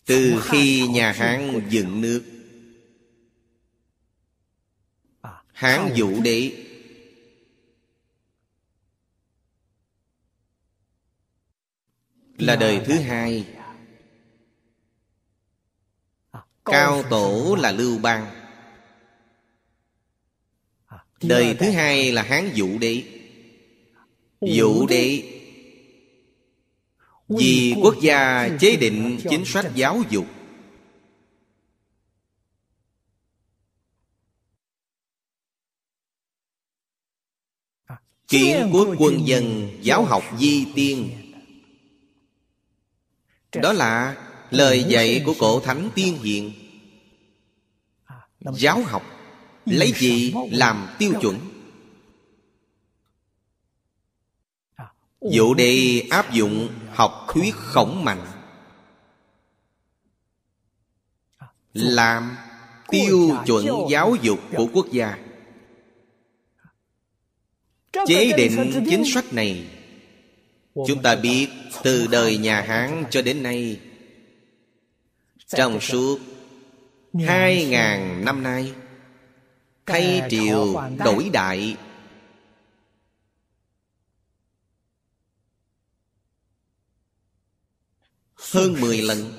Từ 0.04 0.42
khi 0.44 0.88
nhà 0.88 1.12
Hán 1.12 1.68
dựng 1.70 2.00
nước 2.00 2.22
Hán 5.52 5.92
Vũ 5.96 6.20
Đế 6.22 6.65
Là 12.38 12.56
đời 12.56 12.80
thứ 12.86 12.98
hai. 12.98 13.46
Cao 16.64 17.02
tổ 17.10 17.56
là 17.60 17.72
Lưu 17.72 17.98
Bang. 17.98 18.26
Đời 21.22 21.56
thứ 21.60 21.70
hai 21.70 22.12
là 22.12 22.22
Hán 22.22 22.50
Vũ 22.56 22.78
Đế. 22.78 23.02
Vũ 24.40 24.86
Đế. 24.86 25.32
Vì 27.28 27.74
quốc 27.82 27.94
gia 28.02 28.48
chế 28.60 28.76
định 28.76 29.18
chính 29.30 29.44
sách 29.44 29.66
giáo 29.74 30.02
dục. 30.10 30.26
Kiến 38.28 38.70
quốc 38.72 38.88
quân 38.98 39.28
dân 39.28 39.70
giáo 39.82 40.04
học 40.04 40.22
di 40.38 40.66
tiên. 40.74 41.25
Đó 43.62 43.72
là 43.72 44.16
lời 44.50 44.84
dạy 44.84 45.22
của 45.26 45.34
cổ 45.38 45.60
thánh 45.60 45.90
tiên 45.94 46.18
hiện 46.22 46.52
Giáo 48.40 48.82
học 48.82 49.02
Lấy 49.66 49.92
gì 49.92 50.34
làm 50.50 50.88
tiêu 50.98 51.12
chuẩn? 51.20 51.38
Dụ 55.30 55.54
đề 55.54 56.02
áp 56.10 56.32
dụng 56.32 56.68
học 56.90 57.26
thuyết 57.28 57.54
khổng 57.54 58.04
mạnh. 58.04 58.26
Làm 61.72 62.36
tiêu 62.88 63.36
chuẩn 63.46 63.66
giáo 63.90 64.16
dục 64.22 64.40
của 64.56 64.68
quốc 64.72 64.86
gia. 64.92 65.18
Chế 68.06 68.32
định 68.36 68.84
chính 68.90 69.04
sách 69.04 69.32
này 69.32 69.75
Chúng 70.84 71.02
ta 71.02 71.16
biết 71.16 71.48
từ 71.82 72.06
đời 72.06 72.36
nhà 72.38 72.60
Hán 72.60 73.04
cho 73.10 73.22
đến 73.22 73.42
nay, 73.42 73.80
Trong 75.46 75.80
suốt 75.80 76.18
Hai 77.26 77.64
ngàn 77.64 78.24
năm 78.24 78.42
nay, 78.42 78.74
Thay 79.86 80.22
triều 80.30 80.82
đổi 80.98 81.30
đại. 81.32 81.76
Hơn 88.34 88.80
mười 88.80 89.02
lần. 89.02 89.32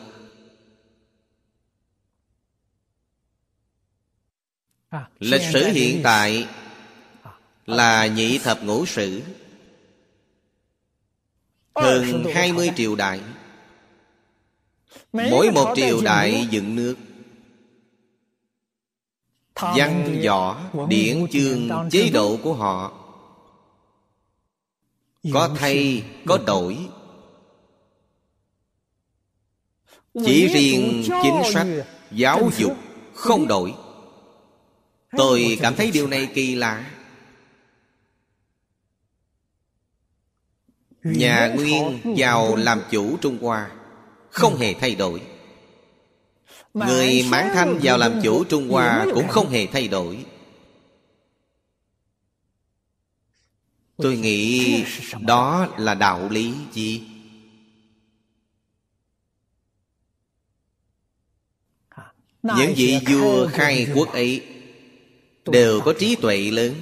Lịch 5.20 5.42
sử 5.54 5.68
hiện 5.68 6.02
tại 6.04 6.48
Là 7.66 8.08
nhị 8.08 8.38
thập 8.38 8.64
ngũ 8.64 8.86
sử. 8.86 9.22
Hơn 11.78 12.24
hai 12.34 12.54
mươi 12.54 12.72
triều 12.76 12.96
đại. 12.96 13.22
Mỗi 15.14 15.52
một 15.52 15.74
triều 15.76 16.02
đại 16.02 16.48
dựng 16.52 16.76
nước. 16.76 16.96
Văn 19.56 20.22
võ, 20.26 20.62
điển 20.90 21.28
chương, 21.32 21.70
chế 21.92 22.10
độ 22.10 22.38
của 22.44 22.54
họ. 22.54 22.94
Có 25.34 25.50
thay, 25.58 26.04
có 26.26 26.38
đổi. 26.38 26.78
Chỉ 30.14 30.48
riêng 30.48 31.04
chính 31.24 31.54
sách 31.54 31.68
giáo 32.12 32.50
dục 32.58 32.78
không 33.14 33.48
đổi. 33.48 33.74
Tôi 35.18 35.58
cảm 35.62 35.76
thấy 35.76 35.92
điều 35.92 36.08
này 36.08 36.28
kỳ 36.34 36.56
lạ 36.56 36.97
Nhà 41.04 41.54
Nguyên 41.56 42.00
vào 42.18 42.56
làm 42.56 42.82
chủ 42.92 43.18
Trung 43.22 43.38
Hoa 43.42 43.72
Không 44.30 44.58
hề 44.58 44.74
thay 44.74 44.96
đổi. 44.96 45.22
Người 46.74 47.26
Mãn 47.30 47.48
Thanh 47.54 47.80
vào 47.84 47.98
làm 47.98 48.20
chủ 48.24 48.44
Trung 48.44 48.70
Hoa 48.70 49.06
Cũng 49.14 49.28
không 49.28 49.50
hề 49.50 49.68
thay 49.68 49.88
đổi. 49.88 50.26
Tôi 53.98 54.18
nghĩ 54.18 54.84
đó 55.22 55.68
là 55.78 55.96
đạo 55.96 56.30
lý 56.30 56.54
gì? 56.74 57.08
Những 62.44 62.74
vị 62.76 63.00
vua 63.12 63.48
khai 63.48 63.88
quốc 63.96 64.14
ấy 64.14 64.46
Đều 65.46 65.82
có 65.82 65.94
trí 66.00 66.16
tuệ 66.16 66.52
lớn 66.52 66.76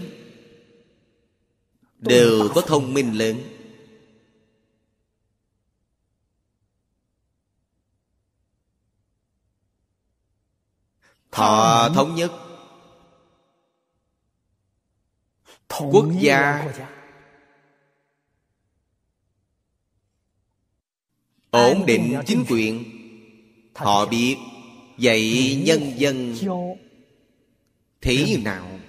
Đều 2.00 2.50
có 2.56 2.62
thông 2.62 2.94
minh 2.94 3.18
lớn 3.18 3.55
Họ 11.36 11.90
thống 11.90 12.16
nhất. 12.16 12.32
Quốc 15.92 16.06
gia. 16.20 16.68
Ổn 21.52 21.86
định 21.86 22.22
chính 22.26 22.46
quyền. 22.50 22.84
Họ 23.76 24.06
biết 24.06 24.38
Dạy 24.98 25.56
nhân 25.66 25.94
dân. 25.98 26.36
Thế 28.02 28.38
nào? 28.44 28.80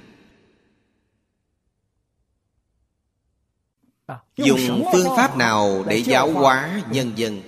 Dùng 4.36 4.84
phương 4.92 5.16
pháp 5.16 5.36
nào 5.36 5.84
để 5.88 5.96
giáo 5.96 6.32
hóa 6.32 6.82
nhân 6.90 7.12
dân 7.16 7.42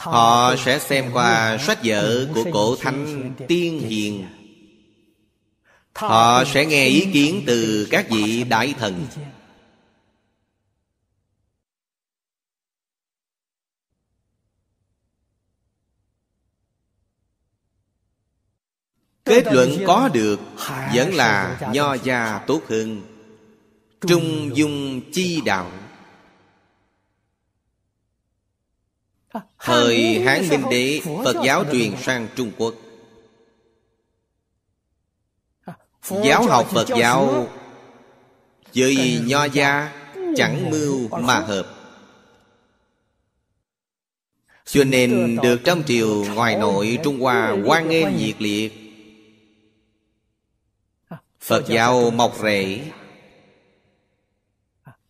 Họ 0.00 0.56
sẽ 0.56 0.78
xem 0.78 1.10
qua 1.12 1.58
sách 1.58 1.78
vở 1.84 2.26
của 2.34 2.44
cổ 2.52 2.76
thánh 2.76 3.32
tiên 3.48 3.80
hiền. 3.80 4.26
Họ 5.94 6.44
sẽ 6.44 6.66
nghe 6.66 6.86
ý 6.86 7.08
kiến 7.12 7.42
từ 7.46 7.88
các 7.90 8.06
vị 8.10 8.44
đại 8.44 8.74
thần. 8.78 9.06
Kết 19.24 19.44
luận 19.52 19.70
có 19.86 20.08
được 20.08 20.40
Vẫn 20.94 21.14
là 21.14 21.60
nho 21.72 21.94
gia 21.94 22.38
tốt 22.46 22.62
hơn. 22.68 23.02
Trung 24.00 24.50
dung 24.54 25.00
chi 25.12 25.40
đạo 25.44 25.70
Thời 29.60 30.20
Hán 30.20 30.48
Minh 30.48 30.62
Đế 30.70 31.00
Phật 31.24 31.36
giáo 31.44 31.64
truyền 31.72 31.96
sang 32.02 32.28
Trung 32.36 32.52
Quốc. 32.58 32.74
Giáo 36.24 36.42
học 36.42 36.68
Phật 36.70 36.88
giáo 36.88 37.48
Với 38.74 39.20
nho 39.26 39.44
gia 39.44 39.92
Chẳng 40.36 40.70
mưu 40.70 41.08
mà 41.08 41.38
hợp. 41.40 41.66
Cho 44.64 44.84
nên 44.84 45.38
được 45.42 45.60
trong 45.64 45.82
triều 45.86 46.24
ngoài 46.34 46.56
nội 46.56 46.98
Trung 47.04 47.20
Hoa 47.20 47.56
hoan 47.64 47.88
nghênh 47.88 48.16
nhiệt 48.16 48.42
liệt. 48.42 48.72
Phật 51.40 51.68
giáo 51.68 52.10
mọc 52.10 52.36
rễ. 52.42 52.80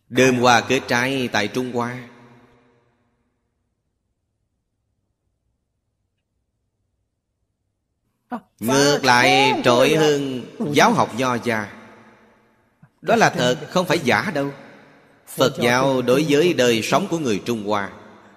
Đơm 0.09 0.35
hoa 0.35 0.61
kết 0.61 0.81
trái 0.87 1.29
tại 1.31 1.47
Trung 1.47 1.71
Hoa 1.71 2.10
Ngược 8.59 8.99
lại 9.03 9.61
trội 9.63 9.95
hơn 9.95 10.41
giáo 10.71 10.93
học 10.93 11.09
nho 11.17 11.37
gia 11.43 11.67
Đó 13.01 13.15
là 13.15 13.29
thật 13.29 13.57
không 13.69 13.85
phải 13.85 13.99
giả 13.99 14.31
đâu. 14.33 14.49
Phật 15.27 15.53
giáo 15.59 16.01
đối 16.01 16.25
với 16.29 16.53
đời 16.53 16.81
sống 16.81 17.07
của 17.09 17.17
người 17.17 17.41
Trung 17.45 17.67
Hoa 17.67 17.89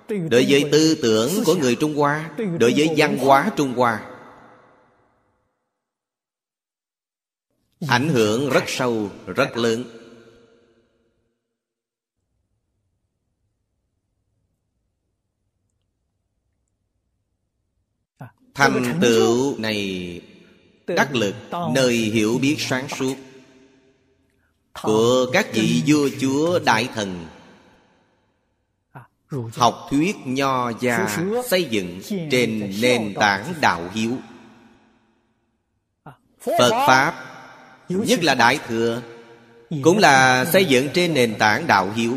Đối 0.08 0.46
với 0.48 0.68
tư 0.72 0.98
tưởng 1.02 1.30
của 1.44 1.54
người 1.54 1.76
Trung 1.76 1.94
Hoa 1.94 2.30
Đối 2.58 2.72
với 2.76 2.94
văn 2.96 3.18
hóa 3.18 3.50
Trung 3.56 3.74
Hoa 3.74 4.00
Ảnh 7.88 8.08
hưởng 8.08 8.50
rất 8.50 8.64
sâu, 8.66 9.10
rất 9.26 9.56
lớn 9.56 9.84
Thành 18.54 18.98
tựu 19.00 19.58
này 19.58 20.20
đắc 20.86 21.14
lực 21.14 21.34
nơi 21.74 21.96
hiểu 21.96 22.38
biết 22.42 22.56
sáng 22.58 22.88
suốt. 22.88 23.14
Của 24.82 25.26
các 25.32 25.46
vị 25.52 25.82
vua 25.86 26.08
chúa 26.20 26.58
đại 26.58 26.88
thần. 26.94 27.26
Học 29.52 29.86
thuyết 29.90 30.16
nho 30.24 30.72
gia 30.80 31.18
xây 31.50 31.64
dựng 31.64 32.00
trên 32.30 32.72
nền 32.80 33.14
tảng 33.14 33.54
đạo 33.60 33.90
hiếu. 33.94 34.12
Phật 36.40 36.70
Pháp 36.86 37.14
Nhất 37.88 38.24
là 38.24 38.34
Đại 38.34 38.58
Thừa 38.68 39.02
Cũng 39.82 39.98
là 39.98 40.44
xây 40.44 40.64
dựng 40.64 40.88
trên 40.94 41.14
nền 41.14 41.34
tảng 41.38 41.66
đạo 41.66 41.92
hiếu. 41.96 42.16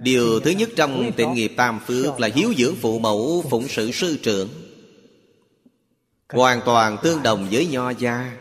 Điều 0.00 0.40
thứ 0.40 0.50
nhất 0.50 0.70
trong 0.76 1.12
tịnh 1.16 1.34
nghiệp 1.34 1.52
tam 1.56 1.80
phước 1.86 2.20
Là 2.20 2.28
hiếu 2.34 2.54
dưỡng 2.58 2.74
phụ 2.80 2.98
mẫu 2.98 3.44
phụng 3.50 3.68
sự 3.68 3.92
sư 3.92 4.18
trưởng 4.22 4.48
Hoàn 6.32 6.60
toàn 6.64 6.98
tương 7.02 7.22
đồng 7.22 7.48
với 7.50 7.66
nho 7.66 7.90
gia. 7.90 8.32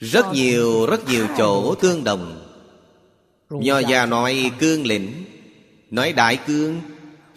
Rất 0.00 0.26
nhiều 0.32 0.86
rất 0.86 1.08
nhiều 1.08 1.26
chỗ 1.38 1.74
tương 1.74 2.04
đồng. 2.04 2.48
Nho 3.50 3.78
gia 3.78 4.06
nói 4.06 4.50
cương 4.58 4.86
lĩnh 4.86 5.24
Nói 5.90 6.12
đại 6.12 6.38
cương. 6.46 6.80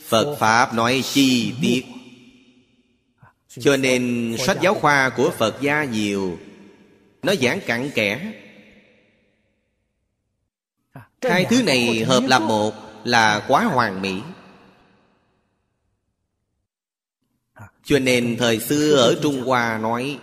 Phật 0.08 0.36
Pháp 0.40 0.74
nói 0.74 1.02
chi 1.14 1.54
tiết. 1.62 1.86
Cho 3.60 3.78
nên 3.78 4.36
sách 4.40 4.58
giáo 4.62 4.74
khoa 4.74 5.10
của 5.10 5.32
Phật 5.38 5.62
gia 5.62 5.84
nhiều. 5.84 6.40
Nó 7.24 7.34
giảng 7.36 7.60
cặn 7.66 7.92
kẽ. 7.92 8.32
Hai 11.22 11.46
thứ 11.46 11.64
này 11.64 12.04
hợp 12.04 12.24
làm 12.28 12.48
một 12.48 12.74
Là 13.04 13.46
quá 13.48 13.64
hoàn 13.64 14.02
mỹ 14.02 14.22
Cho 17.86 18.00
nên 18.00 18.36
thời 18.40 18.60
xưa 18.60 18.96
ở 18.96 19.20
Trung 19.24 19.42
Hoa 19.42 19.78
nói, 19.78 20.20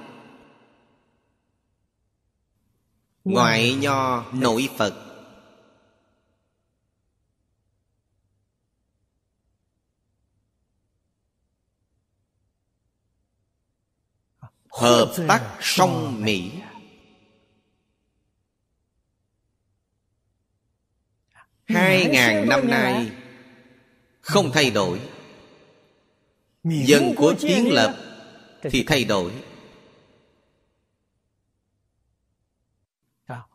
Ngoại 3.24 3.74
nho 3.74 4.24
nội 4.32 4.68
Phật. 4.76 4.94
Hợp 14.68 15.14
tác 15.28 15.59
song 15.60 16.24
Mỹ. 16.24 16.52
Hai 21.64 22.06
ngàn 22.06 22.48
năm 22.48 22.68
nay 22.68 23.10
Không 24.20 24.51
thay 24.52 24.70
đổi. 24.70 25.11
Dân 26.64 27.14
của 27.14 27.34
kiến 27.40 27.72
lập 27.72 27.97
Thì 28.62 28.82
thay 28.82 29.05
đổi. 29.05 29.32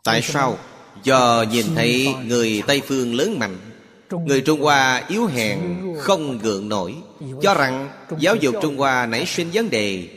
Tại 0.04 0.22
sao? 0.22 0.58
Do 1.04 1.46
nhìn 1.52 1.66
thấy 1.76 2.08
người 2.26 2.64
Tây 2.68 2.82
Phương 2.86 3.16
lớn 3.16 3.40
mạnh 3.40 3.58
Người 4.26 4.42
Trung 4.42 4.62
Hoa 4.62 5.06
yếu 5.08 5.26
hèn 5.26 5.60
Không 6.00 6.38
gượng 6.38 6.70
nổi. 6.70 6.96
Cho 7.42 7.54
rằng 7.54 7.90
giáo 8.20 8.36
dục 8.36 8.56
Trung 8.62 8.78
Hoa 8.78 9.06
nảy 9.06 9.26
sinh 9.26 9.50
vấn 9.54 9.70
đề 9.70 10.10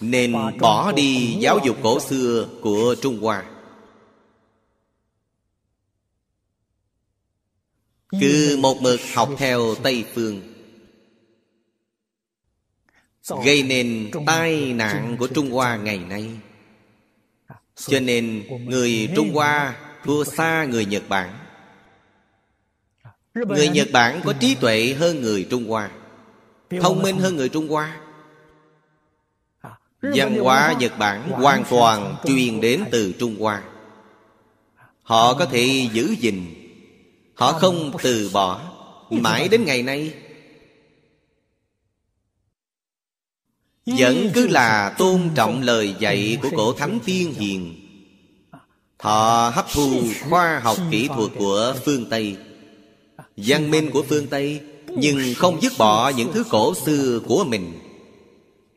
Nên 0.00 0.34
bỏ 0.60 0.92
đi 0.92 1.36
giáo 1.40 1.58
dục 1.64 1.76
cổ 1.82 2.00
xưa 2.00 2.48
của 2.62 2.94
Trung 3.02 3.20
Hoa. 3.20 3.44
Cứ 8.20 8.56
một 8.60 8.82
mực 8.82 9.00
học 9.14 9.28
theo 9.38 9.74
Tây 9.82 10.04
Phương 10.14 10.47
Gây 13.44 13.62
nên 13.62 14.10
tai 14.26 14.72
nạn 14.72 15.16
của 15.18 15.26
Trung 15.26 15.50
Hoa 15.50 15.76
ngày 15.76 15.98
nay. 15.98 16.30
Cho 17.76 18.00
nên 18.00 18.42
người 18.64 19.08
Trung 19.16 19.34
Hoa 19.34 19.76
thua 20.04 20.24
xa 20.24 20.64
người 20.64 20.84
Nhật 20.84 21.02
Bản. 21.08 21.38
Người 23.34 23.68
Nhật 23.68 23.88
Bản 23.92 24.20
có 24.24 24.32
trí 24.32 24.54
tuệ 24.54 24.94
hơn 24.98 25.20
người 25.20 25.46
Trung 25.50 25.68
Hoa, 25.68 25.90
Thông 26.80 27.02
minh 27.02 27.18
hơn 27.18 27.36
người 27.36 27.48
Trung 27.48 27.68
Hoa. 27.68 28.00
Văn 30.02 30.38
hóa 30.38 30.74
Nhật 30.78 30.98
Bản 30.98 31.30
hoàn 31.30 31.64
toàn 31.70 32.16
truyền 32.24 32.60
đến 32.60 32.84
từ 32.90 33.12
Trung 33.18 33.36
Hoa. 33.40 33.62
Họ 35.02 35.34
có 35.34 35.44
thể 35.44 35.88
giữ 35.92 36.14
gìn, 36.20 36.54
Họ 37.34 37.52
không 37.52 37.92
từ 38.02 38.30
bỏ. 38.32 38.60
Mãi 39.10 39.48
đến 39.48 39.64
ngày 39.64 39.82
nay 39.82 40.12
Vẫn 43.96 44.30
cứ 44.34 44.46
là 44.46 44.94
tôn 44.98 45.30
trọng 45.34 45.62
lời 45.62 45.94
dạy 45.98 46.38
của 46.42 46.50
cổ 46.56 46.72
thánh 46.72 46.98
tiên 47.04 47.34
hiền. 47.34 47.74
Họ 48.98 49.52
hấp 49.54 49.66
thu 49.72 50.02
khoa 50.28 50.58
học 50.58 50.76
kỹ 50.90 51.08
thuật 51.08 51.30
của 51.38 51.74
phương 51.84 52.06
Tây. 52.10 52.36
Văn 53.36 53.70
minh 53.70 53.90
của 53.90 54.02
phương 54.08 54.26
Tây, 54.26 54.60
Nhưng 54.86 55.34
không 55.36 55.62
dứt 55.62 55.72
bỏ 55.78 56.08
những 56.08 56.32
thứ 56.32 56.44
cổ 56.50 56.74
xưa 56.74 57.20
của 57.26 57.44
mình, 57.44 57.78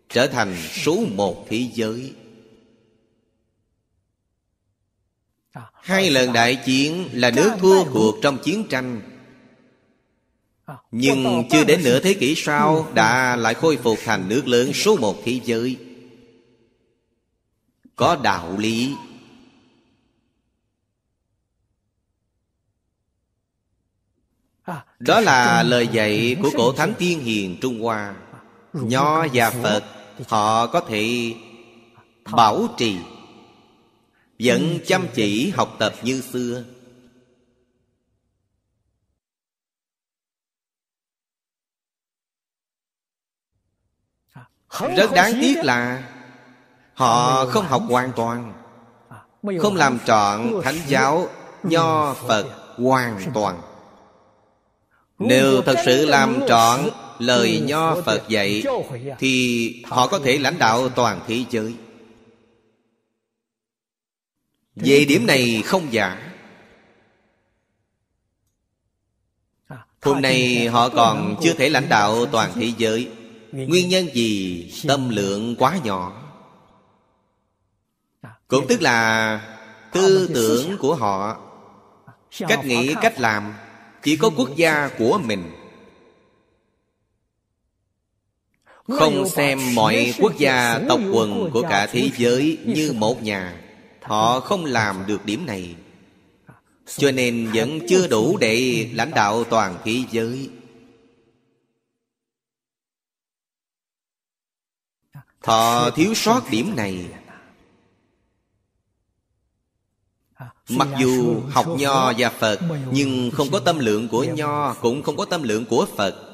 Trở 0.10 0.28
thành 0.28 0.56
số 0.84 0.98
một 1.16 1.46
thế 1.50 1.68
giới. 1.74 2.14
Hai 5.74 6.10
lần 6.10 6.34
đại 6.34 6.56
chiến 6.56 7.10
là 7.14 7.32
nước 7.32 7.52
thua 7.60 7.84
cuộc 7.94 8.16
trong 8.22 8.38
chiến 8.44 8.66
tranh. 8.70 9.02
Nhưng 10.92 11.44
chưa 11.52 11.64
đến 11.64 11.82
nửa 11.84 12.00
thế 12.00 12.14
kỷ 12.14 12.36
sau 12.36 12.88
Đã 12.94 13.36
lại 13.36 13.54
khôi 13.54 13.78
phục 13.78 14.00
thành 14.06 14.30
nước 14.30 14.48
lớn 14.48 14.74
số 14.74 14.98
một 14.98 15.16
thế 15.26 15.40
giới. 15.46 15.78
Có 17.96 18.16
đạo 18.16 18.58
lý. 18.58 18.96
Đó 25.00 25.20
là 25.20 25.64
lời 25.64 25.88
dạy 25.88 26.36
của 26.42 26.50
cổ 26.58 26.72
thánh 26.72 26.94
tiên 26.98 27.20
hiền 27.20 27.58
Trung 27.62 27.82
Hoa. 27.82 28.16
Nho 28.74 29.28
và 29.34 29.50
Phật 29.50 29.84
Họ 30.28 30.68
có 30.68 30.80
thể 30.80 31.34
bảo 32.32 32.68
trì 32.78 32.96
Vẫn 34.40 34.80
chăm 34.88 35.08
chỉ 35.14 35.50
học 35.50 35.76
tập 35.80 35.94
như 36.04 36.22
xưa 36.22 36.64
Rất 44.80 45.12
đáng 45.14 45.34
tiếc 45.42 45.58
là 45.64 46.04
Họ 46.94 47.46
không 47.46 47.66
học 47.66 47.84
hoàn 47.90 48.12
toàn. 48.16 48.54
Không 49.62 49.76
làm 49.76 50.00
trọn 50.06 50.62
thánh 50.64 50.78
giáo 50.88 51.28
Nho 51.64 52.14
Phật 52.14 52.46
hoàn 52.78 53.32
toàn. 53.34 53.62
Nếu 55.20 55.62
thật 55.62 55.76
sự 55.86 56.06
làm 56.06 56.40
trọn 56.48 56.80
lời 57.20 57.62
Nho 57.66 58.02
Phật 58.06 58.28
dạy 58.28 58.64
Thì 59.20 59.84
họ 59.88 60.08
có 60.08 60.20
thể 60.20 60.38
lãnh 60.38 60.60
đạo 60.60 60.90
toàn 60.90 61.20
thế 61.28 61.46
giới. 61.50 61.76
Về 64.76 65.06
điểm 65.06 65.28
này 65.28 65.64
không 65.66 65.94
giả 65.94 66.32
Hôm 70.02 70.22
nay 70.22 70.68
họ 70.68 70.90
còn 70.90 71.36
chưa 71.44 71.54
thể 71.54 71.70
lãnh 71.70 71.90
đạo 71.90 72.26
toàn 72.26 72.52
thế 72.56 72.72
giới 72.78 73.10
Nguyên 73.52 73.90
nhân 73.90 74.08
gì? 74.14 74.72
Tâm 74.88 75.10
lượng 75.10 75.56
quá 75.56 75.80
nhỏ. 75.84 76.22
Cũng 78.48 78.68
tức 78.68 78.82
là 78.82 79.42
tư 79.94 80.30
tưởng 80.34 80.78
của 80.78 80.96
họ 80.96 81.38
Cách 82.40 82.66
nghĩ, 82.66 82.94
cách 83.02 83.20
làm 83.20 83.54
Chỉ 84.04 84.18
có 84.18 84.30
quốc 84.30 84.50
gia 84.56 84.90
của 84.98 85.20
mình. 85.26 85.52
Không 88.88 89.30
xem 89.30 89.60
mọi 89.76 90.14
quốc 90.20 90.38
gia 90.38 90.80
tộc 90.90 91.00
quần 91.14 91.50
của 91.54 91.62
cả 91.62 91.88
thế 91.92 92.10
giới 92.18 92.58
như 92.66 92.94
một 92.94 93.24
nhà. 93.24 93.62
Họ 94.02 94.40
không 94.40 94.66
làm 94.66 95.04
được 95.08 95.26
điểm 95.26 95.46
này. 95.46 95.76
Cho 96.98 97.12
nên 97.12 97.50
vẫn 97.54 97.80
chưa 97.90 98.08
đủ 98.08 98.38
để 98.38 98.88
lãnh 98.94 99.12
đạo 99.12 99.44
toàn 99.44 99.78
thế 99.84 100.04
giới 100.12 100.50
Thọ 105.42 105.90
thiếu 105.96 106.14
sót 106.14 106.42
điểm 106.52 106.76
này. 106.76 107.08
Mặc 110.70 110.88
dù 111.00 111.42
học 111.50 111.66
Nho 111.78 112.14
và 112.18 112.30
Phật, 112.30 112.60
Nhưng 112.92 113.32
không 113.32 113.48
có 113.52 113.60
tâm 113.60 113.80
lượng 113.80 114.08
của 114.08 114.24
Nho, 114.24 114.74
Cũng 114.74 115.04
không 115.04 115.18
có 115.18 115.26
tâm 115.26 115.44
lượng 115.44 115.66
của 115.66 115.86
Phật. 115.98 116.28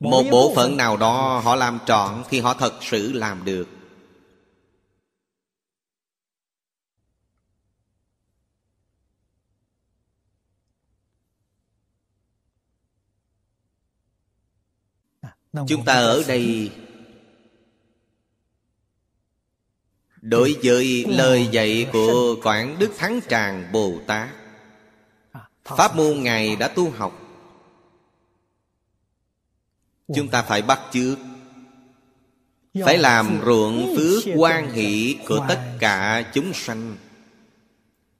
Một 0.00 0.22
bộ 0.30 0.52
phận 0.56 0.76
nào 0.76 0.96
đó 0.96 1.40
họ 1.44 1.56
làm 1.56 1.78
trọn 1.86 2.22
Thì 2.30 2.40
họ 2.40 2.54
thật 2.54 2.72
sự 2.80 3.12
làm 3.12 3.44
được. 3.44 3.68
Chúng 15.68 15.84
ta 15.84 15.94
ở 15.94 16.22
đây 16.28 16.70
Đối 20.20 20.56
với 20.62 21.04
lời 21.08 21.48
dạy 21.52 21.86
của 21.92 22.36
Quảng 22.42 22.76
Đức 22.78 22.90
Thắng 22.98 23.20
Tràng 23.28 23.72
Bồ 23.72 23.92
Tát. 24.06 24.28
Pháp 25.64 25.96
môn 25.96 26.22
Ngài 26.22 26.56
đã 26.56 26.68
tu 26.68 26.90
học. 26.90 27.20
Chúng 30.14 30.28
ta 30.28 30.42
phải 30.42 30.62
bắt 30.62 30.80
chước. 30.92 31.18
Phải 32.84 32.98
làm 32.98 33.40
ruộng 33.44 33.96
phước 33.96 34.24
quan 34.36 34.70
hỷ 34.72 35.16
của 35.28 35.44
tất 35.48 35.60
cả 35.78 36.30
chúng 36.34 36.52
sanh. 36.52 36.96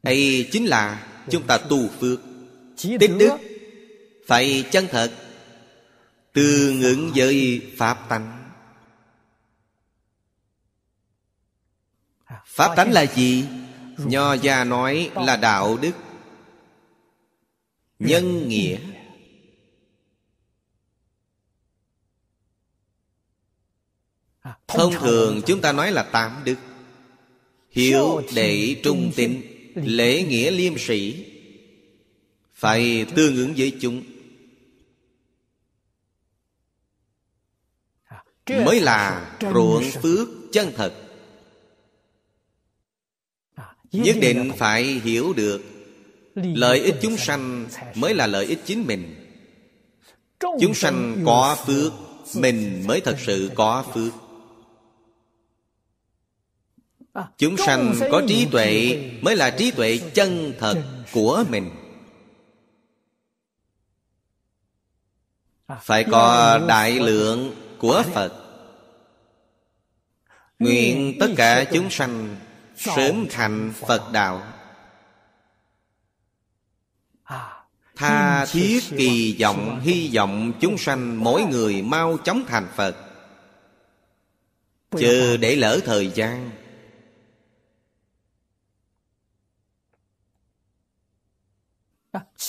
Đây 0.03 0.49
chính 0.53 0.67
là 0.67 1.07
chúng 1.31 1.43
ta 1.43 1.59
tu 1.59 1.89
phước. 2.01 2.21
Tích 3.01 3.11
đức 3.19 3.31
Phải 4.27 4.65
chân 4.71 4.87
thật 4.91 5.13
Tương 6.35 6.83
ứng 6.83 7.13
với 7.15 7.63
Pháp 7.77 8.09
tánh. 8.09 8.51
Pháp 12.47 12.77
tánh 12.77 12.93
là 12.93 13.07
gì? 13.07 13.45
Nho 13.99 14.33
gia 14.33 14.65
nói 14.65 15.11
là 15.15 15.37
đạo 15.37 15.77
đức. 15.77 15.93
Nhân 17.99 18.49
nghĩa. 18.49 18.79
Thông 24.67 24.93
thường 24.93 25.43
chúng 25.47 25.61
ta 25.61 25.73
nói 25.73 25.93
là 25.93 26.03
tám 26.03 26.43
đức. 26.45 26.57
Hiếu 27.71 28.23
đệ 28.35 28.81
trung 28.83 29.13
tín 29.17 29.43
Lễ 29.75 30.23
nghĩa 30.23 30.51
liêm 30.51 30.79
sĩ 30.79 31.27
Phải 32.55 33.07
tương 33.17 33.37
ứng 33.37 33.55
với 33.57 33.77
chúng 33.81 34.03
Mới 38.51 38.81
là 38.81 39.33
ruộng 39.55 39.85
phước 40.03 40.29
chân 40.53 40.73
thật. 40.77 40.93
Nhất 43.93 44.17
định 44.21 44.53
phải 44.59 44.85
hiểu 44.85 45.33
được 45.33 45.63
Lợi 46.35 46.81
ích 46.81 46.95
chúng 47.03 47.17
sanh 47.17 47.67
mới 47.95 48.15
là 48.15 48.27
lợi 48.27 48.47
ích 48.47 48.59
chính 48.65 48.87
mình. 48.87 49.15
Chúng 50.61 50.75
sanh 50.75 51.23
có 51.27 51.57
phước 51.67 51.93
Mình 52.35 52.85
mới 52.87 53.01
thật 53.01 53.17
sự 53.27 53.51
có 53.55 53.85
phước. 53.95 54.13
Chúng 57.39 57.57
sanh 57.57 57.95
có 58.11 58.23
trí 58.29 58.47
tuệ 58.51 58.99
Mới 59.23 59.37
là 59.37 59.51
trí 59.51 59.71
tuệ 59.71 60.01
chân 60.15 60.55
thật 60.59 60.85
của 61.13 61.45
mình. 61.51 61.71
Phải 65.83 66.05
có 66.11 66.59
đại 66.69 67.01
lượng 67.01 67.64
của 67.85 68.03
Phật. 68.13 68.33
Nguyện 70.59 71.17
tất 71.21 71.27
cả 71.37 71.65
chúng 71.73 71.91
sanh 71.91 72.37
Sớm 72.77 73.27
thành 73.31 73.73
Phật. 73.87 74.13
Đạo. 74.13 74.43
Tha 77.97 78.47
thiết 78.47 78.81
kỳ 78.97 79.37
vọng 79.41 79.81
Hy 79.81 80.11
vọng 80.15 80.53
chúng 80.61 80.79
sanh 80.79 81.25
Mỗi 81.25 81.43
người 81.43 81.83
mau 81.83 82.17
chóng 82.17 82.45
thành 82.49 82.69
Phật. 82.77 82.97
Chờ 84.91 85.37
để 85.37 85.57
lỡ 85.57 85.81
thời 85.85 86.11
gian. 86.15 86.51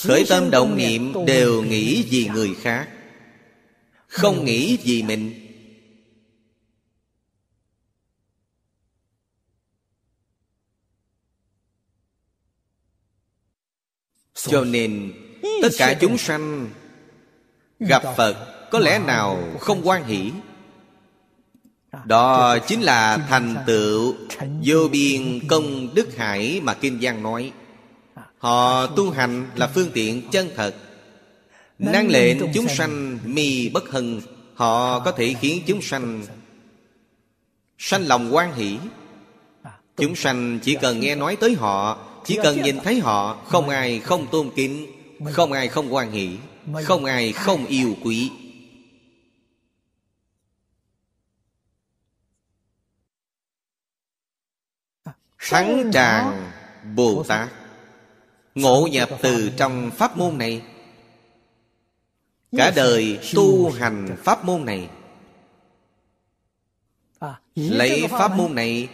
Khởi 0.02 0.24
tâm 0.28 0.50
động 0.50 0.76
niệm 0.76 1.14
đều 1.26 1.62
nghĩ 1.62 2.06
vì 2.10 2.28
người 2.28 2.54
khác 2.54 2.95
không 4.16 4.44
nghĩ 4.44 4.78
vì 4.84 5.02
mình. 5.02 5.34
Cho 14.34 14.64
nên, 14.64 15.12
Tất 15.62 15.68
cả 15.78 15.94
chúng 16.00 16.18
sanh 16.18 16.70
Gặp 17.80 18.02
Phật, 18.16 18.68
Có 18.70 18.78
lẽ 18.78 18.98
nào 18.98 19.38
không 19.60 19.88
quan 19.88 20.04
hỷ? 20.04 20.32
Đó 22.04 22.58
chính 22.58 22.82
là 22.82 23.26
thành 23.28 23.56
tựu 23.66 24.14
Vô 24.64 24.88
biên 24.92 25.48
công 25.48 25.94
đức 25.94 26.16
hải 26.16 26.60
Mà 26.60 26.74
Kinh 26.74 27.00
Giang 27.00 27.22
nói. 27.22 27.52
Họ 28.38 28.86
tu 28.86 29.10
hành 29.10 29.50
là 29.54 29.66
phương 29.66 29.90
tiện 29.94 30.30
chân 30.30 30.50
thật. 30.56 30.74
Năng 31.78 32.08
lệnh 32.08 32.52
chúng 32.54 32.68
sanh. 32.68 33.18
mi 33.24 33.68
bất 33.68 33.88
hân 33.88 34.20
Họ 34.54 35.00
có 35.00 35.12
thể 35.12 35.34
khiến 35.40 35.62
chúng 35.66 35.82
sanh 35.82 36.24
Sanh 37.78 38.06
lòng 38.06 38.34
quan 38.34 38.54
hỷ. 38.54 38.78
Chúng 39.96 40.16
sanh 40.16 40.58
chỉ 40.62 40.76
cần 40.80 41.00
nghe 41.00 41.14
nói 41.14 41.36
tới 41.36 41.54
họ 41.54 41.98
Chỉ 42.24 42.38
cần 42.42 42.62
nhìn 42.62 42.80
thấy 42.80 43.00
họ 43.00 43.42
Không 43.44 43.68
ai 43.68 44.00
không 44.00 44.26
tôn 44.26 44.50
kính 44.56 44.86
Không 45.32 45.52
ai 45.52 45.68
không 45.68 45.94
quan 45.94 46.10
hỷ 46.12 46.36
Không 46.84 47.04
ai 47.04 47.32
không 47.32 47.66
yêu 47.66 47.96
quý. 48.02 48.30
Thắng 55.38 55.90
tràng 55.92 56.52
Bồ 56.94 57.22
Tát. 57.28 57.48
Ngộ 58.54 58.88
nhập 58.92 59.08
từ 59.22 59.50
trong 59.56 59.90
pháp 59.90 60.16
môn 60.16 60.38
này 60.38 60.62
Cả 62.56 62.72
đời 62.76 63.18
tu 63.34 63.70
hành 63.70 64.16
pháp 64.24 64.44
môn 64.44 64.64
này. 64.64 64.88
Lấy 67.54 68.06
pháp 68.10 68.36
môn 68.36 68.54
này 68.54 68.88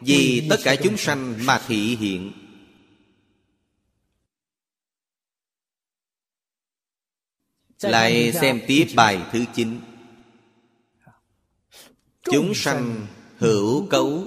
Vì 0.00 0.46
tất 0.50 0.56
cả 0.64 0.76
chúng 0.76 0.96
sanh 0.96 1.46
mà 1.46 1.60
thị 1.66 1.96
hiện. 1.96 2.32
Lại 7.80 8.32
xem 8.32 8.60
tiếp 8.66 8.86
bài 8.94 9.22
thứ 9.32 9.44
9 9.54 9.80
Chúng 12.22 12.54
sanh 12.54 13.06
hữu 13.38 13.86
cấu 13.86 14.24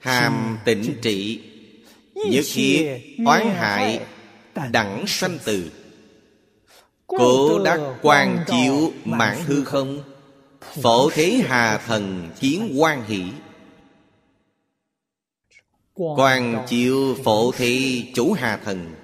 Hàm 0.00 0.58
tịnh 0.64 0.94
trị 1.02 1.42
Nhất 2.14 2.44
thiết 2.52 3.00
oán 3.26 3.46
hại 3.46 4.06
Đẳng 4.70 5.04
sanh 5.06 5.38
từ 5.44 5.70
Cố 7.08 7.58
đắc 7.64 7.80
quan 8.02 8.44
chiếu 8.46 8.92
mãn 9.04 9.38
hư 9.46 9.64
không? 9.64 9.98
Phổ 10.82 11.10
thế 11.10 11.42
hà 11.46 11.78
thần 11.78 12.30
chiến 12.40 12.76
quan 12.78 13.04
hỷ. 13.04 13.24
Quan 15.94 16.64
chiếu 16.68 17.16
phổ 17.24 17.52
thế 17.52 18.02
chủ 18.14 18.32
hà 18.32 18.56
thần. 18.56 18.94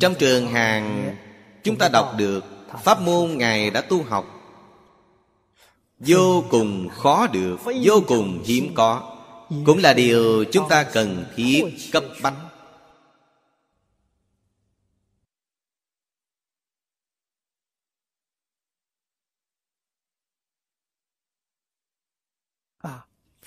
Trong 0.00 0.14
trường 0.14 0.46
hàng 0.46 1.16
Chúng 1.62 1.76
ta 1.76 1.88
đọc 1.88 2.14
được 2.16 2.44
Pháp 2.82 3.00
môn 3.00 3.38
Ngài 3.38 3.70
đã 3.70 3.80
tu 3.80 4.02
học. 4.02 4.26
Vô 5.98 6.44
cùng 6.50 6.88
khó 6.88 7.26
được 7.26 7.56
Vô 7.82 8.02
cùng 8.06 8.42
hiếm 8.44 8.74
có. 8.74 9.16
Cũng 9.66 9.78
là 9.78 9.94
điều 9.94 10.44
chúng 10.52 10.68
ta 10.68 10.82
cần 10.82 11.24
thiết 11.36 11.64
cấp 11.92 12.04
bách 12.22 12.34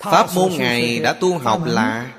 Pháp 0.02 0.26
môn 0.34 0.52
Ngài 0.58 0.98
đã 0.98 1.12
tu 1.12 1.38
học 1.38 1.62
là 1.66 2.12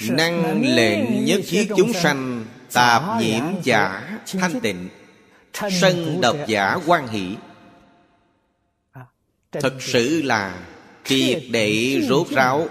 Năng 0.00 0.62
lệnh 0.62 1.24
nhất 1.24 1.40
thiết 1.48 1.68
chúng 1.76 1.92
sanh 1.92 2.44
Tạp 2.72 3.02
nhiễm 3.20 3.42
giả 3.62 4.18
thanh 4.26 4.60
tịnh. 4.60 4.88
Sân 5.80 6.20
độc 6.20 6.36
giả 6.46 6.78
quan 6.86 7.08
hỷ. 7.08 7.36
Thật 9.52 9.74
sự 9.80 10.22
là 10.22 10.60
Triệt 11.04 11.42
để 11.50 12.00
rốt 12.08 12.28
ráo 12.28 12.66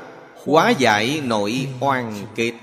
Hóa 0.45 0.69
giải 0.69 1.21
nội 1.23 1.67
oan 1.79 2.13
kết 2.35 2.53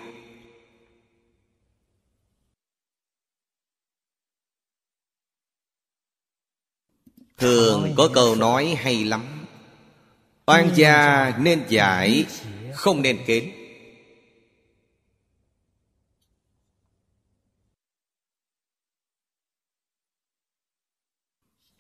Thường 7.37 7.95
có 7.97 8.11
câu 8.15 8.35
nói 8.35 8.77
hay 8.79 9.05
lắm. 9.05 9.47
Oan 10.47 10.71
gia 10.75 11.33
nên 11.39 11.65
giải 11.69 12.27
Không 12.75 13.03
nên 13.03 13.19
kết 13.27 13.53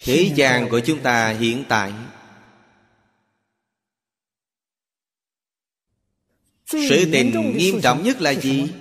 Thế 0.04 0.32
gian 0.34 0.68
của 0.68 0.80
chúng 0.80 1.02
ta 1.02 1.28
hiện 1.28 1.64
tại. 1.68 1.92
Sự 6.66 7.08
tình 7.12 7.56
nghiêm 7.56 7.80
trọng 7.80 8.02
nhất 8.02 8.20
là 8.20 8.30
gì? 8.30 8.72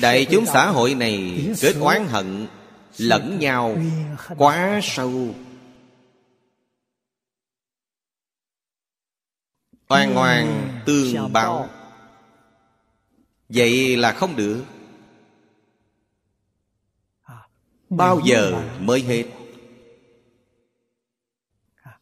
Đại 0.00 0.26
chúng 0.30 0.46
xã 0.46 0.70
hội 0.70 0.94
này 0.94 1.46
kết 1.60 1.74
oán 1.80 2.06
hận 2.06 2.46
lẫn 2.98 3.38
nhau 3.38 3.76
quá 4.36 4.80
sâu. 4.82 5.34
Oan 9.88 10.16
oan 10.16 10.72
tương 10.86 11.32
báo. 11.32 11.68
Vậy 13.48 13.96
là 13.96 14.12
không 14.12 14.36
được. 14.36 14.64
Bao 17.90 18.20
giờ 18.24 18.62
mới 18.80 19.00
hết? 19.00 19.24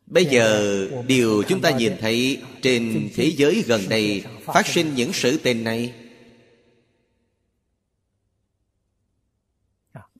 Bây 0.07 0.25
giờ 0.25 0.89
điều 1.07 1.43
chúng 1.49 1.61
ta 1.61 1.71
nhìn 1.71 1.93
thấy 2.01 2.43
trên 2.63 3.11
thế 3.15 3.33
giới 3.37 3.65
gần 3.67 3.81
đây 3.89 4.25
phát 4.45 4.67
sinh 4.67 4.95
những 4.95 5.13
sự 5.13 5.39
tình 5.39 5.65
này 5.65 6.02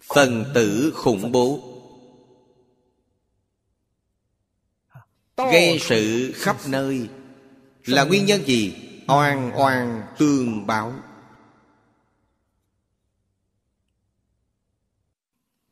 phần 0.03 0.45
tử 0.55 0.93
khủng 0.97 1.33
bố. 1.33 1.61
Gây 5.37 5.79
sự 5.81 6.33
khắp 6.35 6.57
nơi 6.67 7.09
là 7.85 8.05
nguyên 8.05 8.27
nhân 8.27 8.45
gì? 8.47 8.89
Oan 9.09 9.53
oan 9.61 10.03
tương 10.19 10.67
báo. 10.67 10.95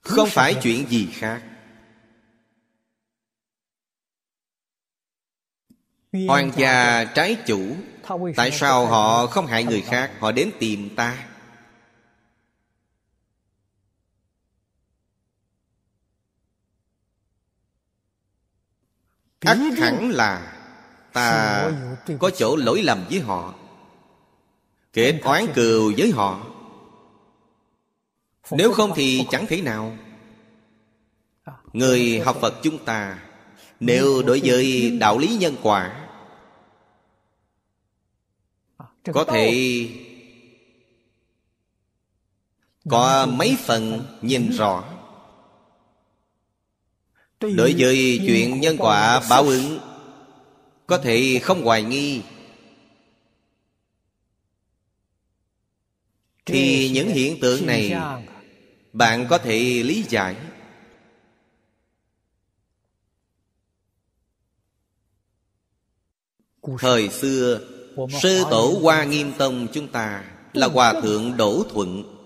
Không 0.01 0.29
phải 0.31 0.55
chuyện 0.63 0.89
gì 0.89 1.09
khác. 1.13 1.43
Hoàng 6.29 6.53
gia 6.57 7.05
trái 7.05 7.37
chủ. 7.47 7.77
Tại 8.37 8.51
sao 8.51 8.87
họ 8.87 9.27
không 9.27 9.47
hại 9.47 9.65
người 9.65 9.81
khác? 9.83 10.13
Họ 10.21 10.33
đến 10.33 10.51
tìm 10.59 10.97
ta. 10.97 11.30
Ắt 19.41 19.59
hẳn 19.79 20.11
là 20.11 20.57
ta 21.13 21.71
có 22.19 22.31
chỗ 22.31 22.57
lỗi 22.57 22.83
lầm 22.83 23.05
với 23.11 23.21
họ 23.21 23.55
kết 24.93 25.21
oán 25.25 25.47
cừu 25.55 25.93
với 25.99 26.11
họ. 26.11 26.47
Nếu 28.51 28.73
không 28.73 28.93
thì 28.95 29.27
chẳng 29.31 29.47
thể 29.47 29.63
nào. 29.63 29.97
Người 31.73 32.21
học 32.21 32.37
phật 32.41 32.55
chúng 32.63 32.85
ta 32.85 33.19
nếu 33.81 34.23
đối 34.23 34.41
với 34.45 34.97
đạo 35.01 35.19
lý 35.19 35.37
nhân 35.37 35.57
quả 35.63 36.07
có 39.13 39.25
thể 39.25 39.89
có 42.89 43.27
mấy 43.27 43.57
phần 43.67 44.07
nhìn 44.23 44.51
rõ 44.51 44.85
đối 47.41 47.75
với 47.79 48.21
chuyện 48.27 48.61
nhân 48.61 48.77
quả 48.79 49.23
báo 49.31 49.43
ứng, 49.43 49.79
có 50.87 50.99
thể 50.99 51.41
không 51.43 51.63
hoài 51.63 51.83
nghi. 51.83 52.23
Thì 56.47 56.91
những 56.91 57.09
hiện 57.09 57.41
tượng 57.41 57.67
này 57.67 57.97
bạn 58.93 59.27
có 59.31 59.39
thể 59.39 59.59
lý 59.83 60.05
giải. 60.09 60.37
Thời 66.79 67.09
xưa 67.09 67.61
sư 68.23 68.45
tổ 68.51 68.79
hoa 68.83 69.05
nghiêm 69.05 69.33
tông 69.39 69.69
chúng 69.73 69.89
ta 69.89 70.25
là 70.53 70.67
hòa 70.67 71.01
thượng 71.01 71.37
đỗ 71.37 71.65
thuận. 71.73 72.20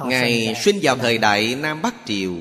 Ngài 0.00 0.54
sinh 0.62 0.78
vào 0.82 0.96
thời 0.96 1.18
đại 1.18 1.54
Nam 1.54 1.82
Bắc 1.82 1.94
Triều. 2.06 2.34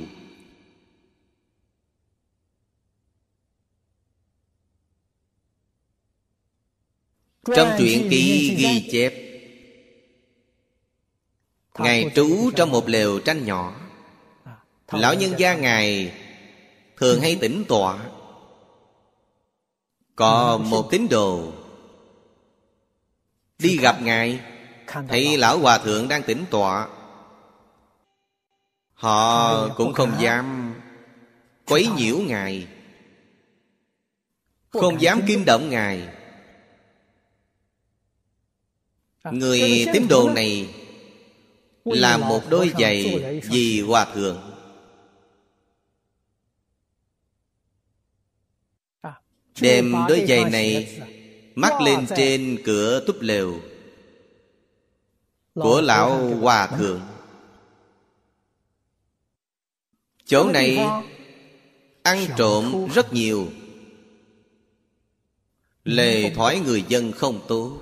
Trong 7.55 7.75
truyện 7.77 8.07
ký 8.09 8.55
ghi 8.57 8.89
chép 8.91 9.13
Ngài 11.79 12.11
trú 12.15 12.51
trong 12.55 12.71
một 12.71 12.89
lều 12.89 13.19
tranh 13.19 13.45
nhỏ. 13.45 13.81
Lão 14.91 15.13
nhân 15.13 15.33
gia 15.37 15.55
Ngài 15.55 16.13
Thường 16.97 17.21
hay 17.21 17.37
tĩnh 17.41 17.65
tọa. 17.67 18.09
Có 20.15 20.57
một 20.57 20.87
tín 20.91 21.07
đồ. 21.09 21.53
Đi 23.59 23.77
gặp 23.77 24.01
Ngài 24.01 24.39
Thấy 25.07 25.37
Lão 25.37 25.59
Hòa 25.59 25.77
Thượng 25.77 26.07
đang 26.07 26.23
tĩnh 26.23 26.45
tọa 26.49 26.87
Họ 29.01 29.69
cũng 29.69 29.93
không 29.93 30.11
dám 30.19 30.73
Quấy 31.65 31.87
nhiễu 31.97 32.17
Ngài. 32.17 32.67
Không 34.69 35.01
dám 35.01 35.21
kinh 35.27 35.45
động 35.45 35.69
Ngài. 35.69 36.09
Người 39.31 39.85
tín 39.93 40.07
đồ 40.09 40.29
này 40.29 40.73
Là 41.85 42.17
một 42.17 42.41
đôi 42.49 42.71
giày 42.79 43.23
vì 43.51 43.81
Hòa 43.81 44.05
Thượng. 44.13 44.41
Đem 49.61 49.93
đôi 50.09 50.25
giày 50.27 50.49
này 50.49 51.01
Mắc 51.55 51.81
lên 51.81 52.05
trên 52.17 52.57
cửa 52.65 53.03
túp 53.07 53.21
lều 53.21 53.59
Của 55.53 55.81
lão 55.81 56.35
Hòa 56.35 56.67
Thượng 56.67 57.10
Chỗ 60.31 60.49
này 60.51 60.79
Ăn 62.03 62.25
trộm 62.37 62.87
rất 62.93 63.13
nhiều. 63.13 63.47
Lề 65.83 66.29
thoái 66.29 66.59
người 66.59 66.83
dân 66.87 67.11
không 67.11 67.39
tốt. 67.47 67.77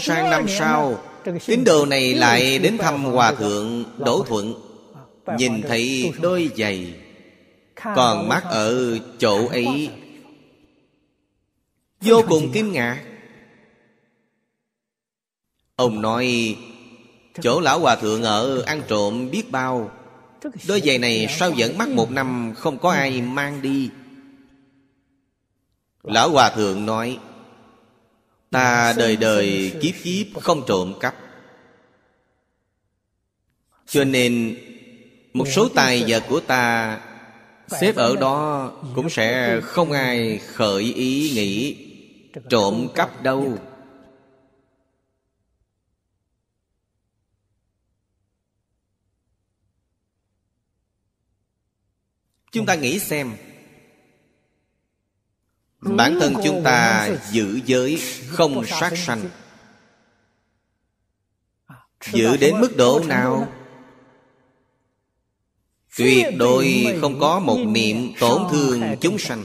Sang 0.00 0.30
năm 0.30 0.48
sau 0.48 1.04
Tín 1.46 1.64
đồ 1.64 1.86
này 1.86 2.14
lại 2.14 2.58
đến 2.58 2.78
thăm 2.78 3.04
Hòa 3.04 3.32
Thượng 3.32 3.84
Đỗ 3.98 4.24
Thuận. 4.28 4.54
Nhìn 5.38 5.62
thấy 5.62 6.12
đôi 6.20 6.50
giày 6.56 6.94
Còn 7.74 8.28
mắt 8.28 8.44
ở 8.44 8.98
chỗ 9.18 9.46
ấy. 9.48 9.90
Vô 12.00 12.22
cùng 12.28 12.50
kinh 12.52 12.72
ngạc. 12.72 13.04
Ông 15.76 16.02
nói 16.02 16.56
Chỗ 17.40 17.60
lão 17.60 17.80
hòa 17.80 17.96
thượng 17.96 18.22
ở 18.22 18.62
ăn 18.62 18.82
trộm 18.88 19.30
biết 19.30 19.50
bao 19.50 19.90
Đôi 20.68 20.80
giày 20.80 20.98
này 20.98 21.26
sao 21.38 21.52
vẫn 21.56 21.78
mắc 21.78 21.88
một 21.88 22.10
năm, 22.10 22.52
Không 22.56 22.78
có 22.78 22.90
ai 22.92 23.22
mang 23.22 23.62
đi. 23.62 23.90
Lão 26.02 26.30
hòa 26.30 26.50
thượng 26.50 26.86
nói, 26.86 27.18
Ta 28.50 28.94
đời 28.96 29.16
đời 29.16 29.72
kiếp 29.82 29.94
kiếp 30.02 30.42
không 30.42 30.62
trộm 30.66 30.94
cắp. 31.00 31.14
Cho 33.86 34.04
nên, 34.04 34.56
Một 35.32 35.48
số 35.48 35.68
tài 35.68 36.04
vật 36.08 36.22
của 36.28 36.40
ta 36.40 37.00
Xếp 37.80 37.96
ở 37.96 38.16
đó 38.16 38.72
Cũng 38.94 39.10
sẽ 39.10 39.60
không 39.62 39.92
ai 39.92 40.38
khởi 40.38 40.82
ý 40.82 41.30
nghĩ 41.34 41.76
Trộm 42.48 42.88
cắp 42.94 43.22
đâu. 43.22 43.58
Chúng 52.56 52.66
ta 52.66 52.74
nghĩ 52.74 52.98
xem. 52.98 53.32
Bản 55.80 56.18
thân 56.20 56.34
chúng 56.44 56.62
ta 56.64 57.08
giữ 57.30 57.60
giới 57.66 58.00
không 58.28 58.66
sát 58.66 58.92
sanh. 58.96 59.28
Giữ 62.12 62.36
đến 62.36 62.60
mức 62.60 62.76
độ 62.76 63.02
nào? 63.06 63.52
Tuyệt 65.96 66.26
đối 66.38 66.86
không 67.00 67.20
có 67.20 67.40
một 67.40 67.58
niệm 67.58 68.12
tổn 68.20 68.42
thương 68.50 68.82
chúng 69.00 69.18
sanh. 69.18 69.44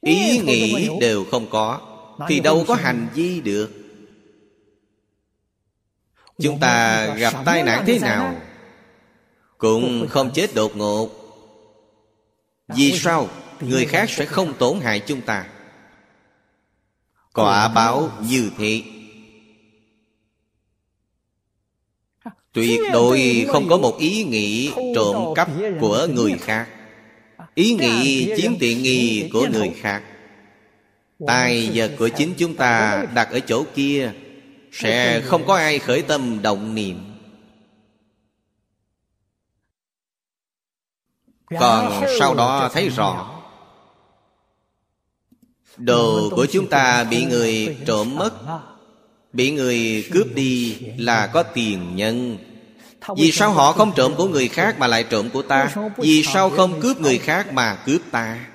Ý 0.00 0.38
nghĩ 0.38 0.88
đều 1.00 1.24
không 1.24 1.50
có. 1.50 1.80
Thì 2.28 2.40
đâu 2.40 2.64
có 2.68 2.74
hành 2.74 3.08
vi 3.14 3.40
được. 3.40 3.70
Chúng 6.38 6.60
ta 6.60 7.06
gặp 7.14 7.34
tai 7.44 7.62
nạn 7.62 7.84
thế 7.86 7.98
nào? 7.98 8.40
Cũng 9.58 10.06
không 10.10 10.30
chết 10.34 10.54
đột 10.54 10.76
ngột 10.76 11.25
Vì 12.68 12.98
sao 12.98 13.28
Người 13.60 13.86
khác 13.86 14.10
sẽ 14.10 14.24
không 14.24 14.54
tổn 14.58 14.80
hại 14.80 15.00
chúng 15.00 15.20
ta? 15.20 15.46
Quả 17.32 17.68
báo 17.68 18.10
như 18.28 18.50
thế. 18.58 18.82
Tuyệt 22.52 22.80
đối 22.92 23.46
không 23.48 23.68
có 23.68 23.76
một 23.76 23.98
ý 23.98 24.24
nghĩ 24.24 24.72
trộm 24.94 25.34
cắp 25.34 25.48
của 25.80 26.06
người 26.14 26.32
khác. 26.40 26.68
Ý 27.54 27.74
nghĩ 27.74 28.32
chiếm 28.36 28.52
tiện 28.60 28.82
nghi 28.82 29.30
của 29.32 29.46
người 29.52 29.70
khác. 29.80 30.02
Tài 31.26 31.70
vật 31.74 31.92
của 31.98 32.08
chính 32.08 32.34
chúng 32.38 32.54
ta 32.54 33.04
đặt 33.14 33.30
ở 33.30 33.40
chỗ 33.40 33.64
kia 33.74 34.12
Sẽ 34.72 35.20
không 35.20 35.46
có 35.46 35.56
ai 35.56 35.78
khởi 35.78 36.02
tâm 36.02 36.42
động 36.42 36.74
niệm 36.74 37.15
Còn 41.50 42.04
sau 42.18 42.34
đó 42.34 42.70
thấy 42.72 42.88
rõ 42.88 43.30
Đồ 45.76 46.30
của 46.30 46.46
chúng 46.52 46.68
ta 46.68 47.04
bị 47.04 47.24
người 47.24 47.76
trộm 47.86 48.14
mất 48.16 48.32
Bị 49.32 49.50
người 49.50 50.08
cướp 50.12 50.26
đi 50.34 50.76
là 50.98 51.26
có 51.26 51.42
tiền 51.42 51.96
nhân. 51.96 52.38
Vì 53.16 53.32
sao 53.32 53.52
họ 53.52 53.72
không 53.72 53.92
trộm 53.96 54.14
của 54.16 54.28
người 54.28 54.48
khác 54.48 54.78
mà 54.78 54.86
lại 54.86 55.04
trộm 55.04 55.30
của 55.30 55.42
ta? 55.42 55.74
Vì 55.96 56.22
sao 56.22 56.50
không 56.50 56.80
cướp 56.80 57.00
người 57.00 57.18
khác 57.18 57.52
mà 57.52 57.74
cướp 57.86 58.00
ta? 58.10 58.46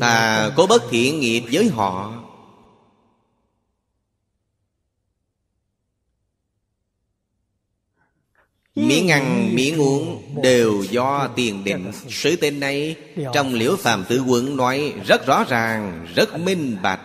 Ta 0.00 0.50
có 0.56 0.66
bất 0.66 0.82
thiện 0.90 1.20
nghiệp 1.20 1.42
với 1.52 1.68
họ 1.68 2.12
miếng 8.88 9.08
ăn 9.10 9.54
miếng 9.54 9.80
uống 9.80 10.22
đều 10.42 10.84
do 10.90 11.28
tiền 11.36 11.64
định. 11.64 11.92
Sự 12.08 12.36
tên 12.36 12.60
này 12.60 12.96
trong 13.34 13.54
liễu 13.54 13.76
phàm 13.76 14.04
Tử 14.08 14.22
quận 14.26 14.56
nói 14.56 14.94
rất 15.06 15.26
rõ 15.26 15.44
ràng, 15.48 16.06
rất 16.14 16.40
minh 16.40 16.76
bạch. 16.82 17.00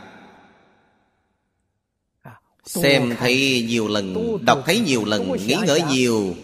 Xem 2.66 3.16
thấy 3.20 3.66
nhiều 3.68 3.88
lần, 3.88 4.38
đọc 4.46 4.64
thấy 4.66 4.80
nhiều 4.80 5.06
lần, 5.06 5.38
nghĩ 5.48 5.56
ngợi 5.66 5.82
nhiều. 5.82 6.36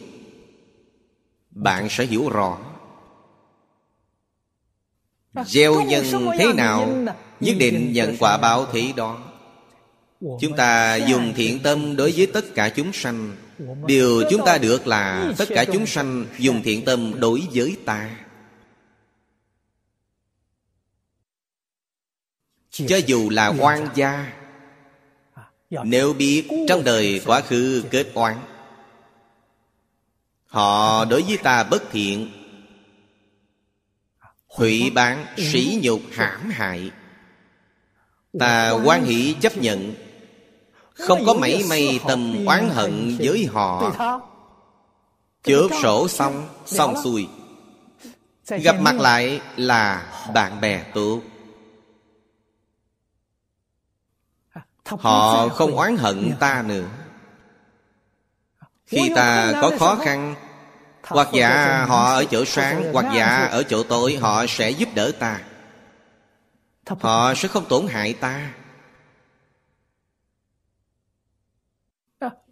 Bạn 1.51 1.89
sẽ 1.89 2.05
hiểu 2.05 2.29
rõ. 2.29 2.57
Gieo 5.45 5.81
nhân 5.81 6.05
thế 6.37 6.53
nào? 6.53 6.89
Nhất 7.39 7.55
định 7.59 7.93
nhận 7.93 8.15
quả 8.19 8.37
báo 8.37 8.65
thế 8.71 8.93
đó. 8.95 9.30
Chúng 10.22 10.56
ta 10.57 10.95
dùng 10.95 11.34
thiện 11.35 11.60
tâm 11.60 11.95
đối 11.95 12.11
với 12.11 12.27
tất 12.27 12.45
cả 12.56 12.69
chúng 12.69 12.93
sanh. 12.93 13.35
Điều 13.88 14.23
chúng 14.30 14.41
ta 14.45 14.57
được 14.57 14.88
là 14.88 15.34
Tất 15.38 15.45
cả 15.49 15.65
chúng 15.73 15.85
sanh 15.85 16.26
dùng 16.38 16.61
thiện 16.64 16.85
tâm 16.85 17.19
đối 17.19 17.43
với 17.53 17.77
ta. 17.85 18.18
Cho 22.72 22.98
dù 22.98 23.30
là 23.30 23.53
oan 23.60 23.88
gia 23.95 24.34
Nếu 25.69 26.14
biết 26.14 26.48
trong 26.68 26.84
đời 26.84 27.22
quá 27.26 27.41
khứ 27.41 27.84
kết 27.89 28.07
oán 28.14 28.38
Họ 30.45 31.06
đối 31.06 31.22
với 31.22 31.38
ta 31.38 31.64
bất 31.64 31.84
thiện 31.91 32.31
Hủy 34.48 34.89
bán, 34.89 35.26
sỉ 35.38 35.80
nhục, 35.84 36.02
hãm 36.11 36.49
hại. 36.49 36.91
Ta 38.39 38.72
quan 38.72 39.03
hỷ 39.03 39.35
chấp 39.41 39.57
nhận 39.57 39.95
không 41.01 41.25
có 41.25 41.33
mảy 41.33 41.63
may 41.69 41.99
tâm 42.07 42.45
oán 42.45 42.69
hận 42.69 43.17
với 43.19 43.45
họ. 43.53 43.93
Chớp 45.43 45.67
sổ 45.81 46.07
xong 46.07 46.47
Xong 46.65 46.95
xuôi. 47.03 47.27
Gặp 48.47 48.75
mặt 48.81 48.99
lại 48.99 49.41
là 49.55 50.11
bạn 50.33 50.61
bè 50.61 50.83
tốt 50.93 51.21
Họ 54.85 55.47
không 55.47 55.75
oán 55.75 55.97
hận 55.97 56.31
ta 56.39 56.63
nữa. 56.67 56.87
Khi 58.85 59.11
ta 59.15 59.53
có 59.61 59.71
khó 59.79 59.95
khăn 59.95 60.35
Hoặc 61.03 61.27
dạ 61.33 61.85
họ 61.87 62.13
ở 62.13 62.25
chỗ 62.25 62.45
sáng 62.45 62.93
Hoặc 62.93 63.05
dạ 63.15 63.47
ở 63.51 63.63
chỗ 63.63 63.83
tối 63.83 64.17
Họ 64.21 64.45
sẽ 64.47 64.69
giúp 64.69 64.89
đỡ 64.95 65.11
ta. 65.19 65.41
Họ 66.99 67.33
sẽ 67.35 67.47
không 67.47 67.65
tổn 67.65 67.87
hại 67.87 68.13
ta 68.13 68.53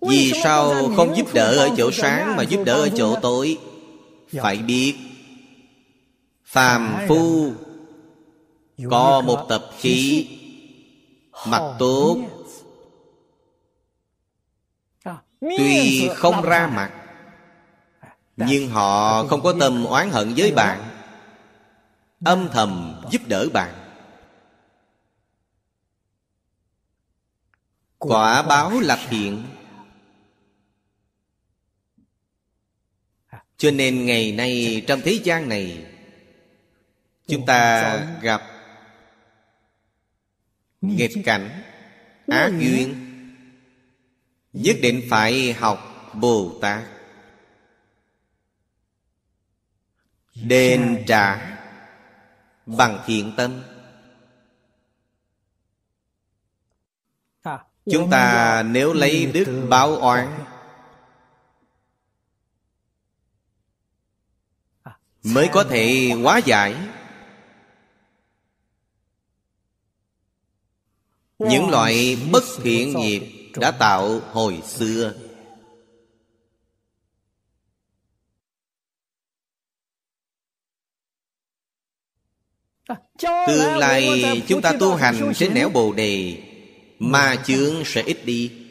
Vì 0.01 0.34
sao 0.43 0.91
không 0.95 1.17
giúp 1.17 1.27
đỡ 1.34 1.57
ở 1.57 1.69
chỗ 1.77 1.91
sáng 1.91 2.35
Mà 2.35 2.43
giúp 2.43 2.63
đỡ 2.65 2.73
ở 2.73 2.89
chỗ 2.89 3.19
tối? 3.21 3.57
Phải 4.41 4.57
biết 4.57 4.95
Phàm 6.45 6.95
phu 7.07 7.51
Có 8.89 9.21
một 9.21 9.45
tập 9.49 9.65
khí 9.77 10.27
Mặt 11.47 11.76
tốt. 11.80 12.17
Tuy 15.41 16.09
không 16.15 16.41
ra 16.41 16.71
mặt 16.76 16.91
Nhưng 18.38 18.69
họ 18.69 19.23
không 19.23 19.41
có 19.41 19.53
tâm 19.59 19.85
oán 19.85 20.09
hận 20.09 20.34
với 20.38 20.51
bạn. 20.51 20.84
Âm 22.26 22.49
thầm 22.51 23.01
giúp 23.11 23.21
đỡ 23.27 23.47
bạn. 23.53 23.73
Quả 27.97 28.41
báo 28.41 28.80
là 28.80 28.99
thiện 29.09 29.43
Cho 33.60 33.72
nên 33.72 34.06
ngày 34.06 34.31
nay 34.31 34.84
trong 34.88 35.02
thế 35.02 35.19
gian 35.23 35.49
này, 35.49 35.86
Chúng 37.27 37.45
ta 37.45 37.95
gặp 38.22 38.41
Nghịch 40.81 41.11
cảnh, 41.26 41.61
Ác 42.27 42.52
duyên, 42.60 42.95
Nhất 44.53 44.76
định 44.81 45.02
phải 45.10 45.53
học 45.53 46.10
Bồ 46.14 46.60
Tát. 46.61 46.84
Đền 50.36 51.03
trả 51.07 51.57
Bằng 52.65 53.03
thiện 53.06 53.34
tâm. 53.38 53.64
Chúng 57.91 58.10
ta 58.10 58.64
nếu 58.64 58.94
lấy 58.94 59.26
đức 59.26 59.68
báo 59.69 59.95
oán 59.95 60.27
mới 65.24 65.50
có 65.54 65.64
thể 65.64 66.12
hóa 66.24 66.38
giải. 66.38 66.76
Những 71.40 71.70
loại 71.70 72.18
bất 72.32 72.44
thiện 72.64 72.98
nghiệp 72.98 73.52
đã 73.56 73.72
tạo 73.72 74.20
hồi 74.20 74.62
xưa. 74.66 75.14
Tương 83.48 83.78
lai 83.78 84.44
chúng 84.48 84.62
ta 84.62 84.74
tu 84.80 84.96
hành 84.96 85.34
trên 85.36 85.54
nẻo 85.54 85.70
bồ 85.70 85.94
đề, 85.94 86.44
ma 87.00 87.36
chướng 87.46 87.86
sẽ 87.86 88.02
ít 88.02 88.26
đi. 88.26 88.69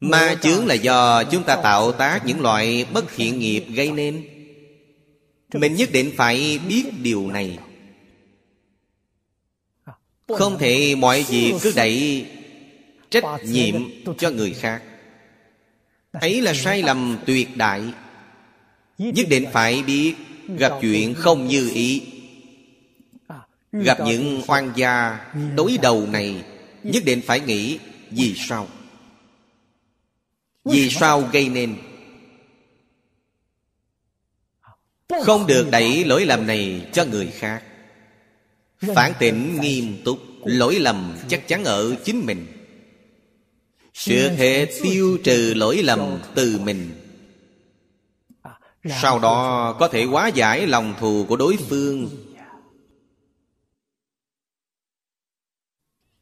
Ma 0.00 0.36
chướng 0.42 0.66
là 0.66 0.74
do 0.74 1.24
chúng 1.24 1.42
ta 1.42 1.56
tạo 1.56 1.92
tác 1.92 2.26
những 2.26 2.40
loại 2.40 2.86
bất 2.92 3.04
thiện 3.16 3.38
nghiệp 3.38 3.64
gây 3.74 3.90
nên. 3.90 4.24
Mình 5.54 5.74
nhất 5.74 5.88
định 5.92 6.12
phải 6.16 6.60
biết 6.68 6.84
điều 7.02 7.30
này. 7.30 7.58
Không 10.28 10.58
thể 10.58 10.94
mọi 10.94 11.22
việc 11.22 11.54
cứ 11.62 11.72
đẩy 11.76 12.26
trách 13.10 13.24
nhiệm 13.44 13.74
cho 14.18 14.30
người 14.30 14.52
khác. 14.52 14.82
Ấy 16.12 16.40
là 16.40 16.54
sai 16.54 16.82
lầm 16.82 17.18
tuyệt 17.26 17.56
đại. 17.56 17.82
Nhất 18.98 19.26
định 19.28 19.46
phải 19.52 19.82
biết 19.82 20.14
gặp 20.58 20.72
chuyện 20.80 21.14
không 21.14 21.48
như 21.48 21.70
ý. 21.74 22.02
Gặp 23.72 23.98
những 24.06 24.42
oan 24.46 24.72
gia 24.76 25.20
đối 25.56 25.78
đầu 25.82 26.06
này 26.06 26.44
nhất 26.82 27.04
định 27.04 27.20
phải 27.26 27.40
nghĩ 27.40 27.78
vì 28.10 28.34
sao 28.36 28.68
vì 30.70 30.90
sao 30.90 31.28
gây 31.32 31.48
nên? 31.48 31.76
Không 35.24 35.46
được 35.46 35.68
đẩy 35.70 36.04
lỗi. 36.04 36.26
lầm 36.26 36.46
này 36.46 36.88
cho 36.92 37.04
người 37.04 37.26
khác. 37.26 37.62
Phản 38.94 39.12
tỉnh 39.18 39.60
nghiêm 39.60 39.96
túc 40.04 40.18
lỗi 40.44 40.78
lầm 40.78 41.16
chắc 41.28 41.48
chắn 41.48 41.64
ở 41.64 41.96
chính 42.04 42.26
mình. 42.26 42.46
Trước 43.92 44.28
hết 44.38 44.66
tiêu 44.82 45.18
trừ 45.24 45.54
lỗi 45.56 45.82
lầm 45.82 46.18
từ 46.34 46.58
mình. 46.58 46.90
Sau 49.00 49.18
đó 49.18 49.76
có 49.78 49.88
thể 49.88 50.04
hóa 50.04 50.28
giải 50.28 50.66
lòng 50.66 50.94
thù 51.00 51.26
của 51.28 51.36
đối 51.36 51.56
phương. 51.56 52.10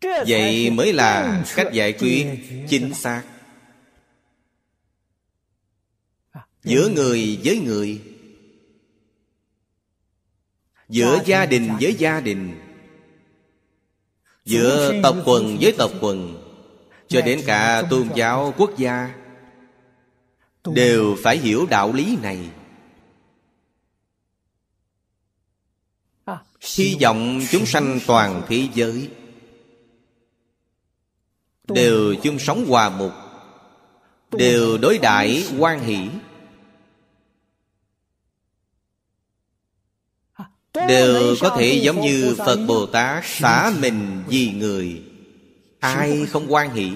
Vậy 0.02 0.70
mới 0.70 0.92
là 0.92 1.44
cách 1.56 1.72
giải 1.72 1.92
quyết 1.92 2.26
chính 2.68 2.94
xác 2.94 3.22
Giữa 6.66 6.88
người 6.88 7.40
với 7.44 7.58
người. 7.58 8.02
Giữa 10.88 11.18
gia 11.26 11.46
đình 11.46 11.70
với 11.80 11.94
gia 11.94 12.20
đình. 12.20 12.60
Giữa 14.44 15.00
tộc 15.02 15.16
quần 15.24 15.56
với 15.60 15.74
tộc 15.78 15.90
quần. 16.00 16.42
Cho 17.08 17.20
đến 17.20 17.42
cả 17.46 17.82
tôn 17.90 18.08
giáo 18.14 18.54
quốc 18.56 18.70
gia. 18.78 19.14
Đều 20.74 21.16
phải 21.22 21.38
hiểu 21.38 21.66
đạo 21.70 21.92
lý 21.92 22.16
này. 22.22 22.50
Hy 26.76 26.96
vọng 27.02 27.40
chúng 27.50 27.66
sanh 27.66 28.00
toàn 28.06 28.42
thế 28.48 28.68
giới. 28.74 29.08
Đều 31.68 32.14
chung 32.14 32.38
sống 32.38 32.66
hòa 32.68 32.88
mục. 32.90 33.12
Đều 34.32 34.78
đối 34.78 34.98
đãi 34.98 35.44
quan 35.58 35.80
hỷ 35.80 36.08
đều 40.88 41.36
có 41.40 41.56
thể 41.58 41.80
giống 41.82 42.00
như 42.00 42.34
phật 42.38 42.56
bồ 42.66 42.86
tát 42.86 43.24
xả 43.26 43.72
mình 43.80 44.22
vì 44.28 44.50
người. 44.50 45.02
Ai 45.80 46.26
không 46.30 46.52
quan 46.52 46.74
hỷ? 46.74 46.90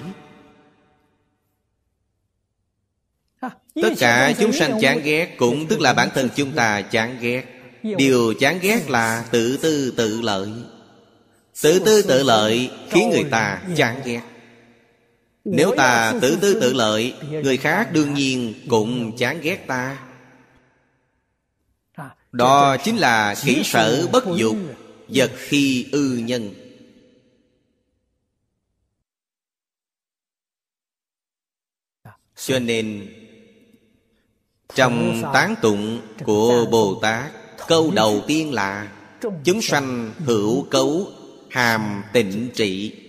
Tất 3.81 3.93
cả 3.99 4.33
chúng 4.39 4.53
sanh 4.53 4.79
chán 4.81 5.01
ghét 5.03 5.35
cũng 5.37 5.67
tức 5.67 5.79
là 5.79 5.93
bản 5.93 6.09
thân 6.15 6.29
chúng 6.35 6.51
ta 6.51 6.81
chán 6.81 7.17
ghét. 7.21 7.43
Điều 7.83 8.33
chán 8.33 8.59
ghét 8.61 8.89
là 8.89 9.25
tự 9.31 9.57
tư 9.57 9.93
tự 9.97 10.21
lợi. 10.21 10.49
Tự 11.61 11.79
tư 11.79 12.01
tự 12.01 12.23
lợi 12.23 12.69
khiến 12.89 13.09
người 13.09 13.23
ta 13.31 13.61
chán 13.75 14.01
ghét. 14.05 14.21
Nếu 15.45 15.73
ta 15.77 16.13
tự 16.21 16.37
tư 16.41 16.57
tự 16.61 16.73
lợi 16.73 17.13
người 17.29 17.57
khác 17.57 17.93
đương 17.93 18.13
nhiên 18.13 18.53
cũng 18.69 19.17
chán 19.17 19.41
ghét 19.41 19.67
ta 19.67 19.97
đó 22.31 22.77
chính 22.77 22.97
là 22.97 23.35
kỹ 23.43 23.61
sở 23.65 24.07
bất 24.11 24.23
dục, 24.35 24.57
vật 25.07 25.31
khi 25.37 25.87
ư 25.91 26.17
nhân. 26.17 26.53
Cho 32.35 32.59
nên, 32.59 33.07
trong 34.75 35.23
tán 35.33 35.55
tụng 35.61 36.01
của 36.23 36.65
bồ 36.71 36.99
tát 37.01 37.31
câu 37.67 37.91
đầu 37.91 38.21
tiên 38.27 38.53
là, 38.53 38.91
chúng 39.43 39.61
sanh 39.61 40.13
hữu 40.17 40.63
cấu, 40.63 41.07
hàm 41.49 42.03
tịnh 42.13 42.49
trị. 42.53 43.00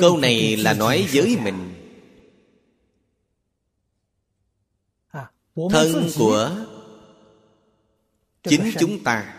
Câu 0.00 0.16
này 0.16 0.56
là 0.56 0.72
nói 0.72 1.08
với 1.12 1.36
mình. 1.42 1.74
Thân 5.70 6.08
của 6.18 6.56
chính 8.42 8.72
chúng 8.80 9.04
ta 9.04 9.34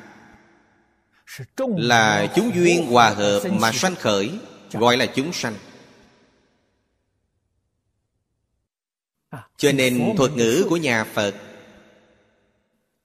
là 1.57 2.33
chúng 2.35 2.51
duyên 2.55 2.85
hòa 2.85 3.09
hợp 3.09 3.41
mà 3.51 3.71
sanh 3.71 3.95
khởi 3.95 4.31
gọi 4.71 4.97
là 4.97 5.05
chúng 5.05 5.33
sanh. 5.33 5.55
Cho 9.57 9.71
nên 9.71 10.13
thuật 10.17 10.31
ngữ 10.31 10.65
của 10.69 10.77
nhà 10.77 11.03
phật 11.03 11.35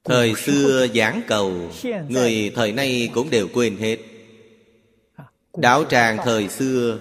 thời 0.04 0.34
xưa 0.34 0.86
giảng 0.94 1.22
cầu 1.26 1.70
người 2.08 2.52
thời 2.54 2.72
nay 2.72 3.10
cũng 3.14 3.30
đều 3.30 3.48
quên 3.54 3.76
hết. 3.76 3.98
Đạo 5.56 5.84
tràng 5.84 6.18
thời 6.24 6.48
xưa 6.48 7.00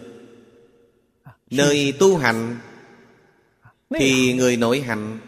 nơi 1.54 1.94
tu 2.00 2.18
hành 2.18 2.60
thì 3.90 4.34
người 4.34 4.58
nội 4.58 4.82
hành 4.82 5.20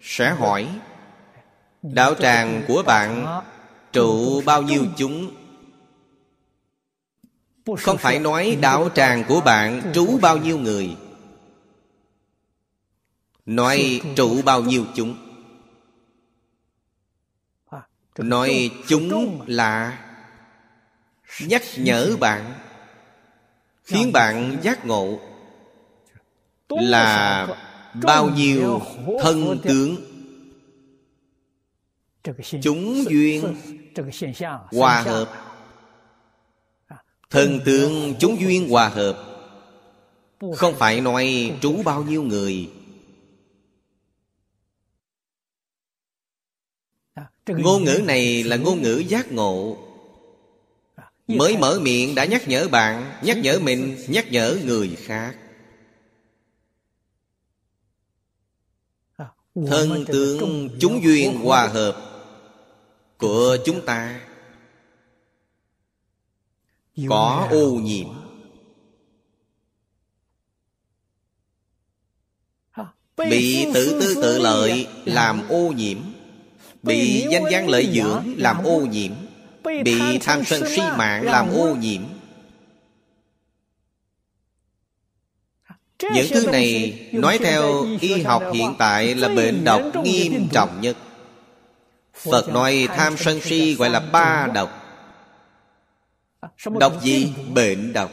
sẽ 0.00 0.30
hỏi 0.30 0.68
đạo 1.82 2.14
tràng 2.14 2.62
của 2.68 2.82
bạn 2.86 3.40
trụ 3.92 4.42
bao 4.42 4.62
nhiêu 4.62 4.86
chúng? 4.96 5.34
Không 7.78 7.98
phải 7.98 8.18
nói 8.18 8.58
đạo 8.60 8.88
tràng 8.94 9.24
của 9.28 9.40
bạn 9.40 9.82
trú 9.94 10.18
bao 10.18 10.36
nhiêu 10.36 10.58
người. 10.58 10.96
Nói 13.46 14.00
trụ 14.16 14.42
bao 14.42 14.62
nhiêu 14.62 14.84
chúng? 14.94 15.16
Nói 18.18 18.70
chúng 18.86 19.40
là 19.46 19.98
nhắc 21.40 21.62
nhở 21.76 22.16
bạn 22.20 22.54
khiến 23.84 24.12
bạn 24.12 24.56
giác 24.62 24.86
ngộ 24.86 25.29
là 26.70 27.48
bao 28.04 28.30
nhiêu 28.30 28.80
thân 29.22 29.58
tướng. 29.62 29.96
Chúng 32.62 33.04
duyên 33.10 33.54
hòa 34.72 35.02
hợp. 35.02 35.32
Thần 37.30 37.60
tượng 37.64 38.14
chúng 38.18 38.40
duyên 38.40 38.68
hòa 38.68 38.88
hợp. 38.88 39.26
Không 40.56 40.74
phải 40.78 41.00
nói 41.00 41.52
trú 41.60 41.82
bao 41.84 42.02
nhiêu 42.02 42.22
người. 42.22 42.70
Ngôn 47.46 47.84
ngữ 47.84 48.02
này 48.04 48.44
là 48.44 48.56
ngôn 48.56 48.82
ngữ 48.82 49.02
giác 49.08 49.32
ngộ. 49.32 49.76
Mới 51.28 51.58
mở 51.58 51.78
miệng 51.82 52.14
đã 52.14 52.24
nhắc 52.24 52.48
nhở 52.48 52.68
bạn 52.68 53.12
Nhắc 53.22 53.38
nhở 53.38 53.60
mình 53.62 53.96
Nhắc 54.08 54.32
nhở 54.32 54.58
người 54.64 54.96
khác 54.98 55.36
Thân 59.54 60.04
tướng 60.06 60.68
chúng 60.80 61.04
duyên 61.04 61.36
hòa 61.36 61.66
hợp 61.66 61.96
Của 63.18 63.56
chúng 63.64 63.84
ta. 63.86 64.20
Có 67.08 67.48
ô 67.50 67.70
nhiễm. 67.70 68.08
Bị 73.16 73.66
tự 73.74 74.00
tư 74.00 74.14
tự 74.14 74.38
lợi 74.38 74.86
làm 75.04 75.48
ô 75.48 75.72
nhiễm. 75.76 75.98
Bị 76.82 77.26
danh 77.30 77.44
gian 77.50 77.68
lợi 77.68 77.90
dưỡng 77.94 78.34
làm 78.36 78.64
ô 78.64 78.80
nhiễm. 78.80 79.12
bị 79.64 80.18
tham 80.20 80.44
sân 80.44 80.62
si 80.68 80.82
mạng 80.96 81.24
làm 81.24 81.48
ô 81.50 81.74
nhiễm 81.74 82.02
những 86.14 86.26
thứ 86.30 86.46
này 86.46 86.98
nói 87.12 87.38
theo 87.38 87.86
y 88.00 88.22
học 88.22 88.42
hiện 88.54 88.74
tại 88.78 89.14
là 89.14 89.28
bệnh 89.28 89.64
độc 89.64 89.82
nghiêm 90.04 90.48
trọng 90.52 90.80
nhất. 90.80 90.96
Phật 92.14 92.48
nói 92.48 92.88
tham 92.96 93.16
sân 93.16 93.40
si 93.40 93.74
gọi 93.74 93.90
là 93.90 94.00
ba 94.00 94.48
độc. 94.54 94.70
Độc 96.80 97.02
gì? 97.02 97.32
Bệnh 97.54 97.92
độc. 97.92 98.10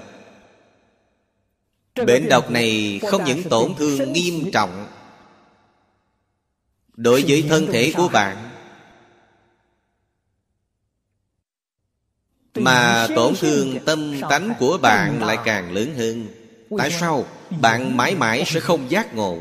Bệnh 1.96 2.30
độc 2.30 2.52
này 2.52 3.00
không 3.08 3.24
những 3.24 3.44
tổn 3.44 3.76
thương 3.78 4.14
nghiêm 4.14 4.52
trọng. 4.52 4.88
Đối 6.94 7.24
với 7.28 7.46
thân 7.50 7.68
thể 7.72 7.94
của 7.98 8.08
bạn. 8.08 8.50
Mà 12.56 13.08
tổn 13.16 13.34
thương 13.36 13.80
tâm 13.86 14.22
tánh 14.30 14.54
của 14.60 14.78
bạn 14.82 15.24
lại 15.24 15.38
càng 15.46 15.72
lớn 15.72 15.94
hơn 15.98 16.28
Tại 16.78 16.92
sao? 16.92 17.26
Bạn 17.62 17.98
mãi 17.98 18.16
mãi 18.16 18.44
sẽ 18.48 18.60
không 18.60 18.92
giác 18.92 19.16
ngộ? 19.16 19.38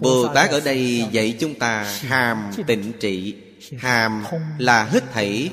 Bồ 0.00 0.28
Tát 0.34 0.50
ở 0.50 0.60
đây 0.60 1.04
dạy 1.12 1.36
chúng 1.40 1.54
ta 1.54 1.98
hàm 2.00 2.50
tịnh 2.66 2.92
trị. 3.00 3.36
Hàm 3.78 4.24
là 4.58 4.84
hết 4.84 5.04
thảy. 5.12 5.50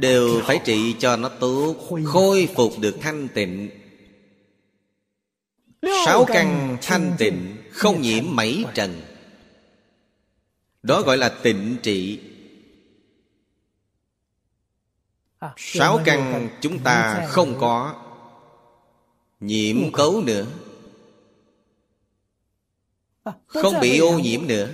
Đều 0.00 0.42
phải 0.44 0.60
trị 0.64 0.94
cho 0.98 1.16
nó 1.16 1.28
tốt 1.28 1.76
Khôi 2.04 2.48
phục 2.56 2.72
được 2.80 2.96
thanh 3.00 3.28
tịnh. 3.28 3.70
Sáu 6.06 6.24
căn 6.24 6.76
thanh 6.82 7.12
tịnh 7.18 7.56
Không 7.72 8.02
nhiễm 8.02 8.24
mảy 8.28 8.64
trần. 8.74 9.02
Đó 10.82 11.02
gọi 11.02 11.16
là 11.16 11.28
tịnh 11.28 11.76
trị 11.82 12.20
Sáu 15.56 16.00
căn 16.04 16.48
chúng 16.60 16.78
ta 16.78 17.26
không 17.28 17.54
có 17.60 17.94
Nhiễm 19.40 19.92
cấu 19.92 20.22
nữa. 20.22 20.46
Không 23.46 23.80
bị 23.80 23.98
ô 23.98 24.18
nhiễm 24.18 24.46
nữa. 24.46 24.68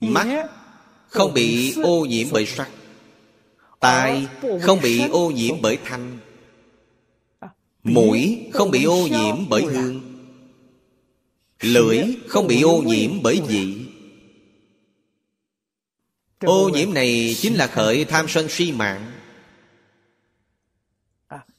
Mắt 0.00 0.46
không 1.08 1.34
bị 1.34 1.74
ô 1.82 2.04
nhiễm 2.04 2.26
bởi 2.32 2.46
sắc. 2.46 2.70
Tai 3.80 4.26
không 4.62 4.80
bị 4.82 5.08
ô 5.08 5.30
nhiễm 5.30 5.54
bởi 5.62 5.78
thanh. 5.84 6.18
Mũi 7.84 8.48
không 8.52 8.70
bị 8.70 8.84
ô 8.84 9.06
nhiễm 9.06 9.48
bởi 9.48 9.62
hương. 9.62 10.00
Lưỡi 11.60 12.02
không 12.28 12.46
bị 12.46 12.62
ô 12.62 12.82
nhiễm 12.82 13.22
bởi 13.22 13.40
vị. 13.48 13.86
Ô 16.40 16.68
nhiễm 16.68 16.94
này 16.94 17.36
chính 17.38 17.54
là 17.54 17.66
khởi 17.66 18.04
tham 18.04 18.28
sân 18.28 18.48
si 18.48 18.72
mạng 18.72 19.17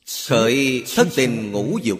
Khởi 0.10 0.84
thất 0.96 1.08
tình 1.16 1.52
ngũ 1.52 1.80
dục. 1.84 2.00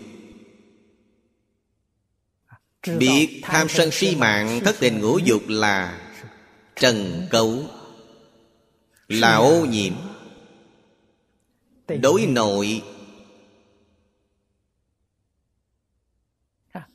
Biết 2.98 3.42
tham 3.44 3.70
sân 3.70 3.92
si 3.92 4.16
mạng, 4.16 4.60
thất 4.66 4.76
tình 4.80 5.00
ngũ 5.02 5.18
dục 5.18 5.42
là 5.48 6.02
Trần 6.76 7.28
cấu, 7.30 7.64
Là 9.08 9.36
ô 9.36 9.66
nhiễm. 9.66 9.94
Đối 12.02 12.26
nội 12.26 12.84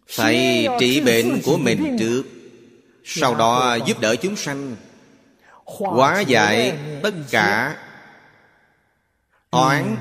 Phải 0.06 0.68
trị 0.80 1.00
bệnh 1.00 1.42
của 1.44 1.56
mình 1.56 1.96
trước, 1.98 2.22
Sau 3.04 3.34
đó 3.34 3.78
giúp 3.86 4.00
đỡ 4.00 4.16
chúng 4.16 4.36
sanh, 4.36 4.76
Hóa 5.64 6.20
giải 6.20 6.78
tất 7.02 7.14
cả 7.30 7.76
Oán 9.50 9.96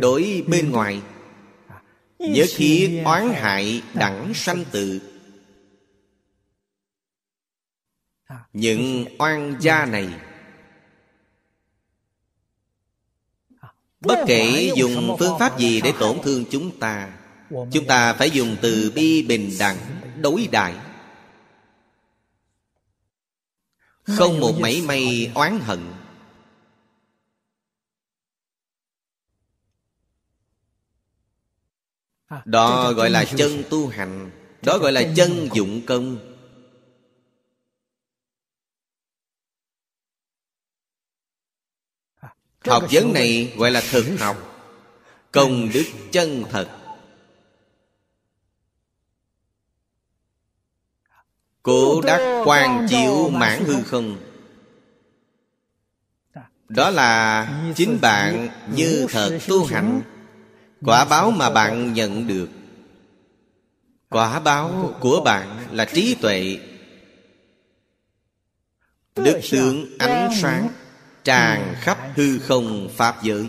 đối 0.00 0.44
bên 0.46 0.70
ngoài. 0.70 1.02
Nhớ 2.18 2.44
thiết 2.56 3.02
oán 3.04 3.28
hại 3.34 3.82
đẳng 3.94 4.34
sanh 4.34 4.64
tự 4.70 5.00
Những 8.52 9.04
oan 9.18 9.56
gia 9.60 9.84
này. 9.84 10.08
Bất 14.00 14.24
kể 14.26 14.72
dùng 14.76 15.16
phương 15.18 15.38
pháp 15.38 15.58
gì 15.58 15.80
để 15.80 15.92
tổn 16.00 16.18
thương 16.22 16.44
chúng 16.50 16.78
ta 16.78 17.18
Chúng 17.50 17.86
ta 17.88 18.12
phải 18.12 18.30
dùng 18.30 18.56
từ 18.62 18.92
bi 18.94 19.22
bình 19.22 19.50
đẳng 19.58 19.76
Đối 20.20 20.48
đại. 20.52 20.74
Không 24.02 24.40
một 24.40 24.52
mảy 24.60 24.82
may 24.86 25.30
oán 25.34 25.58
hận 25.60 25.92
Đó 32.44 32.92
gọi 32.92 33.10
là 33.10 33.24
chân 33.24 33.62
tu 33.70 33.88
hành. 33.88 34.30
Đó 34.62 34.78
gọi 34.78 34.92
là 34.92 35.02
chân 35.16 35.48
dụng 35.54 35.82
công. 35.86 36.18
Học 42.64 42.84
vấn 42.92 43.12
này 43.12 43.54
gọi 43.56 43.70
là 43.70 43.82
thực 43.90 44.04
học. 44.20 44.36
Công 45.32 45.70
đức 45.74 45.84
chân 46.12 46.44
thật. 46.50 46.68
Cố 51.62 52.00
đắc 52.00 52.42
quan 52.44 52.86
chiếu 52.90 53.30
mãn 53.30 53.64
hư 53.64 53.82
không? 53.82 54.18
Đó 56.68 56.90
là 56.90 57.48
chính 57.76 57.98
bạn 58.00 58.48
như 58.74 59.06
thật 59.10 59.38
tu 59.48 59.64
hành 59.64 60.02
Quả 60.80 61.04
báo 61.04 61.30
mà 61.30 61.50
bạn 61.50 61.92
nhận 61.92 62.26
được. 62.26 62.48
Quả 64.08 64.40
báo 64.40 64.94
của 65.00 65.20
bạn 65.24 65.66
là 65.72 65.84
trí 65.84 66.14
tuệ. 66.14 66.58
Đức 69.16 69.40
tướng 69.50 69.98
ánh 69.98 70.30
sáng 70.42 70.68
Tràn 71.24 71.74
khắp 71.80 71.98
hư 72.14 72.38
không 72.38 72.88
Pháp 72.96 73.22
giới. 73.22 73.46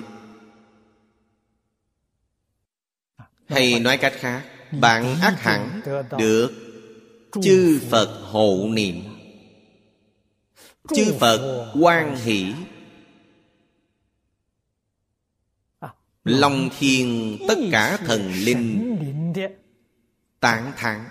Hay 3.48 3.80
nói 3.80 3.98
cách 3.98 4.14
khác, 4.16 4.44
Bạn 4.72 5.20
ác 5.22 5.42
hẳn 5.42 5.82
được 6.18 6.52
Chư 7.44 7.80
Phật 7.90 8.22
hộ 8.32 8.68
niệm. 8.70 9.04
Chư 10.96 11.14
Phật 11.20 11.72
quan 11.82 12.16
hỷ. 12.16 12.54
Long 16.24 16.70
thiên 16.80 17.38
tất 17.48 17.56
cả 17.72 17.98
thần 17.98 18.32
linh 18.32 18.96
Tán 20.40 20.74
thán. 20.78 21.06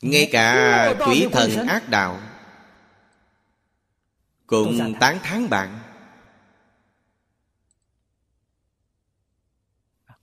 Ngay 0.00 0.28
cả 0.32 0.94
quỷ 1.06 1.28
thần 1.32 1.66
ác 1.66 1.88
đạo 1.88 2.20
Cũng 4.46 4.94
tán 5.00 5.18
thán 5.22 5.50
bạn. 5.50 5.80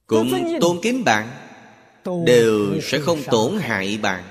Cũng 0.08 0.58
tôn 0.62 0.80
kính 0.84 1.04
bạn. 1.04 1.30
Đều 2.26 2.82
sẽ 2.82 3.00
không 3.00 3.20
tổn 3.32 3.58
hại 3.60 4.00
bạn 4.02 4.31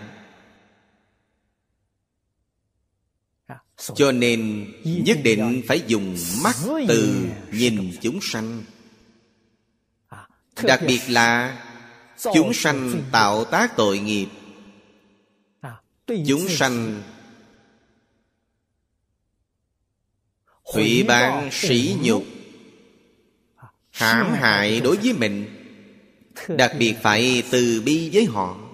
Cho 3.95 4.13
nên 4.13 4.73
nhất 4.85 5.19
định 5.25 5.63
phải 5.69 5.83
dùng 5.87 6.17
mắt 6.43 6.57
từ 6.89 7.27
nhìn 7.53 7.93
chúng 8.01 8.19
sanh. 8.23 8.63
Đặc 10.63 10.81
biệt 10.87 11.01
là 11.09 11.59
Chúng 12.35 12.53
sanh 12.55 13.03
tạo 13.13 13.45
tác 13.45 13.77
tội 13.77 13.99
nghiệp. 13.99 14.27
Chúng 16.27 16.49
sanh 16.49 17.03
Hủy 20.63 21.03
bán 21.03 21.49
sỉ 21.53 21.97
nhục 22.03 22.25
hãm 23.91 24.33
hại 24.33 24.81
đối 24.81 24.97
với 24.97 25.13
mình. 25.13 25.57
Đặc 26.49 26.73
biệt 26.79 26.95
phải 27.03 27.43
từ 27.51 27.83
bi 27.85 28.11
với 28.13 28.25
họ 28.25 28.70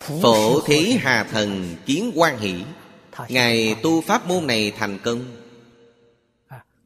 Phổ 0.00 0.60
thí 0.60 0.92
hà 1.00 1.24
thần 1.24 1.76
kiến 1.86 2.12
quan 2.14 2.38
hỷ. 2.38 2.54
Ngài 3.28 3.76
tu 3.82 4.00
pháp 4.00 4.26
môn 4.26 4.46
này 4.46 4.72
thành 4.78 4.98
công. 4.98 5.24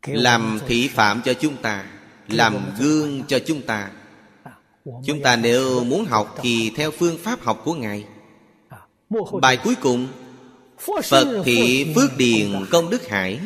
Làm 0.07 0.61
thị 0.69 0.89
phạm 0.89 1.23
cho 1.25 1.35
chúng 1.35 1.57
ta 1.57 1.85
Làm 2.29 2.57
gương 2.79 3.23
cho 3.29 3.39
chúng 3.39 3.63
ta. 3.63 3.91
Chúng 5.05 5.23
ta 5.23 5.37
nếu 5.37 5.85
muốn 5.85 6.05
học 6.05 6.39
Thì 6.43 6.73
theo 6.77 6.91
phương 6.91 7.19
pháp 7.19 7.43
học 7.43 7.63
của 7.65 7.75
Ngài. 7.75 8.05
Bài 9.41 9.57
cuối 9.57 9.75
cùng. 9.75 10.09
Phật 11.05 11.43
thị 11.45 11.87
phước 11.95 12.17
điền 12.17 12.67
công 12.71 12.91
đức 12.91 13.09
hải 13.09 13.41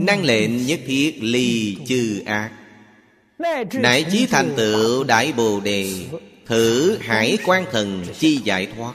Năng 0.00 0.24
lệnh 0.24 0.66
nhất 0.66 0.80
thiết 0.86 1.18
ly 1.20 1.76
chư 1.86 2.22
ác. 2.26 2.50
Nại 3.72 4.04
chí 4.12 4.26
thành 4.26 4.52
tựu 4.56 5.04
đại 5.04 5.32
bồ 5.36 5.60
đề 5.60 6.06
Thử 6.46 6.98
hải 7.00 7.38
quan 7.44 7.64
thần 7.72 8.04
chi 8.18 8.40
giải 8.44 8.66
thoát 8.76 8.94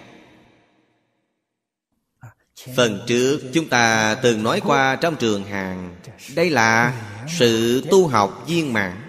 Phần 2.76 3.00
trước 3.08 3.42
chúng 3.54 3.70
ta 3.70 4.16
từng 4.16 4.44
nói 4.44 4.62
qua 4.66 4.96
trong 4.96 5.16
trường 5.16 5.44
hàng, 5.44 5.96
Đây 6.36 6.50
là 6.50 7.02
sự 7.40 7.84
tu 7.92 8.08
học 8.08 8.44
viên 8.48 8.74
mãn. 8.74 9.02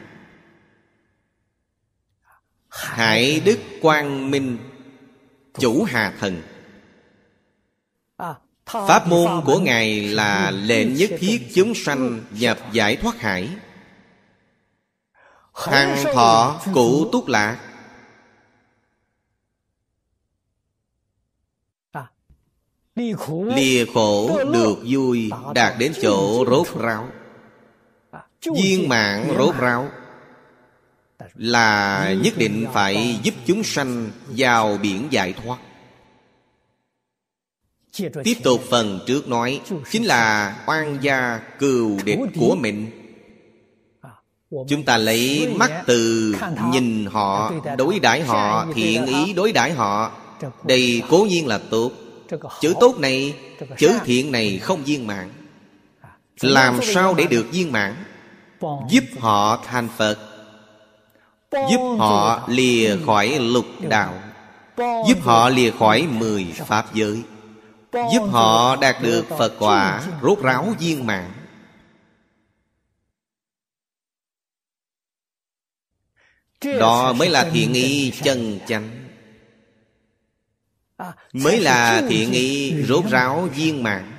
Hải 2.68 3.40
đức 3.44 3.58
quang 3.80 4.30
minh, 4.30 4.58
chủ 5.58 5.84
hà 5.84 6.14
thần. 6.20 6.42
Pháp 8.66 9.06
môn 9.06 9.42
của 9.44 9.58
ngài 9.58 10.00
là 10.00 10.50
lệnh 10.50 10.94
nhất 10.94 11.10
thiết 11.18 11.48
chúng 11.54 11.74
sanh 11.74 12.24
nhập 12.30 12.58
giải 12.72 12.96
thoát 12.96 13.20
hải. 13.20 13.48
Hằng 15.54 16.04
thọ 16.14 16.60
cụ 16.74 17.10
túc 17.12 17.28
lạc 17.28 17.58
lìa 22.96 23.84
khổ 23.84 24.44
được 24.52 24.78
vui 24.84 25.30
đạt 25.54 25.78
đến 25.78 25.92
chỗ 26.02 26.44
rốt 26.50 26.66
ráo. 26.80 27.08
Viên 28.56 28.88
mạng 28.88 29.34
rốt 29.38 29.54
ráo. 29.58 29.88
Là 31.34 32.14
nhất 32.24 32.34
định 32.36 32.66
phải 32.72 33.18
giúp 33.22 33.34
chúng 33.46 33.62
sanh 33.62 34.10
vào 34.28 34.78
biển 34.82 35.08
giải 35.10 35.32
thoát. 35.32 35.58
Tiếp 38.24 38.34
tục 38.42 38.60
phần 38.70 39.00
trước 39.06 39.28
nói 39.28 39.60
chính 39.90 40.04
là 40.04 40.56
oan 40.66 40.98
gia 41.00 41.40
cừu 41.58 41.98
địch 42.04 42.18
của 42.40 42.56
mình. 42.60 42.90
Chúng 44.68 44.82
ta 44.84 44.96
lấy 44.96 45.54
mắt 45.56 45.82
từ 45.86 46.34
nhìn 46.72 47.06
họ 47.06 47.52
đối 47.78 47.98
đãi 47.98 48.22
họ 48.22 48.66
thiện 48.74 49.06
ý 49.06 49.32
đối 49.32 49.52
đãi 49.52 49.72
họ. 49.72 50.12
Đây 50.64 51.02
cố 51.08 51.26
nhiên 51.30 51.46
là 51.46 51.58
tốt 51.70 51.92
chữ 52.60 52.74
tốt 52.80 52.98
này 52.98 53.34
chữ 53.78 53.98
thiện 54.04 54.32
này 54.32 54.58
không 54.58 54.84
viên 54.84 55.06
mãn. 55.06 55.30
Làm 56.40 56.78
sao 56.82 57.14
để 57.14 57.26
được 57.26 57.46
viên 57.52 57.72
mãn? 57.72 57.94
giúp 58.88 59.04
họ 59.20 59.64
thành 59.64 59.88
phật. 59.96 60.18
Giúp 61.52 61.96
họ 61.98 62.44
lìa 62.48 62.96
khỏi 63.06 63.38
lục 63.38 63.66
đạo. 63.88 64.22
Giúp 64.76 65.18
họ 65.22 65.48
lìa 65.48 65.70
khỏi 65.70 66.06
mười 66.10 66.44
pháp 66.66 66.94
giới. 66.94 67.22
Giúp 67.92 68.28
họ 68.30 68.76
đạt 68.76 69.02
được 69.02 69.24
phật 69.38 69.52
quả 69.58 70.02
rốt 70.22 70.38
ráo 70.42 70.74
viên 70.78 71.06
mãn. 71.06 71.32
Đó 76.64 77.12
mới 77.12 77.28
là 77.28 77.50
thiện 77.52 77.72
ý 77.72 78.12
chân 78.22 78.58
chánh 78.66 79.01
mới 81.32 81.60
là 81.60 82.02
thiện 82.08 82.32
ý 82.32 82.74
rốt 82.82 83.04
ráo 83.10 83.48
viên 83.54 83.82
mãn. 83.82 84.12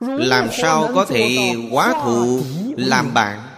Làm 0.00 0.48
sao 0.52 0.90
có 0.94 1.04
thể 1.04 1.54
quá 1.70 1.94
thụ 2.04 2.42
làm 2.76 3.14
bạn. 3.14 3.48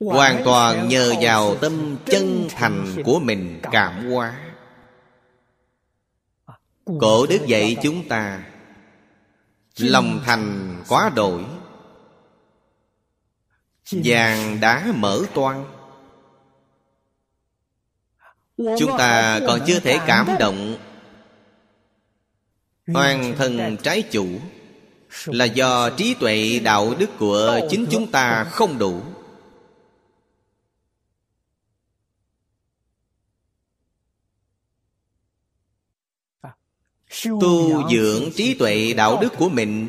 Hoàn 0.00 0.42
toàn 0.44 0.88
nhờ 0.88 1.14
vào 1.20 1.56
tâm 1.56 1.96
chân 2.06 2.48
thành 2.50 3.02
của 3.04 3.20
mình 3.20 3.60
cảm 3.62 4.10
hóa. 4.10 4.40
Cổ 7.00 7.26
đức 7.26 7.46
dạy 7.46 7.76
chúng 7.82 8.08
ta. 8.08 8.42
Lòng 9.78 10.20
thành 10.24 10.76
quá 10.88 11.10
đổi. 11.14 11.44
vàng 13.90 14.60
đá 14.60 14.92
mở 14.94 15.22
toan 15.34 15.64
chúng 18.58 18.98
ta 18.98 19.40
còn 19.46 19.60
chưa 19.66 19.80
thể 19.80 19.98
cảm 20.06 20.28
động. 20.38 20.76
Hoàn 22.86 23.36
thân 23.36 23.76
trái 23.82 24.02
chủ 24.02 24.26
là 25.26 25.44
do 25.44 25.90
trí 25.90 26.14
tuệ 26.14 26.60
đạo 26.64 26.94
đức 26.98 27.10
của 27.18 27.60
chính 27.70 27.86
chúng 27.90 28.10
ta 28.10 28.44
không 28.44 28.78
đủ. 28.78 29.02
Tu 37.24 37.88
dưỡng 37.90 38.30
trí 38.34 38.54
tuệ 38.54 38.94
đạo 38.96 39.18
đức 39.20 39.32
của 39.38 39.48
mình 39.48 39.88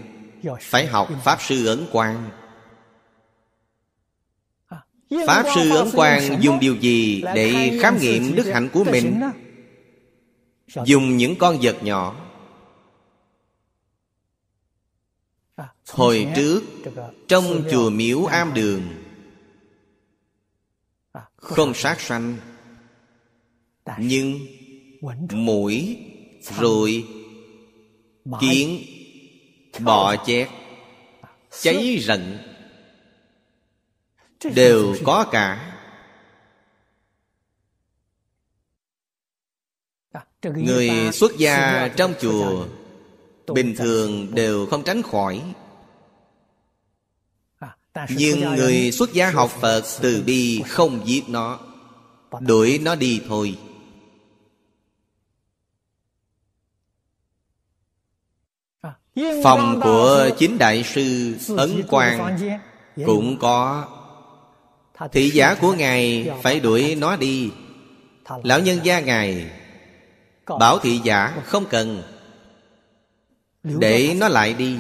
phải 0.62 0.88
học 0.88 1.10
pháp 1.24 1.42
sư 1.42 1.66
ấn 1.66 1.86
quang 1.92 2.30
pháp 5.28 5.46
sư 5.56 5.76
ấn 5.76 5.88
quang 5.94 6.44
dùng 6.44 6.60
điều 6.60 6.76
gì 6.76 7.24
để 7.36 7.80
khám 7.82 7.98
nghiệm 7.98 8.36
đức 8.36 8.46
hạnh 8.46 8.70
của 8.74 8.84
mình? 8.84 9.22
dùng 10.86 11.18
những 11.18 11.36
con 11.36 11.58
vật 11.62 11.84
nhỏ. 11.84 12.16
Hồi 15.90 16.28
trước 16.36 16.62
trong 17.28 17.64
chùa 17.72 17.90
miếu 17.90 18.26
am 18.26 18.54
đường 18.54 18.82
không 21.36 21.74
sát 21.74 22.02
sanh. 22.02 22.38
nhưng 23.98 24.40
mũi 25.32 25.98
rồi 26.60 27.06
kiến 28.42 28.82
bọ 29.80 30.16
chét 30.26 30.50
cháy 31.62 32.00
rận 32.02 32.38
đều 34.44 34.96
có 35.06 35.26
cả. 35.32 35.76
Người 40.44 40.90
xuất 41.14 41.38
gia 41.38 41.88
trong 41.88 42.14
chùa, 42.22 42.66
bình 43.54 43.76
thường 43.78 44.36
đều 44.36 44.66
không 44.66 44.84
tránh 44.84 45.02
khỏi. 45.02 45.54
Nhưng 48.10 48.56
người 48.56 48.92
xuất 48.92 49.14
gia 49.14 49.32
học 49.32 49.52
phật 49.62 49.84
từ 50.02 50.24
bi 50.26 50.62
không 50.68 51.02
giết 51.06 51.30
nó, 51.30 51.60
đuổi 52.40 52.80
nó 52.84 52.96
đi 52.96 53.22
thôi. 53.28 53.58
Phòng 59.44 59.80
của 59.84 60.30
chính 60.38 60.58
đại 60.58 60.84
sư 60.84 61.36
ấn 61.58 61.84
quang 61.88 62.38
cũng 63.06 63.38
có 63.40 63.88
thị 65.08 65.30
giả 65.30 65.56
của 65.56 65.74
ngài 65.74 66.30
phải 66.44 66.60
đuổi 66.60 66.96
nó 66.96 67.16
đi. 67.16 67.50
Lão 68.44 68.60
nhân 68.60 68.80
gia 68.84 69.00
ngài 69.00 69.52
bảo 70.60 70.80
thị 70.80 71.00
giả 71.04 71.42
không 71.46 71.66
cần, 71.70 72.04
để 73.64 74.16
nó 74.18 74.28
lại 74.28 74.54
đi. 74.54 74.78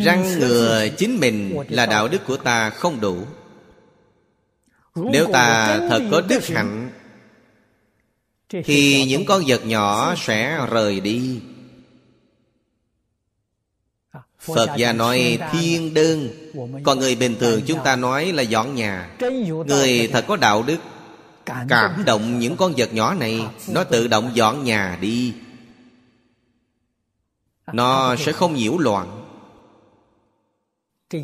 Răng 0.00 0.38
ngừa 0.38 0.88
chính 0.98 1.20
mình 1.20 1.56
là 1.68 1.86
đạo 1.86 2.08
đức 2.08 2.26
của 2.26 2.36
ta 2.36 2.70
không 2.70 3.00
đủ. 3.00 3.24
Nếu 4.94 5.26
ta 5.32 5.78
thật 5.90 6.02
có 6.10 6.20
đức 6.20 6.46
hạnh, 6.46 6.90
thì 8.64 9.04
những 9.04 9.24
con 9.24 9.42
vật 9.46 9.66
nhỏ 9.66 10.14
sẽ 10.16 10.66
rời 10.70 11.00
đi 11.00 11.40
phật 14.40 14.70
gia 14.76 14.92
nói 14.92 15.38
thiên 15.52 15.94
đơn 15.94 16.28
còn 16.84 16.98
người 16.98 17.14
bình 17.14 17.36
thường 17.40 17.60
chúng 17.66 17.78
ta 17.84 17.96
nói 17.96 18.32
là 18.32 18.42
dọn 18.42 18.74
nhà. 18.74 19.10
Người 19.66 20.08
thật 20.12 20.24
có 20.28 20.36
đạo 20.36 20.62
đức. 20.62 20.78
Cảm 21.46 22.04
động. 22.06 22.38
những 22.38 22.56
con 22.56 22.72
vật 22.76 22.94
nhỏ 22.94 23.14
này 23.14 23.46
nó 23.68 23.84
tự 23.84 24.08
động 24.08 24.30
dọn 24.34 24.64
nhà 24.64 24.98
đi. 25.00 25.34
Nó 27.72 28.16
sẽ 28.16 28.32
không 28.32 28.54
nhiễu 28.54 28.78
loạn. 28.78 29.24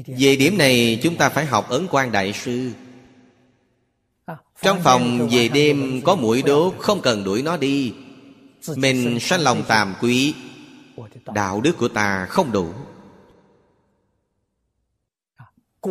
Về 0.06 0.36
điểm 0.36 0.58
này 0.58 1.00
chúng 1.02 1.16
ta 1.16 1.28
phải 1.28 1.46
học 1.46 1.68
ấn 1.68 1.86
quan 1.90 2.12
đại 2.12 2.32
sư. 2.32 2.70
Trong 4.62 4.80
phòng 4.82 5.28
về 5.32 5.48
đêm 5.48 6.00
có 6.04 6.16
mũi 6.16 6.42
đốt 6.42 6.74
Không 6.78 7.00
cần 7.00 7.24
đuổi 7.24 7.42
nó 7.42 7.56
đi. 7.56 7.92
Mình 8.76 9.20
sanh 9.20 9.40
lòng 9.40 9.62
tàm 9.68 9.94
quý 10.00 10.34
Đạo 11.34 11.60
đức 11.60 11.78
của 11.78 11.88
ta 11.88 12.26
không 12.26 12.52
đủ 12.52 12.72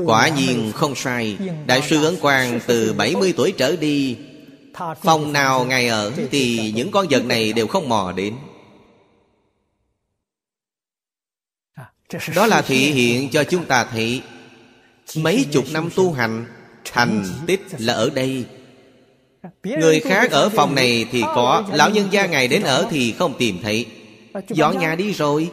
Quả 0.06 0.28
nhiên 0.28 0.72
không 0.76 0.96
sai. 0.96 1.38
Đại 1.68 1.82
sư 1.82 2.06
Ấn 2.06 2.16
Quang 2.22 2.60
từ 2.68 2.94
70 2.94 3.34
tuổi 3.38 3.54
trở 3.58 3.76
đi, 3.76 4.18
Phòng 5.04 5.34
nào 5.34 5.66
ngày 5.66 5.88
ở 5.88 6.12
Thì 6.32 6.72
những 6.76 6.92
con 6.92 7.08
vật 7.10 7.26
này 7.26 7.54
đều 7.54 7.68
không 7.68 7.90
mò 7.90 8.14
đến. 8.16 8.36
Đó 12.36 12.48
là 12.48 12.62
thị 12.62 12.78
hiện 12.78 13.30
cho 13.30 13.44
chúng 13.44 13.66
ta 13.66 13.84
thấy. 13.84 14.22
Mấy 15.16 15.46
chục 15.52 15.66
năm 15.72 15.90
tu 15.96 16.14
hành, 16.14 16.46
Thành 16.92 17.26
tích 17.48 17.62
là 17.78 17.94
ở 17.94 18.10
đây. 18.10 18.46
Người 19.64 20.00
khác 20.00 20.32
ở 20.32 20.50
phòng 20.50 20.76
này 20.76 21.06
thì 21.12 21.22
có, 21.22 21.64
Lão 21.74 21.90
nhân 21.90 22.08
gia 22.12 22.26
ngày 22.26 22.48
đến 22.48 22.64
ở 22.64 22.88
thì 22.90 23.12
không 23.12 23.34
tìm 23.38 23.60
thấy. 23.64 23.86
Dọn 24.50 24.80
nhà 24.80 24.96
đi 24.96 25.14
rồi. 25.14 25.50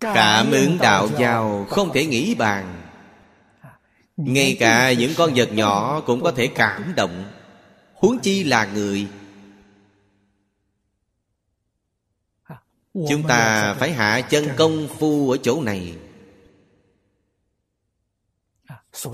Cảm 0.00 0.50
ứng 0.50 0.78
đạo 0.80 1.08
giàu 1.18 1.66
không 1.70 1.92
thể 1.92 2.06
nghĩ 2.06 2.34
bàn. 2.34 2.75
Ngay 4.16 4.56
cả 4.60 4.92
những 4.92 5.12
con 5.16 5.32
vật 5.36 5.52
nhỏ 5.52 6.00
cũng 6.06 6.22
có 6.22 6.32
thể 6.32 6.46
cảm 6.46 6.92
động. 6.96 7.24
Huống 7.94 8.18
chi 8.18 8.44
là 8.44 8.64
người. 8.64 9.06
Chúng 13.08 13.22
ta 13.28 13.74
phải 13.74 13.92
hạ 13.92 14.20
chân 14.20 14.48
công 14.56 14.88
phu 14.98 15.30
ở 15.30 15.36
chỗ 15.42 15.62
này. 15.62 15.94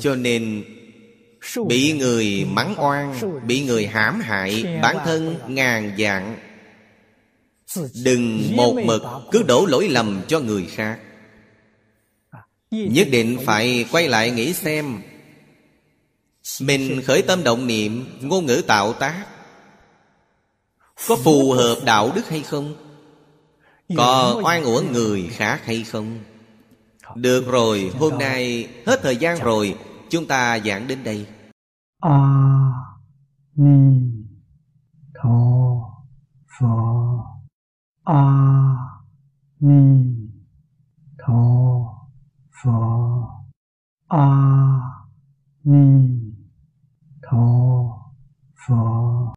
Cho 0.00 0.14
nên, 0.14 0.64
bị 1.68 1.92
người 1.92 2.46
mắng 2.50 2.74
oan, 2.78 3.20
bị 3.46 3.64
người 3.64 3.86
hãm 3.86 4.20
hại, 4.20 4.78
bản 4.82 4.96
thân 5.04 5.36
ngàn 5.48 5.96
dạng 5.98 6.36
đừng 8.04 8.56
một 8.56 8.74
mực 8.84 9.02
cứ 9.32 9.42
đổ 9.42 9.66
lỗi 9.66 9.88
lầm 9.88 10.22
cho 10.28 10.40
người 10.40 10.66
khác 10.66 10.98
nhất 12.72 13.08
định 13.10 13.38
phải 13.44 13.84
quay 13.92 14.08
lại 14.08 14.30
nghĩ 14.30 14.52
xem. 14.52 15.02
Mình 16.60 17.02
khởi 17.04 17.22
tâm 17.22 17.44
động 17.44 17.66
niệm 17.66 18.18
ngôn 18.20 18.46
ngữ 18.46 18.62
tạo 18.66 18.92
tác. 18.92 19.26
Có 21.08 21.16
phù 21.16 21.52
hợp 21.52 21.76
đạo 21.84 22.12
đức 22.14 22.28
hay 22.28 22.42
không? 22.42 22.74
Có 23.96 24.40
oan 24.44 24.64
uổng 24.64 24.92
người 24.92 25.28
khác 25.32 25.60
hay 25.64 25.84
không? 25.84 26.18
Được 27.14 27.46
rồi 27.46 27.92
hôm 27.98 28.18
nay 28.18 28.68
hết 28.86 29.00
thời 29.02 29.16
gian 29.16 29.38
rồi 29.38 29.78
chúng 30.10 30.26
ta 30.26 30.58
giảng 30.58 30.88
đến 30.88 31.04
đây. 31.04 31.26
A 32.00 32.18
ni 33.54 34.00
tho 35.22 35.74
phở 36.60 36.66
a 38.04 38.24
ni 39.60 40.04
tho 41.26 41.91
Phật 42.64 43.26
A 44.08 44.26
Ni 45.64 46.08
Tho 47.22 48.12
Phật 48.66 49.22